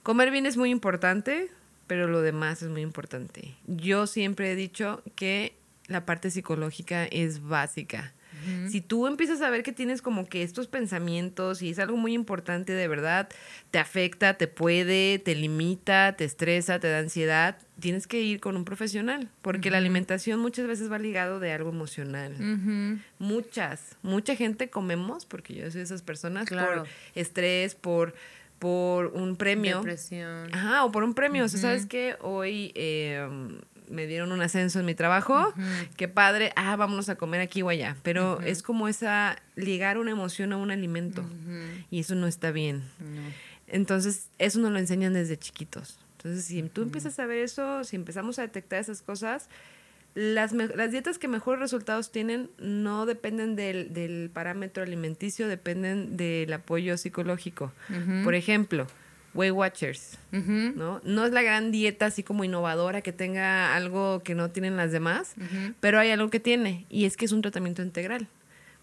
comer 0.03 0.29
bien 0.29 0.45
es 0.45 0.57
muy 0.57 0.69
importante, 0.69 1.49
pero 1.91 2.07
lo 2.07 2.21
demás 2.21 2.61
es 2.61 2.69
muy 2.69 2.83
importante. 2.83 3.53
Yo 3.67 4.07
siempre 4.07 4.49
he 4.49 4.55
dicho 4.55 5.03
que 5.13 5.57
la 5.87 6.05
parte 6.05 6.31
psicológica 6.31 7.03
es 7.03 7.43
básica. 7.43 8.13
Si 8.69 8.79
tú 8.79 9.07
empiezas 9.07 9.41
a 9.41 9.49
ver 9.49 9.61
que 9.61 9.73
tienes 9.73 10.01
como 10.01 10.25
que 10.25 10.41
estos 10.41 10.67
pensamientos 10.67 11.61
y 11.61 11.69
es 11.69 11.79
algo 11.79 11.97
muy 11.97 12.13
importante 12.13 12.71
de 12.71 12.87
verdad, 12.87 13.27
te 13.71 13.77
afecta, 13.77 14.35
te 14.35 14.47
puede, 14.47 15.19
te 15.19 15.35
limita, 15.35 16.15
te 16.15 16.23
estresa, 16.23 16.79
te 16.79 16.89
da 16.89 16.99
ansiedad, 16.99 17.57
tienes 17.81 18.07
que 18.07 18.21
ir 18.21 18.39
con 18.39 18.55
un 18.55 18.63
profesional, 18.63 19.29
porque 19.41 19.69
la 19.69 19.77
alimentación 19.77 20.39
muchas 20.39 20.67
veces 20.67 20.89
va 20.89 20.97
ligado 20.97 21.41
de 21.41 21.51
algo 21.51 21.71
emocional. 21.71 23.01
Muchas, 23.19 23.97
mucha 24.01 24.37
gente 24.37 24.69
comemos, 24.69 25.25
porque 25.25 25.55
yo 25.55 25.69
soy 25.69 25.79
de 25.79 25.83
esas 25.83 26.03
personas, 26.03 26.47
por 26.47 26.87
estrés, 27.15 27.75
por 27.75 28.15
por 28.61 29.07
un 29.07 29.37
premio. 29.37 29.77
Depresión. 29.77 30.53
Ajá, 30.53 30.85
o 30.85 30.91
por 30.91 31.03
un 31.03 31.15
premio. 31.15 31.45
O 31.45 31.47
sea, 31.47 31.59
¿sabes 31.59 31.87
qué? 31.87 32.15
Hoy 32.21 32.71
eh, 32.75 33.27
me 33.89 34.05
dieron 34.05 34.31
un 34.31 34.39
ascenso 34.39 34.79
en 34.79 34.85
mi 34.85 34.93
trabajo. 34.93 35.51
Qué 35.97 36.07
padre. 36.07 36.53
Ah, 36.55 36.75
vámonos 36.75 37.09
a 37.09 37.15
comer 37.15 37.41
aquí 37.41 37.63
o 37.63 37.69
allá. 37.69 37.97
Pero 38.03 38.39
es 38.41 38.61
como 38.61 38.87
esa, 38.87 39.41
ligar 39.55 39.97
una 39.97 40.11
emoción 40.11 40.53
a 40.53 40.57
un 40.57 40.69
alimento. 40.69 41.25
Y 41.89 42.01
eso 42.01 42.13
no 42.13 42.27
está 42.27 42.51
bien. 42.51 42.83
Entonces, 43.65 44.29
eso 44.37 44.59
nos 44.59 44.71
lo 44.71 44.77
enseñan 44.77 45.13
desde 45.13 45.37
chiquitos. 45.37 45.97
Entonces, 46.17 46.45
si 46.45 46.61
tú 46.61 46.83
empiezas 46.83 47.17
a 47.17 47.25
ver 47.25 47.39
eso, 47.39 47.83
si 47.83 47.95
empezamos 47.95 48.37
a 48.37 48.43
detectar 48.43 48.79
esas 48.79 49.01
cosas, 49.01 49.49
las, 50.13 50.51
las 50.51 50.91
dietas 50.91 51.17
que 51.17 51.27
mejores 51.27 51.59
resultados 51.59 52.11
tienen 52.11 52.49
no 52.57 53.05
dependen 53.05 53.55
del, 53.55 53.93
del 53.93 54.29
parámetro 54.33 54.83
alimenticio, 54.83 55.47
dependen 55.47 56.17
del 56.17 56.51
apoyo 56.51 56.97
psicológico. 56.97 57.71
Por 58.23 58.35
ejemplo, 58.35 58.87
Weight 59.33 59.53
Watchers, 59.53 60.17
¿no? 60.31 60.99
No 61.03 61.25
es 61.25 61.31
la 61.31 61.41
gran 61.41 61.71
dieta 61.71 62.07
así 62.07 62.23
como 62.23 62.43
innovadora 62.43 63.01
que 63.01 63.13
tenga 63.13 63.75
algo 63.75 64.21
que 64.23 64.35
no 64.35 64.49
tienen 64.49 64.75
las 64.75 64.91
demás, 64.91 65.35
pero 65.79 65.99
hay 65.99 66.11
algo 66.11 66.29
que 66.29 66.39
tiene 66.39 66.85
y 66.89 67.05
es 67.05 67.15
que 67.15 67.25
es 67.25 67.31
un 67.31 67.41
tratamiento 67.41 67.81
integral. 67.81 68.27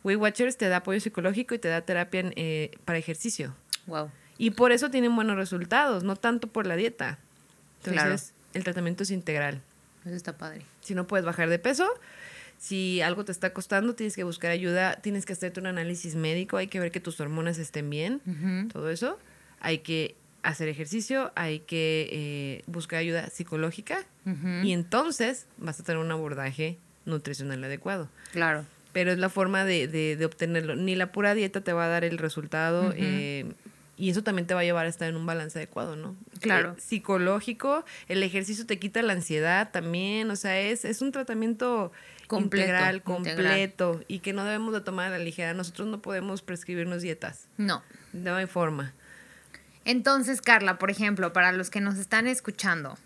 Weight 0.05 0.21
Watchers 0.21 0.57
te 0.57 0.69
da 0.69 0.79
apoyo 0.79 1.01
psicológico 1.01 1.55
y 1.55 1.59
te 1.59 1.69
da 1.69 1.83
terapia 1.83 2.31
eh, 2.37 2.71
para 2.85 2.99
ejercicio. 2.99 3.55
Wow. 3.87 4.11
Y 4.39 4.53
por 4.53 4.73
eso 4.73 4.91
tienen 4.91 5.15
buenos 5.15 5.37
resultados, 5.37 6.05
no 6.05 6.17
tanto 6.17 6.47
por 6.47 6.67
la 6.67 6.77
dieta. 6.77 7.19
Entonces, 7.85 8.33
el 8.55 8.65
tratamiento 8.65 9.03
es 9.03 9.11
integral. 9.11 9.61
Eso 10.09 10.17
está 10.17 10.37
padre. 10.37 10.63
Si 10.81 10.95
no 10.95 11.07
puedes 11.07 11.25
bajar 11.25 11.49
de 11.49 11.59
peso, 11.59 11.87
Si 12.61 13.01
algo 13.03 13.25
te 13.25 13.31
está 13.31 13.53
costando, 13.53 13.95
tienes 13.95 14.17
que 14.17 14.25
buscar 14.25 14.51
ayuda, 14.51 14.97
tienes 14.97 15.25
que 15.27 15.33
hacerte 15.33 15.61
un 15.61 15.67
análisis 15.67 16.17
médico, 16.17 16.57
hay 16.57 16.67
que 16.67 16.81
ver 16.81 16.91
que 16.91 16.99
tus 16.99 17.21
hormonas 17.21 17.57
estén 17.59 17.89
bien, 17.89 18.21
todo 18.73 18.91
eso. 18.91 19.17
Hay 19.61 19.79
que 19.79 20.17
hacer 20.43 20.67
ejercicio, 20.69 21.31
hay 21.37 21.61
que 21.61 22.09
eh, 22.11 22.63
buscar 22.67 22.99
ayuda 22.99 23.29
psicológica 23.31 24.05
y 24.65 24.73
entonces 24.73 25.47
vas 25.59 25.79
a 25.79 25.85
tener 25.85 25.99
un 26.03 26.11
abordaje 26.11 26.79
nutricional 27.07 27.63
adecuado. 27.63 28.09
Claro. 28.33 28.65
Pero 28.93 29.13
es 29.13 29.19
la 29.19 29.29
forma 29.29 29.65
de, 29.65 29.87
de, 29.87 30.17
de 30.17 30.25
obtenerlo. 30.25 30.75
Ni 30.75 30.97
la 30.97 31.13
pura 31.13 31.35
dieta 31.35 31.61
te 31.61 31.73
va 31.73 31.85
a 31.85 31.89
dar 31.89 32.03
el 32.05 32.19
resultado. 32.19 32.93
eh, 32.97 33.47
y 33.99 34.09
eso 34.11 34.23
también 34.23 34.47
te 34.47 34.55
va 34.55 34.61
a 34.61 34.65
llevar 34.65 34.87
a 34.87 34.89
estar 34.89 35.09
en 35.09 35.17
un 35.17 35.27
balance 35.27 35.59
adecuado, 35.59 35.97
¿no? 35.97 36.17
Claro. 36.41 36.77
Eh, 36.79 36.81
psicológico, 36.81 37.85
el 38.09 38.23
ejercicio 38.23 38.65
te 38.65 38.79
quita 38.79 39.03
la 39.03 39.13
ansiedad 39.13 39.71
también, 39.73 40.31
o 40.31 40.37
sea, 40.37 40.59
es, 40.61 40.85
es 40.85 41.03
un 41.03 41.13
tratamiento 41.13 41.93
Completo, 42.29 42.63
integral, 42.69 42.95
integral. 42.97 43.15
completo, 43.35 44.01
y 44.09 44.21
que 44.21 44.33
no 44.33 44.45
debemos 44.45 44.73
de 44.75 44.81
tomar 44.83 45.07
a 45.09 45.11
la 45.11 45.19
ligera. 45.19 45.53
Nosotros 45.55 45.89
no 45.89 46.01
podemos 46.01 46.43
prescribirnos 46.43 47.03
dietas, 47.03 47.49
No. 47.57 47.83
no 48.13 48.37
hay 48.37 48.47
forma. 48.47 48.93
Entonces, 49.85 50.43
Carla, 50.43 50.79
por 50.79 50.91
ejemplo, 50.91 51.33
para 51.33 51.53
los 51.53 51.71
que 51.71 51.81
nos 51.81 51.97
están 51.97 52.27
escuchando. 52.27 52.99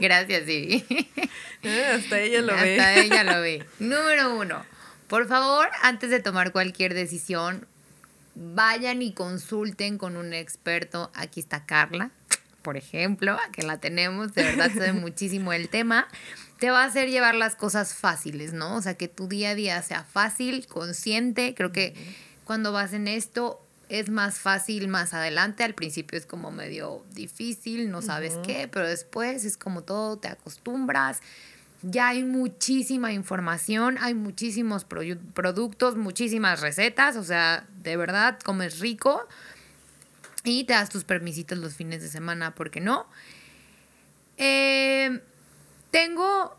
Gracias, 0.00 0.48
Ivy. 0.48 0.84
Eh, 1.62 1.84
hasta 1.86 2.20
ella 2.20 2.42
lo 2.42 2.52
Hasta 2.52 2.64
ve. 2.64 3.00
ella 3.00 3.24
lo 3.24 3.40
ve. 3.40 3.66
Número 3.80 4.36
uno. 4.36 4.64
Por 5.08 5.26
favor, 5.26 5.68
antes 5.82 6.10
de 6.10 6.20
tomar 6.20 6.52
cualquier 6.52 6.94
decisión, 6.94 7.66
vayan 8.36 9.02
y 9.02 9.12
consulten 9.12 9.98
con 9.98 10.16
un 10.16 10.32
experto. 10.32 11.10
Aquí 11.14 11.40
está 11.40 11.66
Carla, 11.66 12.10
por 12.62 12.76
ejemplo, 12.76 13.36
que 13.52 13.62
la 13.62 13.78
tenemos, 13.78 14.34
de 14.34 14.44
verdad 14.44 14.70
sabe 14.72 14.92
muchísimo 14.92 15.52
el 15.52 15.68
tema. 15.68 16.06
Te 16.58 16.70
va 16.70 16.82
a 16.82 16.86
hacer 16.86 17.10
llevar 17.10 17.34
las 17.34 17.56
cosas 17.56 17.94
fáciles, 17.94 18.52
¿no? 18.52 18.76
O 18.76 18.82
sea, 18.82 18.94
que 18.94 19.08
tu 19.08 19.28
día 19.28 19.50
a 19.50 19.54
día 19.54 19.82
sea 19.82 20.04
fácil, 20.04 20.66
consciente. 20.66 21.54
Creo 21.54 21.72
que 21.72 21.94
cuando 22.44 22.72
vas 22.72 22.92
en 22.92 23.08
esto 23.08 23.60
es 23.88 24.10
más 24.10 24.38
fácil 24.38 24.88
más 24.88 25.14
adelante. 25.14 25.64
Al 25.64 25.74
principio 25.74 26.18
es 26.18 26.26
como 26.26 26.50
medio 26.50 27.04
difícil, 27.12 27.90
no 27.90 28.02
sabes 28.02 28.38
qué, 28.44 28.68
pero 28.68 28.86
después 28.86 29.44
es 29.44 29.56
como 29.56 29.82
todo, 29.82 30.18
te 30.18 30.28
acostumbras. 30.28 31.20
Ya 31.82 32.08
hay 32.08 32.24
muchísima 32.24 33.12
información, 33.12 33.96
hay 34.00 34.14
muchísimos 34.14 34.88
proyu- 34.88 35.20
productos, 35.34 35.96
muchísimas 35.96 36.60
recetas, 36.60 37.16
o 37.16 37.22
sea, 37.24 37.66
de 37.82 37.96
verdad 37.96 38.38
comes 38.44 38.80
rico 38.80 39.26
y 40.42 40.64
te 40.64 40.72
das 40.72 40.88
tus 40.88 41.04
permisitos 41.04 41.58
los 41.58 41.74
fines 41.74 42.02
de 42.02 42.08
semana, 42.08 42.54
¿por 42.54 42.70
qué 42.70 42.80
no? 42.80 43.06
Eh, 44.38 45.20
tengo 45.90 46.56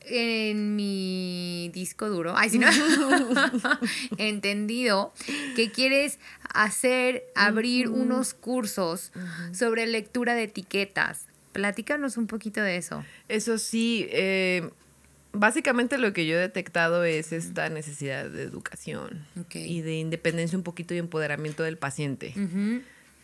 en 0.00 0.74
mi 0.74 1.70
disco 1.74 2.08
duro, 2.08 2.34
ay, 2.36 2.50
si 2.50 2.58
no, 2.58 2.68
entendido 4.18 5.12
que 5.54 5.70
quieres 5.70 6.18
hacer, 6.54 7.24
abrir 7.34 7.88
unos 7.88 8.32
cursos 8.32 9.12
sobre 9.52 9.86
lectura 9.86 10.34
de 10.34 10.44
etiquetas. 10.44 11.27
Platícanos 11.58 12.16
un 12.16 12.28
poquito 12.28 12.62
de 12.62 12.76
eso. 12.76 13.04
Eso 13.28 13.58
sí, 13.58 14.06
eh, 14.12 14.70
básicamente 15.32 15.98
lo 15.98 16.12
que 16.12 16.24
yo 16.24 16.36
he 16.36 16.38
detectado 16.38 17.02
es 17.02 17.32
esta 17.32 17.68
necesidad 17.68 18.26
de 18.26 18.44
educación 18.44 19.26
y 19.52 19.80
de 19.80 19.96
independencia 19.98 20.56
un 20.56 20.62
poquito 20.62 20.94
y 20.94 20.98
empoderamiento 20.98 21.64
del 21.64 21.76
paciente. 21.76 22.32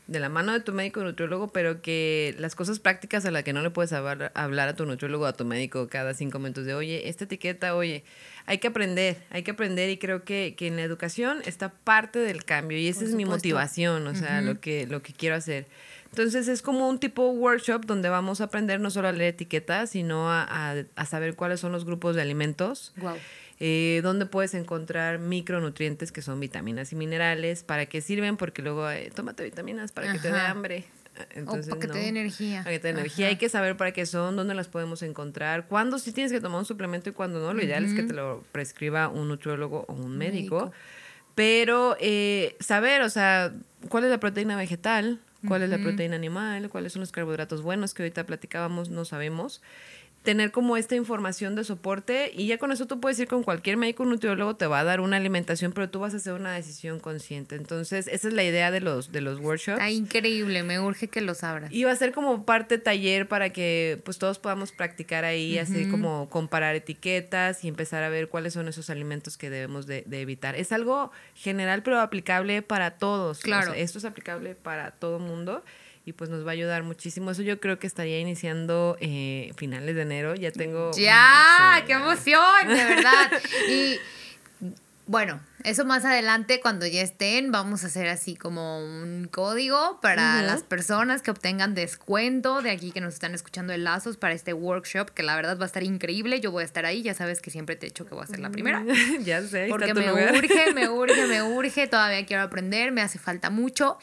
De 0.09 0.19
la 0.19 0.29
mano 0.29 0.53
de 0.53 0.59
tu 0.59 0.73
médico 0.73 1.05
nutriólogo, 1.05 1.53
pero 1.53 1.81
que 1.81 2.35
las 2.41 2.57
cosas 2.57 2.81
prácticas 2.81 3.25
a 3.25 3.31
las 3.31 3.45
que 3.45 3.53
no 3.53 3.63
le 3.63 3.71
puedes 3.71 3.93
hablar, 3.93 4.33
hablar 4.35 4.69
a 4.69 4.75
tu 4.75 4.85
nutriólogo, 4.85 5.27
a 5.27 5.33
tu 5.35 5.45
médico 5.45 5.87
cada 5.89 6.13
cinco 6.13 6.41
minutos 6.41 6.67
de, 6.67 6.75
oye, 6.75 7.09
esta 7.09 7.25
etiqueta, 7.25 7.77
oye, 7.77 8.03
hay 8.47 8.59
que 8.59 8.67
aprender, 8.67 9.17
hay 9.31 9.45
que 9.45 9.53
aprender 9.53 9.91
y 9.91 9.97
creo 9.97 10.25
que, 10.25 10.57
que 10.59 10.67
en 10.67 10.75
la 10.75 10.83
educación 10.83 11.39
está 11.47 11.69
parte 11.69 12.19
del 12.19 12.45
cambio 12.45 12.79
y 12.79 12.89
esa 12.89 13.01
Por 13.01 13.11
es 13.11 13.15
mi 13.15 13.27
motivación, 13.27 14.09
o 14.09 14.15
sea, 14.17 14.39
Ujú. 14.41 14.47
lo, 14.49 14.61
que, 14.61 14.89
lo 14.89 15.03
que 15.03 15.13
quiero 15.13 15.37
hacer. 15.37 15.67
Entonces 16.19 16.47
es 16.49 16.63
como 16.63 16.89
un 16.89 16.99
tipo 17.01 17.29
workshop 17.31 17.87
donde 17.87 18.09
vamos 18.09 18.41
a 18.41 18.45
aprender 18.45 18.79
no 18.81 18.91
solo 18.91 19.09
a 19.09 19.13
leer 19.13 19.35
etiquetas, 19.35 19.91
sino 19.91 20.31
a, 20.31 20.45
a- 20.45 20.85
a 20.95 21.07
saber 21.07 21.35
cuáles 21.35 21.59
son 21.61 21.73
los 21.73 21.85
grupos 21.85 22.15
de 22.15 22.23
alimentos, 22.23 22.93
Guau. 22.97 23.17
eh, 23.59 24.01
donde 24.05 24.27
puedes 24.27 24.55
encontrar 24.55 25.19
micronutrientes 25.19 26.13
que 26.13 26.23
son 26.23 26.39
vitaminas 26.39 26.93
y 26.93 26.97
minerales, 26.97 27.65
para 27.65 27.87
qué 27.87 28.01
sirven, 28.01 28.37
porque 28.37 28.63
luego 28.63 28.89
eh, 28.91 29.11
tómate 29.15 29.43
vitaminas 29.45 29.91
para 29.93 30.13
que 30.13 30.19
te 30.21 30.31
dé 30.31 30.39
hambre. 30.39 30.85
Entonces, 31.31 31.67
o 31.67 31.71
para 31.71 31.81
que 31.81 31.89
te 31.89 31.99
dé 31.99 32.09
energía. 32.09 32.63
Para 32.65 32.73
que 32.73 32.79
te 32.81 32.89
dé 32.89 32.99
energía. 33.01 33.27
Hay 33.29 33.37
que 33.37 33.49
saber 33.49 33.77
para 33.77 33.93
qué 33.93 34.05
son, 34.07 34.35
dónde 34.37 34.55
las 34.55 34.69
podemos 34.69 35.03
encontrar, 35.03 35.67
cuándo 35.67 35.99
sí 36.01 36.13
tienes 36.13 36.33
que 36.33 36.41
tomar 36.41 36.59
un 36.61 36.65
suplemento 36.65 37.09
y 37.11 37.13
cuándo 37.13 37.41
no. 37.41 37.55
Lo 37.55 37.63
ideal 37.63 37.85
es 37.85 37.93
que 37.95 38.03
te 38.03 38.13
lo 38.15 38.43
prescriba 38.53 39.09
un 39.09 39.29
nutriólogo 39.29 39.85
o 39.89 39.93
un 39.95 40.17
médico. 40.19 40.57
Médico. 40.61 40.73
Pero 41.37 41.97
eh, 42.01 42.57
saber, 42.61 43.03
o 43.03 43.09
sea, 43.11 43.53
cuál 43.89 44.05
es 44.05 44.11
la 44.11 44.19
proteína 44.21 44.57
vegetal, 44.57 45.21
cuál 45.47 45.63
es 45.63 45.71
la 45.71 45.79
proteína 45.79 46.17
animal, 46.17 46.69
cuáles 46.71 46.93
son 46.93 47.01
los 47.01 47.13
carbohidratos 47.13 47.63
buenos 47.63 47.95
que 47.95 48.03
ahorita 48.03 48.25
platicábamos, 48.25 48.91
no 48.91 49.05
sabemos. 49.05 49.63
Tener 50.25 50.51
como 50.53 50.77
esta 50.77 50.97
información 50.97 51.55
de 51.55 51.63
soporte 51.65 52.33
y 52.35 52.47
ya 52.47 52.57
con 52.59 52.73
eso 52.73 52.87
tú 52.87 52.99
puedes 52.99 53.19
ir 53.21 53.29
con 53.29 53.43
cualquier 53.43 53.77
médico 53.77 54.05
nutriólogo, 54.07 54.57
te 54.57 54.67
va 54.67 54.81
a 54.81 54.85
dar 54.85 55.01
una 55.01 55.19
alimentación, 55.19 55.73
pero 55.73 55.91
tú 55.91 56.01
vas 56.01 56.15
a 56.15 56.17
hacer 56.17 56.33
una 56.33 56.53
decisión 56.55 56.99
consciente. 56.99 57.57
Entonces, 57.57 58.09
esa 58.09 58.29
es 58.29 58.35
la 58.35 58.43
idea 58.43 58.71
de 58.71 58.81
los, 58.81 59.13
de 59.13 59.21
los 59.21 59.39
workshops. 59.39 59.79
Está 59.79 59.91
increíble, 59.91 60.63
me 60.63 60.81
urge 60.81 61.09
que 61.09 61.21
lo 61.21 61.35
abras. 61.43 61.71
Y 61.71 61.85
va 61.85 61.93
a 61.93 61.97
ser 61.97 62.13
como 62.13 62.47
parte 62.47 62.79
taller 62.79 63.29
para 63.29 63.51
que 63.51 64.01
pues 64.05 64.19
todos 64.19 64.39
podamos 64.39 64.73
practicar 64.73 65.25
ahí, 65.27 65.59
así 65.59 65.87
como 65.91 66.29
comparar 66.31 66.75
etiquetas 66.75 67.63
y 67.63 67.69
empezar 67.69 68.03
a 68.03 68.09
ver 68.09 68.29
cuáles 68.29 68.55
son 68.55 68.67
esos 68.67 68.89
alimentos 68.89 69.37
que 69.37 69.51
debemos 69.51 69.87
de, 69.87 70.05
de 70.07 70.23
evitar. 70.23 70.57
Es 70.57 70.73
algo 70.73 71.13
general 71.35 71.83
pero 71.83 72.01
aplicable 72.01 72.63
para 72.63 72.93
todos. 72.99 73.41
O 73.41 73.43
Claro. 73.43 73.73
sea, 73.75 73.81
esto 73.83 73.99
es 73.99 74.07
aplicable 74.07 74.55
para 74.55 74.93
todo 74.93 75.19
mundo 75.19 75.63
y 76.05 76.13
pues 76.13 76.29
nos 76.31 76.45
va 76.47 76.51
a 76.51 76.53
ayudar 76.53 76.83
muchísimo. 76.83 77.31
Eso 77.31 77.43
yo 77.43 77.61
creo 77.61 77.79
que 77.79 77.87
estaría 77.87 78.21
iniciando 78.21 78.97
eh, 79.01 79.53
finales 79.57 79.95
de 79.95 80.03
enero. 80.03 80.35
Ya 80.35 80.51
tengo... 80.51 80.91
¡Ya! 80.97 81.83
¡Qué 81.87 81.95
emoción! 81.95 82.69
De 82.69 82.85
verdad. 82.85 83.33
Y 83.69 83.99
bueno, 85.07 85.41
eso 85.65 85.85
más 85.85 86.05
adelante, 86.07 86.61
cuando 86.61 86.87
ya 86.87 87.03
estén, 87.03 87.53
vamos 87.53 87.85
a 87.85 87.89
hacer 87.89 88.09
así 88.09 88.37
como 88.37 88.83
un 88.83 89.29
código 89.31 89.99
para 90.01 90.41
las 90.43 90.63
personas 90.63 91.21
que 91.21 91.31
obtengan 91.31 91.75
descuento 91.75 92.63
de 92.63 92.71
aquí 92.71 92.91
que 92.91 93.03
nos 93.03 93.13
están 93.13 93.35
escuchando 93.35 93.73
de 93.73 93.79
Lazos 93.79 94.17
para 94.17 94.33
este 94.33 94.55
workshop, 94.55 95.11
que 95.11 95.23
la 95.23 95.37
verdad 95.37 95.59
va 95.59 95.65
a 95.65 95.67
estar 95.67 95.83
increíble. 95.83 96.41
Yo 96.41 96.53
voy 96.53 96.63
a 96.63 96.65
estar 96.67 96.87
ahí, 96.87 97.03
ya 97.03 97.13
sabes 97.13 97.43
que 97.43 97.51
siempre 97.51 97.77
te 97.77 97.87
he 97.87 97.89
dicho 97.91 98.07
que 98.07 98.15
voy 98.15 98.25
a 98.25 98.27
ser 98.27 98.41
la 98.41 98.51
primera. 98.51 98.83
ya 99.21 99.43
sé, 99.43 99.67
Porque 99.69 99.93
me 99.93 100.09
lugar. 100.09 100.35
urge, 100.37 100.73
me 100.75 100.89
urge, 100.91 101.27
me 101.27 101.43
urge, 101.43 101.87
todavía 101.87 102.25
quiero 102.25 102.43
aprender, 102.43 102.93
me 102.93 103.03
hace 103.03 103.19
falta 103.19 103.51
mucho. 103.51 103.99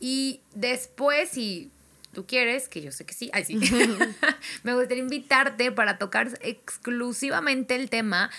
Y 0.00 0.40
después, 0.54 1.28
si 1.28 1.70
tú 2.12 2.26
quieres, 2.26 2.68
que 2.68 2.80
yo 2.82 2.90
sé 2.90 3.04
que 3.04 3.14
sí, 3.14 3.30
ay 3.32 3.44
sí, 3.44 3.60
me 4.62 4.74
gustaría 4.74 5.02
invitarte 5.02 5.70
para 5.70 5.98
tocar 5.98 6.38
exclusivamente 6.42 7.76
el 7.76 7.90
tema 7.90 8.30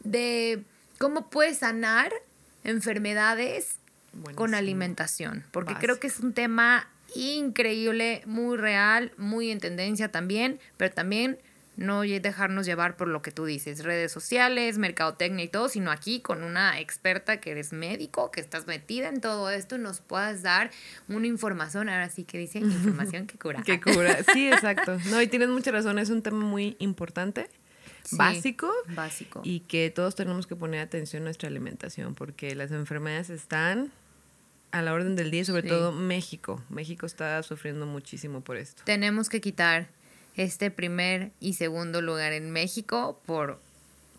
de 0.00 0.62
cómo 0.98 1.30
puedes 1.30 1.58
sanar 1.58 2.12
enfermedades 2.64 3.76
con 4.34 4.54
alimentación, 4.54 5.44
porque 5.50 5.74
Básico. 5.74 5.86
creo 5.86 6.00
que 6.00 6.06
es 6.06 6.20
un 6.20 6.34
tema 6.34 6.88
increíble, 7.14 8.22
muy 8.26 8.56
real, 8.56 9.12
muy 9.16 9.50
en 9.50 9.60
tendencia 9.60 10.10
también, 10.10 10.60
pero 10.76 10.92
también 10.92 11.38
no 11.76 12.02
dejarnos 12.02 12.66
llevar 12.66 12.96
por 12.96 13.08
lo 13.08 13.20
que 13.22 13.30
tú 13.30 13.44
dices, 13.44 13.82
redes 13.84 14.12
sociales, 14.12 14.78
mercadotecnia 14.78 15.44
y 15.44 15.48
todo, 15.48 15.68
sino 15.68 15.90
aquí 15.90 16.20
con 16.20 16.42
una 16.42 16.78
experta 16.80 17.40
que 17.40 17.50
eres 17.50 17.72
médico, 17.72 18.30
que 18.30 18.40
estás 18.40 18.66
metida 18.66 19.08
en 19.08 19.20
todo 19.20 19.50
esto, 19.50 19.76
nos 19.78 20.00
puedas 20.00 20.42
dar 20.42 20.70
una 21.08 21.26
información, 21.26 21.88
ahora 21.88 22.08
sí 22.08 22.24
que 22.24 22.38
dice 22.38 22.58
información 22.60 23.26
que 23.26 23.38
cura. 23.38 23.62
Que 23.66 23.80
cura. 23.80 24.18
Sí, 24.32 24.48
exacto. 24.48 24.98
No, 25.10 25.20
y 25.20 25.26
tienes 25.26 25.48
mucha 25.48 25.70
razón, 25.72 25.98
es 25.98 26.10
un 26.10 26.22
tema 26.22 26.44
muy 26.44 26.76
importante, 26.78 27.48
Sí, 28.04 28.16
básico. 28.16 28.70
Básico. 28.88 29.40
y 29.44 29.60
que 29.60 29.90
todos 29.90 30.14
tenemos 30.14 30.46
que 30.46 30.54
poner 30.56 30.80
atención 30.80 31.22
a 31.22 31.24
nuestra 31.24 31.48
alimentación 31.48 32.14
porque 32.14 32.54
las 32.54 32.70
enfermedades 32.70 33.30
están 33.30 33.90
a 34.72 34.82
la 34.82 34.92
orden 34.92 35.16
del 35.16 35.30
día 35.30 35.44
sobre 35.44 35.62
Sí. 35.62 35.68
todo 35.68 35.90
México. 35.92 36.62
México 36.68 37.06
está 37.06 37.42
sufriendo 37.42 37.86
muchísimo 37.86 38.42
por 38.42 38.56
esto. 38.58 38.82
Tenemos 38.84 39.28
que 39.28 39.40
quitar 39.40 39.88
este 40.36 40.70
primer 40.70 41.30
y 41.40 41.54
segundo 41.54 42.00
lugar 42.02 42.32
en 42.32 42.50
México 42.50 43.20
por 43.26 43.60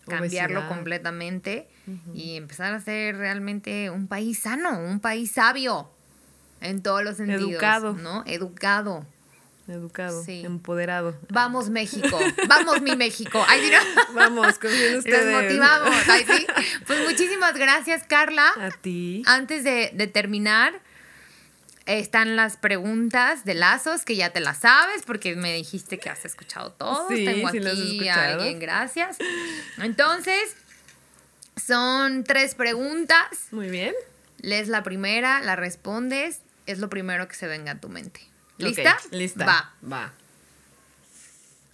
cambiarlo 0.07 0.59
Obesidad. 0.59 0.75
completamente 0.75 1.67
y 2.13 2.35
empezar 2.37 2.73
a 2.73 2.79
ser 2.79 3.17
realmente 3.17 3.89
un 3.89 4.07
país 4.07 4.39
sano, 4.39 4.79
un 4.79 4.99
país 4.99 5.31
sabio 5.31 5.89
en 6.61 6.81
todos 6.81 7.03
los 7.03 7.17
sentidos. 7.17 7.51
Educado. 7.51 7.93
¿no? 7.93 8.23
Educado. 8.25 9.05
Educado, 9.67 10.23
Sí. 10.23 10.43
empoderado. 10.45 11.17
Vamos 11.29 11.71
México, 11.71 12.19
vamos 12.47 12.81
mi 12.83 12.95
México. 12.95 13.43
Ay, 13.47 13.61
sí, 13.61 13.71
no. 13.71 14.13
Vamos, 14.13 14.59
confíen 14.59 14.97
ustedes. 14.99 15.43
motivamos. 15.43 15.89
Ay, 16.07 16.23
sí. 16.27 16.45
Pues 16.85 17.03
muchísimas 17.03 17.55
gracias, 17.57 18.03
Carla. 18.07 18.47
A 18.59 18.69
ti. 18.69 19.23
Antes 19.25 19.63
de, 19.63 19.89
de 19.95 20.05
terminar, 20.05 20.79
Están 21.85 22.35
las 22.35 22.57
preguntas 22.57 23.45
de 23.45 23.53
lazos 23.53 24.05
que 24.05 24.15
ya 24.15 24.31
te 24.31 24.39
las 24.39 24.59
sabes 24.59 25.03
porque 25.05 25.35
me 25.35 25.53
dijiste 25.53 25.99
que 25.99 26.09
has 26.09 26.25
escuchado 26.25 26.71
todo. 26.71 27.07
Sí, 27.09 27.25
Tengo 27.25 27.49
sí 27.51 27.59
aquí 27.59 28.09
a 28.09 28.33
alguien, 28.33 28.59
gracias. 28.59 29.17
Entonces, 29.77 30.55
son 31.63 32.23
tres 32.23 32.55
preguntas. 32.55 33.27
Muy 33.51 33.69
bien. 33.69 33.93
Lees 34.39 34.67
la 34.67 34.81
primera, 34.81 35.41
la 35.41 35.55
respondes, 35.55 36.41
es 36.65 36.79
lo 36.79 36.89
primero 36.89 37.27
que 37.27 37.35
se 37.35 37.45
venga 37.47 37.73
a 37.73 37.79
tu 37.79 37.89
mente. 37.89 38.21
¿Lista? 38.57 38.97
lista. 39.11 39.45
Va. 39.45 39.73
Va. 39.87 40.13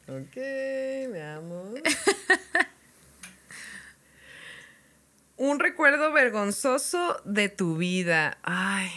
Ok, 0.07 0.35
veamos. 0.35 1.79
Un 5.37 5.59
recuerdo 5.59 6.11
vergonzoso 6.11 7.21
de 7.23 7.49
tu 7.49 7.77
vida. 7.77 8.37
Ay, 8.43 8.91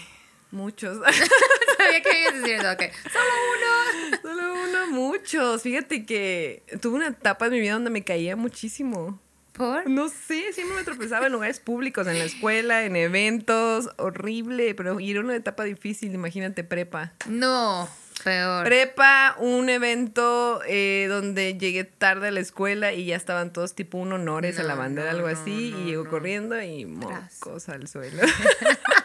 muchos. 0.54 0.98
Sabía 1.78 2.02
que 2.02 2.20
ibas 2.22 2.32
a 2.34 2.36
decir 2.38 2.54
eso. 2.54 2.70
Ok. 2.72 2.82
Solo 3.12 3.30
uno. 3.56 4.18
Solo 4.22 4.54
uno, 4.54 4.86
muchos. 4.88 5.62
Fíjate 5.62 6.06
que 6.06 6.62
tuve 6.80 6.96
una 6.96 7.08
etapa 7.08 7.46
en 7.46 7.52
mi 7.52 7.60
vida 7.60 7.74
donde 7.74 7.90
me 7.90 8.04
caía 8.04 8.36
muchísimo. 8.36 9.20
¿Por? 9.52 9.88
No 9.88 10.08
sé, 10.08 10.52
siempre 10.52 10.76
me 10.78 10.82
tropezaba 10.82 11.26
en 11.26 11.32
lugares 11.32 11.60
públicos, 11.60 12.08
en 12.08 12.18
la 12.18 12.24
escuela, 12.24 12.84
en 12.84 12.96
eventos, 12.96 13.88
horrible, 13.98 14.74
pero 14.74 14.98
era 14.98 15.20
una 15.20 15.36
etapa 15.36 15.62
difícil, 15.62 16.12
imagínate, 16.12 16.64
prepa. 16.64 17.12
No, 17.26 17.88
peor. 18.24 18.64
Prepa, 18.64 19.36
un 19.38 19.68
evento 19.68 20.60
eh, 20.66 21.06
donde 21.08 21.56
llegué 21.56 21.84
tarde 21.84 22.28
a 22.28 22.30
la 22.32 22.40
escuela 22.40 22.94
y 22.94 23.04
ya 23.04 23.14
estaban 23.14 23.52
todos 23.52 23.76
tipo 23.76 23.96
un 23.98 24.12
honores 24.12 24.58
a 24.58 24.64
la 24.64 24.74
No, 24.74 24.80
bandera, 24.80 25.12
no, 25.12 25.18
algo 25.18 25.28
no, 25.30 25.40
así, 25.40 25.70
no, 25.70 25.80
y 25.82 25.84
llego 25.84 26.02
no. 26.02 26.10
corriendo 26.10 26.60
y 26.60 26.84
mocos 26.86 27.68
al 27.68 27.86
suelo. 27.86 28.22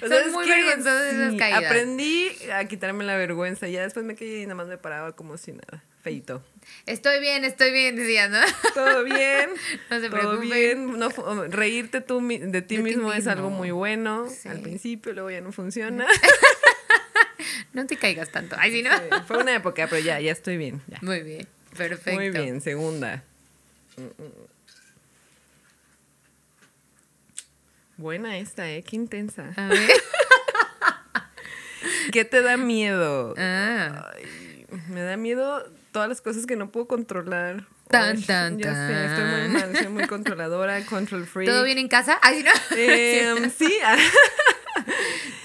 Son 0.00 0.08
¿Sabes 0.08 0.32
muy 0.32 0.44
esas 0.50 1.34
caídas. 1.38 1.64
Aprendí 1.64 2.30
a 2.52 2.64
quitarme 2.66 3.04
la 3.04 3.16
vergüenza, 3.16 3.68
ya 3.68 3.82
después 3.82 4.04
me 4.04 4.14
caí 4.14 4.42
y 4.42 4.42
nada 4.42 4.54
más 4.54 4.66
me 4.68 4.78
paraba 4.78 5.12
como 5.16 5.36
si 5.38 5.52
nada, 5.52 5.82
feito. 6.02 6.44
Estoy 6.86 7.20
bien, 7.20 7.44
estoy 7.44 7.72
bien, 7.72 7.96
decía, 7.96 8.28
¿no? 8.28 8.40
Todo 8.74 9.04
bien, 9.04 9.50
No 9.90 10.00
se 10.00 10.10
todo 10.10 10.38
bien. 10.38 10.98
No, 10.98 11.10
fu- 11.10 11.24
reírte 11.48 12.00
tú 12.00 12.20
de 12.26 12.62
ti 12.62 12.76
De 12.76 12.82
mismo 12.82 13.12
es 13.12 13.26
algo 13.26 13.50
muy 13.50 13.70
bueno 13.70 14.28
Sí. 14.30 14.48
al 14.48 14.60
principio, 14.60 15.12
luego 15.12 15.30
ya 15.30 15.40
no 15.40 15.52
funciona. 15.52 16.06
No 17.74 17.86
te 17.86 17.96
caigas 17.96 18.30
tanto. 18.32 18.56
Ay, 18.58 18.72
sí, 18.72 18.82
¿no? 18.82 18.90
Sí, 18.96 19.04
Fue 19.26 19.38
una 19.38 19.54
época, 19.54 19.86
pero 19.88 20.02
ya, 20.02 20.18
ya 20.20 20.32
estoy 20.32 20.56
bien. 20.56 20.80
ya. 20.88 20.98
Muy 21.02 21.20
bien, 21.22 21.46
perfecto. 21.76 22.12
Muy 22.18 22.30
bien, 22.30 22.60
segunda. 22.60 23.22
Mm, 23.96 24.02
mm. 24.02 24.32
Buena 27.98 28.38
esta, 28.38 28.70
¿eh? 28.70 28.84
Qué 28.84 28.94
intensa. 28.94 29.52
A 29.56 29.66
ver. 29.66 29.90
¿Qué 32.12 32.24
te 32.24 32.42
da 32.42 32.56
miedo? 32.56 33.34
Ah, 33.36 34.12
Ay, 34.14 34.66
me 34.88 35.02
da 35.02 35.16
miedo 35.16 35.64
todas 35.90 36.08
las 36.08 36.20
cosas 36.20 36.46
que 36.46 36.54
no 36.54 36.70
puedo 36.70 36.86
controlar. 36.86 37.66
Tan, 37.88 38.18
Ay, 38.18 38.22
tan, 38.22 38.58
ya 38.58 38.72
sé, 38.72 39.06
estoy 39.06 39.24
muy 39.24 39.48
mal, 39.48 39.76
soy 39.76 39.88
muy 39.88 40.06
controladora, 40.06 40.80
control 40.86 41.26
freak. 41.26 41.50
¿Todo 41.50 41.64
bien 41.64 41.78
en 41.78 41.88
casa? 41.88 42.20
Ay, 42.22 42.44
¿no? 42.44 42.52
Em, 42.76 43.50
sí, 43.50 43.66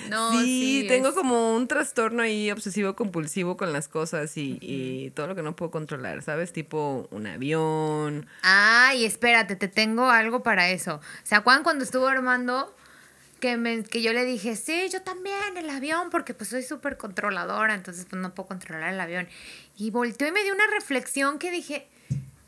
no, 0.09 0.31
sí, 0.41 0.81
sí. 0.81 0.87
tengo 0.87 1.09
es- 1.09 1.13
como 1.15 1.55
un 1.55 1.67
trastorno 1.67 2.23
ahí 2.23 2.49
obsesivo 2.51 2.95
compulsivo 2.95 3.57
con 3.57 3.73
las 3.73 3.87
cosas 3.87 4.35
y, 4.37 4.57
y 4.61 5.11
todo 5.11 5.27
lo 5.27 5.35
que 5.35 5.41
no 5.43 5.55
puedo 5.55 5.71
controlar, 5.71 6.21
¿sabes? 6.23 6.53
Tipo 6.53 7.07
un 7.11 7.27
avión. 7.27 8.27
Ay, 8.41 9.05
espérate, 9.05 9.55
te 9.55 9.67
tengo 9.67 10.09
algo 10.09 10.43
para 10.43 10.69
eso. 10.69 10.99
¿Se 11.23 11.35
acuerdan 11.35 11.63
cuando 11.63 11.83
estuvo 11.83 12.07
Armando? 12.07 12.75
Que, 13.39 13.57
me, 13.57 13.83
que 13.83 14.01
yo 14.01 14.13
le 14.13 14.23
dije, 14.23 14.55
sí, 14.55 14.87
yo 14.89 15.01
también, 15.01 15.57
el 15.57 15.69
avión, 15.69 16.09
porque 16.09 16.33
pues 16.33 16.49
soy 16.49 16.63
súper 16.63 16.95
controladora, 16.95 17.73
entonces 17.73 18.05
pues 18.09 18.21
no 18.21 18.33
puedo 18.33 18.47
controlar 18.47 18.93
el 18.93 18.99
avión. 19.01 19.27
Y 19.77 19.91
volteó 19.91 20.25
y 20.27 20.31
me 20.31 20.43
dio 20.43 20.53
una 20.53 20.67
reflexión 20.67 21.39
que 21.39 21.51
dije, 21.51 21.87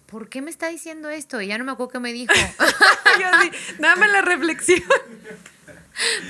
¿por 0.06 0.30
qué 0.30 0.42
me 0.42 0.50
está 0.50 0.70
diciendo 0.70 1.10
esto? 1.10 1.42
Y 1.42 1.48
ya 1.48 1.58
no 1.58 1.66
me 1.66 1.74
acuerdo 1.74 1.92
qué 1.92 2.00
me 2.00 2.14
dijo. 2.14 2.32
Yo 3.20 3.28
así, 3.28 3.52
dame 3.80 4.08
la 4.08 4.22
reflexión. 4.22 4.84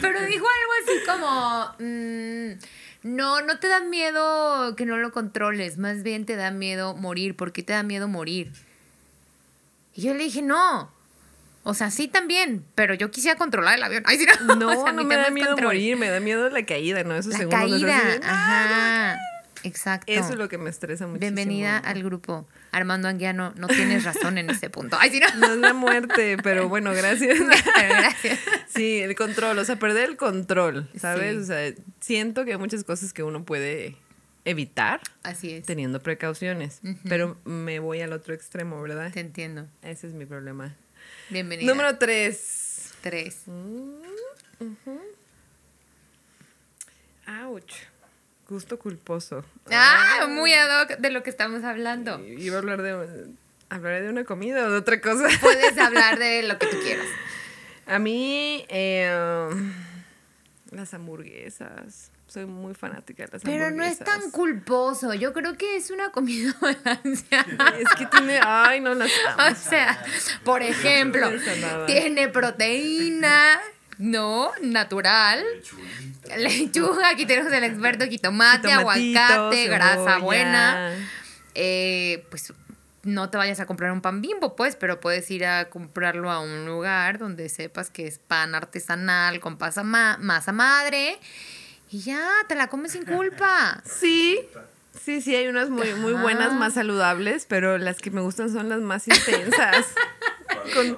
Pero 0.02 0.22
dijo 0.26 0.46
algo 0.46 0.74
así 0.84 1.06
como, 1.06 1.76
mm, 1.80 3.16
no, 3.16 3.42
no 3.42 3.60
te 3.60 3.68
da 3.68 3.80
miedo 3.82 4.76
que 4.76 4.86
no 4.86 4.98
lo 4.98 5.12
controles, 5.12 5.78
más 5.78 6.04
bien 6.04 6.26
te 6.26 6.36
da 6.36 6.52
miedo 6.52 6.96
morir. 6.96 7.36
¿Por 7.36 7.52
qué 7.52 7.64
te 7.64 7.74
da 7.74 7.84
miedo 7.84 8.08
morir? 8.08 8.52
Y 9.96 10.02
yo 10.04 10.14
le 10.14 10.24
dije, 10.26 10.42
no. 10.42 10.92
O 11.64 11.74
sea, 11.74 11.90
sí 11.90 12.08
también, 12.08 12.64
pero 12.76 12.94
yo 12.94 13.10
quisiera 13.10 13.38
controlar 13.38 13.76
el 13.76 13.84
avión. 13.84 14.04
Ay, 14.06 14.20
sí, 14.20 14.28
no. 14.46 14.56
No, 14.56 14.70
O 14.80 14.84
sea, 14.84 14.92
no 14.92 15.02
mi 15.04 15.08
me 15.10 15.16
da 15.18 15.30
miedo 15.32 15.48
control. 15.50 15.68
morir, 15.70 15.98
me 15.98 16.10
da 16.10 16.20
miedo 16.20 16.48
la 16.50 16.64
caída, 16.66 17.04
¿no? 17.04 17.16
Esos 17.16 17.34
La 17.34 17.40
segundos 17.40 17.60
caída, 17.72 18.04
de, 18.04 18.20
"Ah, 18.24 19.14
ajá. 19.14 19.20
Exacto. 19.66 20.12
Eso 20.12 20.30
es 20.34 20.36
lo 20.38 20.48
que 20.48 20.58
me 20.60 20.70
estresa 20.70 21.08
muchísimo. 21.08 21.20
Bienvenida 21.36 21.78
al 21.80 22.04
grupo. 22.04 22.48
Armando 22.72 23.08
Anguiano, 23.08 23.52
no 23.58 23.68
tienes 23.68 24.04
razón 24.04 24.38
en 24.38 24.50
ese 24.52 24.70
punto. 24.70 24.96
Ay, 25.00 25.10
sí, 25.10 25.20
no. 25.20 25.28
No 25.38 25.54
es 25.54 25.60
la 25.60 25.74
muerte, 25.74 26.38
pero 26.44 26.70
bueno, 26.70 26.94
gracias. 26.94 27.40
Pero 27.40 27.50
gracias. 27.90 28.40
Sí, 28.68 29.00
el 29.00 29.16
control, 29.16 29.58
o 29.58 29.66
sea, 29.66 29.78
perder 29.78 30.10
el 30.10 30.18
control, 30.18 30.88
¿sabes? 31.00 31.34
Sí. 31.34 31.42
O 31.42 31.46
sea, 31.46 31.74
siento 32.00 32.46
que 32.46 32.52
hay 32.52 32.58
muchas 32.60 32.84
cosas 32.84 33.12
que 33.12 33.24
uno 33.24 33.44
puede 33.44 33.96
evitar 34.44 35.02
Así 35.24 35.52
es. 35.52 35.66
teniendo 35.66 36.00
precauciones, 36.00 36.82
pero 37.10 37.36
me 37.46 37.80
voy 37.80 38.02
al 38.02 38.14
otro 38.14 38.36
extremo, 38.36 38.80
¿verdad? 38.82 39.12
Te 39.12 39.20
entiendo. 39.22 39.66
Ese 39.82 40.06
es 40.08 40.14
mi 40.14 40.26
problema. 40.28 40.76
Bienvenida. 41.32 41.68
Número 41.72 41.98
tres. 41.98 42.92
tres. 43.02 43.46
Ouch. 47.28 47.74
Gusto 48.48 48.78
culposo. 48.78 49.44
Ah, 49.72 50.28
muy 50.30 50.54
ad 50.54 50.82
hoc 50.84 50.98
de 51.00 51.10
lo 51.10 51.24
que 51.24 51.30
estamos 51.32 51.64
hablando. 51.64 52.20
Iba 52.26 52.56
a 52.58 52.60
hablar 52.60 52.82
de... 52.82 53.26
¿Hablaré 53.70 54.04
de 54.04 54.10
una 54.10 54.24
comida 54.24 54.68
o 54.68 54.72
de 54.72 54.78
otra 54.78 55.02
cosa? 55.02 55.28
Puedes 55.42 55.78
hablar 55.80 56.20
de 56.20 56.44
lo 56.48 56.60
que 56.60 56.68
tú 56.68 56.78
quieras. 56.82 57.08
A 57.88 57.98
mí, 57.98 58.64
eh, 58.70 59.50
las 60.72 60.94
hamburguesas. 60.94 62.12
Soy 62.28 62.46
muy 62.46 62.74
fanática 62.76 63.26
de 63.26 63.30
las 63.34 63.42
Pero 63.44 63.72
no 63.72 63.84
es 63.84 64.00
hamburguesas. 64.00 64.22
tan 64.22 64.32
culposo. 64.32 65.14
Yo 65.16 65.34
creo 65.34 65.58
que 65.58 65.78
es 65.78 65.90
una 65.90 66.12
comida 66.12 66.56
balanceada. 66.62 67.76
Es 67.80 67.96
que 67.98 68.06
tiene... 68.06 68.40
Ay, 68.44 68.80
no 68.82 68.94
las 68.94 69.12
amo. 69.36 69.52
O 69.52 69.56
sea, 69.56 70.04
por 70.44 70.62
ejemplo, 70.62 71.28
tiene 71.88 72.28
proteína, 72.28 73.60
¿no? 73.98 74.52
Natural. 74.62 75.44
Lechuguita. 75.56 76.38
Lechuga, 76.38 77.10
aquí 77.10 77.26
tenemos 77.26 77.52
el 77.54 77.64
experto 77.64 78.06
Tomatito, 78.22 78.70
aguacate, 78.72 79.68
grasa 79.68 79.96
cebolla. 79.96 80.20
buena. 80.20 80.94
Eh, 81.54 82.26
pues 82.30 82.54
no 83.04 83.30
te 83.30 83.38
vayas 83.38 83.60
a 83.60 83.66
comprar 83.66 83.92
un 83.92 84.02
pan 84.02 84.22
bimbo, 84.22 84.56
pues, 84.56 84.76
pero 84.76 85.00
puedes 85.00 85.30
ir 85.30 85.46
a 85.46 85.70
comprarlo 85.70 86.32
a 86.32 86.40
un 86.40 86.66
lugar 86.66 87.20
donde 87.20 87.50
sepas 87.50 87.90
que 87.92 88.08
es 88.08 88.18
pan 88.20 88.56
artesanal 88.56 89.40
con 89.40 89.58
pasa 89.58 89.84
ma- 89.84 90.18
masa 90.20 90.52
madre 90.52 91.20
y 91.92 92.00
ya, 92.02 92.28
te 92.48 92.56
la 92.56 92.68
comes 92.68 92.94
sin 92.94 93.06
culpa. 93.06 93.82
Sí, 93.86 94.40
sí, 95.00 95.22
sí, 95.22 95.36
hay 95.36 95.48
unas 95.48 95.70
muy, 95.70 95.94
muy 95.94 96.14
buenas, 96.14 96.52
más 96.54 96.74
saludables, 96.74 97.46
pero 97.48 97.78
las 97.78 97.98
que 98.00 98.10
me 98.10 98.22
gustan 98.22 98.52
son 98.52 98.70
las 98.70 98.80
más 98.82 99.08
intensas. 99.08 99.86
Con 100.74 100.98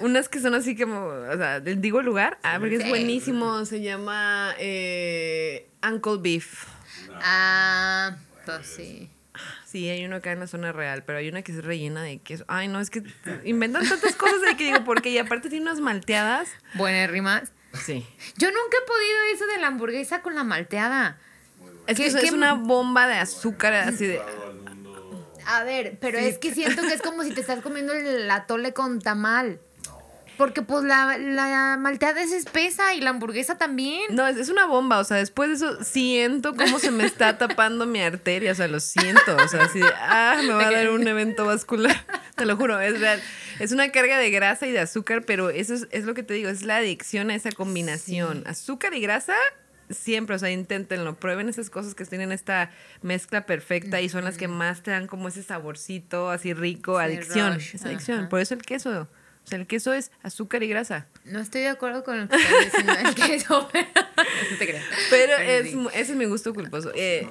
unas 0.00 0.28
que 0.28 0.40
son 0.40 0.54
así 0.54 0.76
como, 0.76 1.04
o 1.06 1.36
sea, 1.36 1.58
¿les 1.60 1.80
digo 1.80 2.00
el 2.00 2.06
lugar? 2.06 2.38
Ah, 2.42 2.56
porque 2.58 2.76
es 2.76 2.88
buenísimo, 2.88 3.64
se 3.64 3.80
llama 3.80 4.54
eh, 4.58 5.68
Uncle 5.86 6.16
Beef. 6.20 6.64
Ah, 7.22 8.16
pues 8.46 8.66
sí. 8.66 9.10
Sí, 9.64 9.88
hay 9.88 10.04
uno 10.04 10.16
acá 10.16 10.32
en 10.32 10.40
la 10.40 10.46
zona 10.48 10.72
real, 10.72 11.04
pero 11.04 11.18
hay 11.18 11.28
una 11.28 11.42
que 11.42 11.52
es 11.52 11.64
rellena 11.64 12.02
de 12.02 12.18
queso. 12.18 12.44
Ay, 12.48 12.66
no, 12.66 12.80
es 12.80 12.90
que 12.90 13.04
inventan 13.44 13.88
tantas 13.88 14.16
cosas 14.16 14.40
de 14.42 14.56
que 14.56 14.64
digo, 14.64 14.84
porque 14.84 15.10
y 15.10 15.18
aparte 15.18 15.48
tiene 15.48 15.62
unas 15.62 15.80
malteadas. 15.80 16.48
Buenas 16.74 17.08
rimas. 17.10 17.52
Sí. 17.84 18.04
Yo 18.36 18.48
nunca 18.48 18.76
he 18.82 18.86
podido 18.86 19.16
eso 19.34 19.46
de 19.46 19.58
la 19.58 19.68
hamburguesa 19.68 20.22
con 20.22 20.34
la 20.34 20.42
malteada. 20.42 21.18
Es 21.86 21.96
que 21.96 22.12
¿Qué- 22.12 22.26
es, 22.26 22.32
una 22.32 22.54
bomba 22.54 23.06
de 23.06 23.14
azúcar 23.14 23.72
así 23.74 24.06
de... 24.06 24.20
A 25.46 25.64
ver, 25.64 25.98
pero 26.00 26.18
Sí. 26.18 26.24
es 26.26 26.38
que 26.38 26.52
siento 26.54 26.82
que 26.82 26.92
es 26.94 27.02
como 27.02 27.22
si 27.24 27.32
te 27.32 27.40
estás 27.40 27.60
comiendo 27.60 27.92
el 27.92 28.30
atole 28.30 28.72
con 28.72 29.00
tamal. 29.00 29.60
Porque 30.40 30.62
pues 30.62 30.84
la, 30.84 31.18
la 31.18 31.76
malteada 31.78 32.22
es 32.22 32.32
espesa 32.32 32.94
y 32.94 33.02
la 33.02 33.10
hamburguesa 33.10 33.58
también. 33.58 34.04
No, 34.08 34.26
es, 34.26 34.38
es 34.38 34.48
una 34.48 34.64
bomba, 34.64 34.98
o 34.98 35.04
sea, 35.04 35.18
después 35.18 35.50
de 35.50 35.56
eso 35.56 35.84
siento 35.84 36.54
cómo 36.54 36.78
se 36.78 36.90
me 36.90 37.04
está 37.04 37.36
tapando 37.36 37.84
mi 37.84 38.00
arteria, 38.00 38.52
o 38.52 38.54
sea, 38.54 38.66
lo 38.66 38.80
siento, 38.80 39.36
o 39.36 39.48
sea, 39.48 39.64
así 39.64 39.80
de, 39.80 39.92
ah, 39.98 40.40
me 40.42 40.54
va 40.54 40.68
a 40.68 40.70
dar 40.70 40.88
un 40.88 41.06
evento 41.06 41.44
vascular, 41.44 41.94
te 42.36 42.46
lo 42.46 42.56
juro, 42.56 42.80
es 42.80 42.98
real. 42.98 43.20
Es 43.58 43.72
una 43.72 43.92
carga 43.92 44.16
de 44.16 44.30
grasa 44.30 44.66
y 44.66 44.72
de 44.72 44.80
azúcar, 44.80 45.24
pero 45.26 45.50
eso 45.50 45.74
es, 45.74 45.88
es 45.90 46.06
lo 46.06 46.14
que 46.14 46.22
te 46.22 46.32
digo, 46.32 46.48
es 46.48 46.62
la 46.62 46.78
adicción 46.78 47.28
a 47.28 47.34
esa 47.34 47.52
combinación. 47.52 48.42
Azúcar 48.46 48.94
y 48.94 49.02
grasa, 49.02 49.34
siempre, 49.90 50.36
o 50.36 50.38
sea, 50.38 50.50
inténtenlo, 50.50 51.16
prueben 51.16 51.50
esas 51.50 51.68
cosas 51.68 51.94
que 51.94 52.06
tienen 52.06 52.32
esta 52.32 52.70
mezcla 53.02 53.44
perfecta 53.44 54.00
y 54.00 54.08
son 54.08 54.24
las 54.24 54.38
que 54.38 54.48
más 54.48 54.82
te 54.82 54.90
dan 54.90 55.06
como 55.06 55.28
ese 55.28 55.42
saborcito 55.42 56.30
así 56.30 56.54
rico, 56.54 56.96
Sí, 56.96 57.04
adicción, 57.04 57.60
esa 57.60 57.88
adicción. 57.88 58.28
Por 58.30 58.40
eso 58.40 58.54
el 58.54 58.62
queso, 58.62 59.06
O 59.44 59.48
sea, 59.50 59.58
el 59.58 59.66
queso 59.66 59.92
es 59.92 60.12
azúcar 60.22 60.62
y 60.62 60.68
grasa. 60.68 61.06
No 61.24 61.40
estoy 61.40 61.62
de 61.62 61.68
acuerdo 61.68 62.04
con 62.04 62.20
lo 62.20 62.28
que 62.28 62.36
estás 62.36 62.64
diciendo 62.64 62.92
del 62.94 63.14
queso, 63.14 63.68
pero 63.72 63.86
no 64.52 64.58
te 64.58 64.66
creas. 64.66 64.84
Pero 65.10 65.36
es, 65.38 65.70
sí. 65.70 65.86
ese 65.94 66.12
es 66.12 66.16
mi 66.18 66.24
gusto 66.26 66.54
culposo. 66.54 66.92
Eh, 66.94 67.28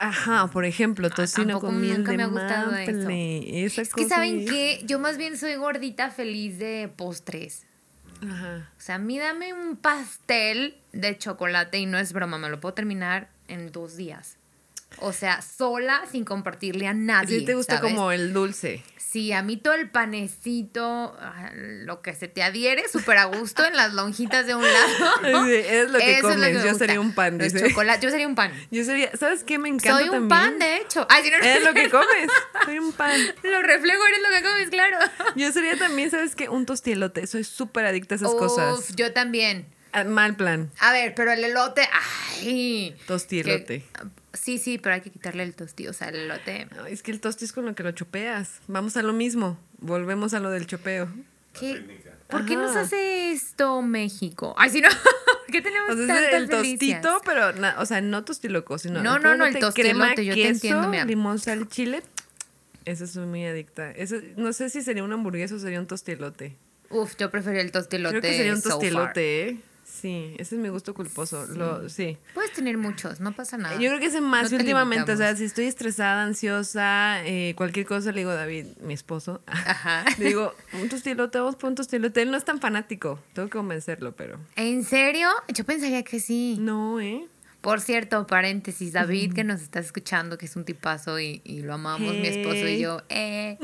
ajá, 0.00 0.48
por 0.48 0.64
ejemplo, 0.64 1.08
tocino 1.10 1.46
tampoco 1.54 1.66
con 1.68 1.80
miel 1.80 1.98
nunca 1.98 2.10
de 2.12 2.16
me 2.18 2.22
ha 2.24 2.26
gustado 2.26 2.74
eso. 2.76 2.92
maple. 2.92 3.64
Esa 3.64 3.82
Es 3.82 3.94
que, 3.94 4.08
¿saben 4.08 4.40
es- 4.42 4.50
qué? 4.50 4.80
Yo 4.84 4.98
más 4.98 5.16
bien 5.16 5.36
soy 5.38 5.54
gordita 5.56 6.10
feliz 6.10 6.58
de 6.58 6.90
postres. 6.94 7.64
Ajá. 8.22 8.70
O 8.76 8.80
sea, 8.80 8.94
a 8.94 8.98
mí 8.98 9.18
dame 9.18 9.52
un 9.52 9.76
pastel 9.76 10.76
de 10.92 11.16
chocolate 11.18 11.78
y 11.78 11.86
no 11.86 11.98
es 11.98 12.12
broma, 12.12 12.38
me 12.38 12.48
lo 12.48 12.60
puedo 12.60 12.74
terminar 12.74 13.28
en 13.48 13.70
dos 13.72 13.96
días. 13.96 14.36
O 14.98 15.12
sea, 15.12 15.42
sola, 15.42 16.02
sin 16.10 16.24
compartirle 16.24 16.86
a 16.86 16.94
nadie. 16.94 17.40
Sí 17.40 17.44
te 17.44 17.54
gusta 17.54 17.76
¿sabes? 17.78 17.92
como 17.92 18.12
el 18.12 18.32
dulce. 18.32 18.82
Sí, 18.98 19.32
a 19.32 19.42
mí 19.42 19.56
todo 19.56 19.72
el 19.74 19.88
panecito, 19.88 21.16
ah, 21.20 21.50
lo 21.54 22.02
que 22.02 22.14
se 22.14 22.28
te 22.28 22.42
adhiere 22.42 22.86
súper 22.88 23.16
a 23.18 23.24
gusto 23.24 23.64
en 23.64 23.74
las 23.76 23.94
lonjitas 23.94 24.46
de 24.46 24.54
un 24.54 24.62
lado. 24.62 25.44
Sí, 25.46 25.52
es 25.54 25.90
lo 25.90 25.98
que 25.98 26.12
Eso 26.18 26.22
comes. 26.22 26.38
me 26.38 26.52
Yo 26.52 26.60
gusta. 26.62 26.78
sería 26.78 27.00
un 27.00 27.12
pan, 27.14 27.38
Los 27.38 27.52
dice. 27.52 27.68
chocolate- 27.70 28.02
yo 28.02 28.10
sería 28.10 28.26
un 28.26 28.34
pan. 28.34 28.52
Yo 28.70 28.84
sería, 28.84 29.10
¿sabes 29.16 29.44
qué 29.44 29.58
me 29.58 29.68
encanta 29.68 29.92
Soy 30.00 30.04
un 30.08 30.28
también? 30.28 30.28
pan, 30.28 30.58
de 30.58 30.76
hecho. 30.78 31.06
Ay, 31.08 31.22
si 31.24 31.30
no, 31.30 31.36
Es 31.38 31.62
lo 31.64 31.72
que 31.72 31.88
comes. 31.90 32.30
Soy 32.64 32.78
un 32.78 32.92
pan. 32.92 33.18
Lo 33.42 33.62
reflejo, 33.62 34.02
eres 34.06 34.20
lo 34.22 34.36
que 34.36 34.42
comes, 34.42 34.68
claro. 34.70 34.98
Yo 35.36 35.52
sería 35.52 35.76
también, 35.78 36.10
¿sabes 36.10 36.34
qué? 36.34 36.48
Un 36.48 36.66
tostielote. 36.66 37.26
Soy 37.26 37.44
súper 37.44 37.86
adicta 37.86 38.14
a 38.14 38.16
esas 38.16 38.32
Uf, 38.32 38.38
cosas. 38.38 38.94
yo 38.96 39.12
también. 39.12 39.66
Ah, 39.92 40.04
Mal 40.04 40.36
plan. 40.36 40.70
A 40.80 40.92
ver, 40.92 41.14
pero 41.14 41.32
el 41.32 41.42
elote, 41.42 41.88
ay. 42.42 42.94
Tostielote. 43.06 43.82
que- 43.82 43.86
sí, 44.36 44.58
sí, 44.58 44.78
pero 44.78 44.94
hay 44.94 45.00
que 45.00 45.10
quitarle 45.10 45.42
el 45.42 45.54
tosti, 45.54 45.88
o 45.88 45.92
sea, 45.92 46.08
el 46.08 46.16
elote. 46.16 46.68
Ay, 46.84 46.92
es 46.92 47.02
que 47.02 47.10
el 47.10 47.20
tosti 47.20 47.44
es 47.44 47.52
con 47.52 47.64
lo 47.66 47.74
que 47.74 47.82
lo 47.82 47.92
chopeas. 47.92 48.60
Vamos 48.68 48.96
a 48.96 49.02
lo 49.02 49.12
mismo. 49.12 49.58
Volvemos 49.78 50.34
a 50.34 50.40
lo 50.40 50.50
del 50.50 50.66
chopeo. 50.66 51.08
¿Qué? 51.58 51.82
¿Por 52.28 52.44
qué 52.44 52.56
nos 52.56 52.72
Ajá. 52.72 52.80
hace 52.82 53.30
esto 53.32 53.80
México? 53.82 54.54
Ay, 54.58 54.70
si 54.70 54.80
no, 54.80 54.88
¿por 55.46 55.46
qué 55.52 55.62
tenemos 55.62 55.90
O 55.90 55.96
sea, 55.96 56.06
tantas 56.16 56.32
el 56.34 56.46
delicias? 56.48 57.00
tostito, 57.02 57.20
pero, 57.24 57.52
na- 57.52 57.76
o 57.78 57.86
sea, 57.86 58.00
no 58.00 58.24
tostiloco, 58.24 58.78
sino. 58.78 59.02
No, 59.02 59.18
no, 59.18 59.36
no, 59.36 59.46
el 59.46 59.58
tostielote, 59.58 60.24
yo 60.24 60.34
te 60.34 60.42
queso, 60.42 60.54
entiendo, 60.54 60.88
mi 60.88 60.96
amor. 60.98 61.08
limón, 61.08 61.38
sal, 61.38 61.68
chile. 61.68 62.02
Eso 62.84 63.06
soy 63.06 63.26
muy 63.26 63.44
adicta. 63.46 63.90
Eso, 63.92 64.16
no 64.36 64.52
sé 64.52 64.70
si 64.70 64.82
sería 64.82 65.02
una 65.04 65.14
hamburguesa 65.14 65.54
o 65.54 65.58
sería 65.58 65.80
un 65.80 65.86
tostielote. 65.86 66.56
Uf, 66.90 67.16
yo 67.16 67.30
prefería 67.30 67.60
el 67.62 67.72
tostilote. 67.72 68.18
Creo 68.20 68.22
que 68.30 68.36
sería 68.36 68.52
un 68.52 68.60
so 68.60 68.68
far. 68.70 68.78
tostielote, 68.78 69.48
¿eh? 69.48 69.56
Sí, 69.86 70.34
ese 70.38 70.56
es 70.56 70.60
mi 70.60 70.68
gusto 70.68 70.94
culposo. 70.94 71.46
Lo, 71.46 71.88
sí. 71.88 72.18
Puedes 72.34 72.52
tener 72.52 72.76
muchos, 72.76 73.20
no 73.20 73.32
pasa 73.32 73.56
nada. 73.56 73.76
Yo 73.76 73.88
creo 73.88 74.00
que 74.00 74.06
es 74.06 74.20
más 74.20 74.50
No 74.50 74.58
últimamente, 74.58 75.12
o 75.12 75.16
sea, 75.16 75.36
si 75.36 75.44
estoy 75.44 75.66
estresada, 75.66 76.24
ansiosa, 76.24 77.24
eh, 77.24 77.54
cualquier 77.56 77.86
cosa, 77.86 78.10
le 78.10 78.18
digo 78.18 78.30
a 78.30 78.34
David, 78.34 78.66
mi 78.80 78.94
esposo, 78.94 79.42
Ajá. 79.46 80.04
le 80.18 80.24
digo, 80.24 80.54
un 80.72 80.88
tostilote, 80.88 81.38
vamos 81.38 81.56
por 81.56 81.70
un. 81.70 82.20
Él 82.20 82.30
no 82.30 82.36
es 82.36 82.44
tan 82.44 82.60
fanático, 82.60 83.20
tengo 83.32 83.48
que 83.48 83.56
convencerlo, 83.56 84.12
pero 84.12 84.38
¿En 84.56 84.82
serio? 84.82 85.28
Yo 85.48 85.64
pensaría 85.64 86.02
que 86.02 86.18
sí. 86.18 86.56
no, 86.58 87.00
¿eh? 87.00 87.24
Por 87.60 87.80
cierto, 87.80 88.26
paréntesis, 88.26 88.92
David 88.92 89.34
que 89.34 89.44
nos 89.44 89.60
está 89.60 89.80
escuchando, 89.80 90.36
que 90.38 90.46
es 90.46 90.54
un 90.56 90.64
tipazo 90.64 91.18
y, 91.18 91.40
y 91.44 91.62
lo 91.62 91.74
amamos, 91.74 92.14
mi 92.14 92.26
esposo 92.26 92.68
y 92.68 92.80
yo. 92.80 93.02
Eh, 93.08 93.58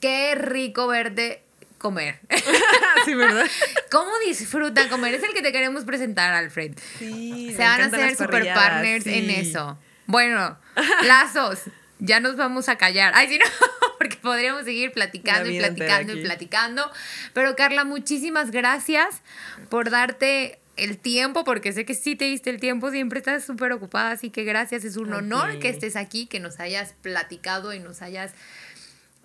qué 0.00 0.34
rico 0.34 0.86
verte 0.86 1.42
comer. 1.82 2.20
sí, 3.04 3.14
¿verdad? 3.14 3.46
¿Cómo 3.90 4.10
disfruta 4.26 4.88
comer? 4.88 5.14
Es 5.14 5.22
el 5.22 5.34
que 5.34 5.42
te 5.42 5.52
queremos 5.52 5.84
presentar, 5.84 6.32
Alfred. 6.32 6.72
Sí, 6.98 7.52
Se 7.54 7.62
van 7.62 7.82
a 7.82 7.84
hacer 7.86 8.16
super 8.16 8.46
partners 8.54 9.06
en 9.06 9.26
sí. 9.26 9.34
eso. 9.34 9.78
Bueno, 10.06 10.58
lazos. 11.04 11.60
Ya 11.98 12.18
nos 12.18 12.36
vamos 12.36 12.68
a 12.68 12.76
callar. 12.78 13.12
Ay, 13.14 13.28
sí, 13.28 13.38
no, 13.38 13.44
porque 13.98 14.16
podríamos 14.16 14.64
seguir 14.64 14.92
platicando 14.92 15.48
La 15.48 15.54
y 15.54 15.58
platicando 15.58 16.16
y 16.16 16.22
platicando. 16.22 16.90
Pero 17.32 17.54
Carla, 17.54 17.84
muchísimas 17.84 18.50
gracias 18.50 19.22
por 19.68 19.90
darte 19.90 20.58
el 20.76 20.98
tiempo, 20.98 21.44
porque 21.44 21.72
sé 21.72 21.84
que 21.84 21.94
sí 21.94 22.16
te 22.16 22.24
diste 22.24 22.50
el 22.50 22.58
tiempo, 22.58 22.90
siempre 22.90 23.18
estás 23.18 23.44
súper 23.44 23.72
ocupada, 23.72 24.10
así 24.10 24.30
que 24.30 24.42
gracias, 24.42 24.84
es 24.84 24.96
un 24.96 25.12
honor 25.12 25.58
que 25.58 25.68
estés 25.68 25.96
aquí, 25.96 26.26
que 26.26 26.40
nos 26.40 26.60
hayas 26.60 26.94
platicado 27.02 27.72
y 27.74 27.78
nos 27.78 28.02
hayas 28.02 28.32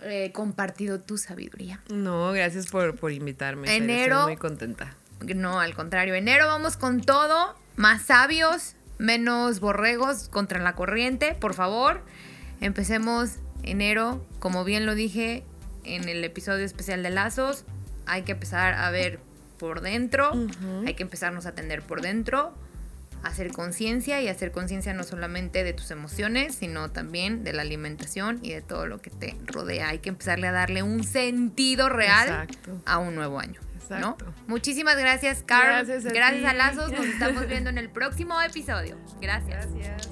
eh, 0.02 0.32
compartido 0.32 1.00
tu 1.00 1.18
sabiduría. 1.18 1.82
No, 1.90 2.32
gracias 2.32 2.68
por, 2.68 2.96
por 2.96 3.12
invitarme. 3.12 3.76
Enero. 3.76 4.16
Estoy 4.16 4.34
muy 4.34 4.38
contenta. 4.38 4.96
No, 5.36 5.60
al 5.60 5.74
contrario. 5.74 6.14
Enero 6.16 6.48
vamos 6.48 6.78
con 6.78 7.02
todo. 7.02 7.56
Más 7.76 8.04
sabios, 8.04 8.76
menos 8.98 9.60
borregos 9.60 10.30
contra 10.30 10.60
la 10.60 10.74
corriente. 10.74 11.36
Por 11.36 11.54
favor, 11.54 12.02
empecemos 12.62 13.38
enero. 13.64 14.26
Como 14.40 14.64
bien 14.64 14.86
lo 14.86 14.96
dije 14.96 15.44
en 15.84 16.10
el 16.10 16.24
episodio 16.24 16.66
especial 16.66 17.04
de 17.04 17.10
Lazos, 17.10 17.66
hay 18.06 18.24
que 18.24 18.34
empezar 18.34 18.74
a 18.76 18.92
ver 18.92 19.20
por 19.58 19.82
dentro. 19.82 20.32
Hay 20.86 20.94
que 20.94 21.04
empezarnos 21.04 21.46
a 21.46 21.50
atender 21.50 21.82
por 21.82 22.02
dentro. 22.02 22.54
Hacer 23.28 23.52
conciencia 23.52 24.22
y 24.22 24.28
hacer 24.28 24.52
conciencia 24.52 24.94
no 24.94 25.04
solamente 25.04 25.64
de 25.64 25.74
tus 25.74 25.92
emociones, 25.92 26.56
sino 26.56 26.90
también 26.90 27.44
de 27.44 27.54
la 27.54 27.62
alimentación 27.62 28.40
y 28.42 28.52
de 28.52 28.62
todo 28.62 28.88
lo 28.88 29.02
que 29.02 29.10
te 29.10 29.38
rodea. 29.46 29.90
Hay 29.90 30.00
que 30.00 30.10
empezarle 30.10 30.48
a 30.48 30.52
darle 30.52 30.84
un 30.84 31.04
sentido 31.04 31.90
real 31.90 32.28
Exacto. 32.28 32.82
a 32.86 32.98
un 32.98 33.16
nuevo 33.16 33.40
año. 33.40 33.60
¿no? 33.90 33.96
Exacto. 33.96 34.34
Muchísimas 34.48 34.98
gracias, 34.98 35.44
Carl. 35.44 35.86
Gracias 35.86 36.06
a 36.06 36.10
gracias 36.14 36.46
a. 36.46 36.54
Lazos. 36.54 36.92
Nos 36.92 37.06
estamos 37.06 37.48
viendo 37.50 37.70
en 37.70 37.78
el 37.78 37.90
próximo 37.90 38.42
episodio. 38.42 38.98
Gracias. 39.22 39.68
Gracias. 39.74 40.10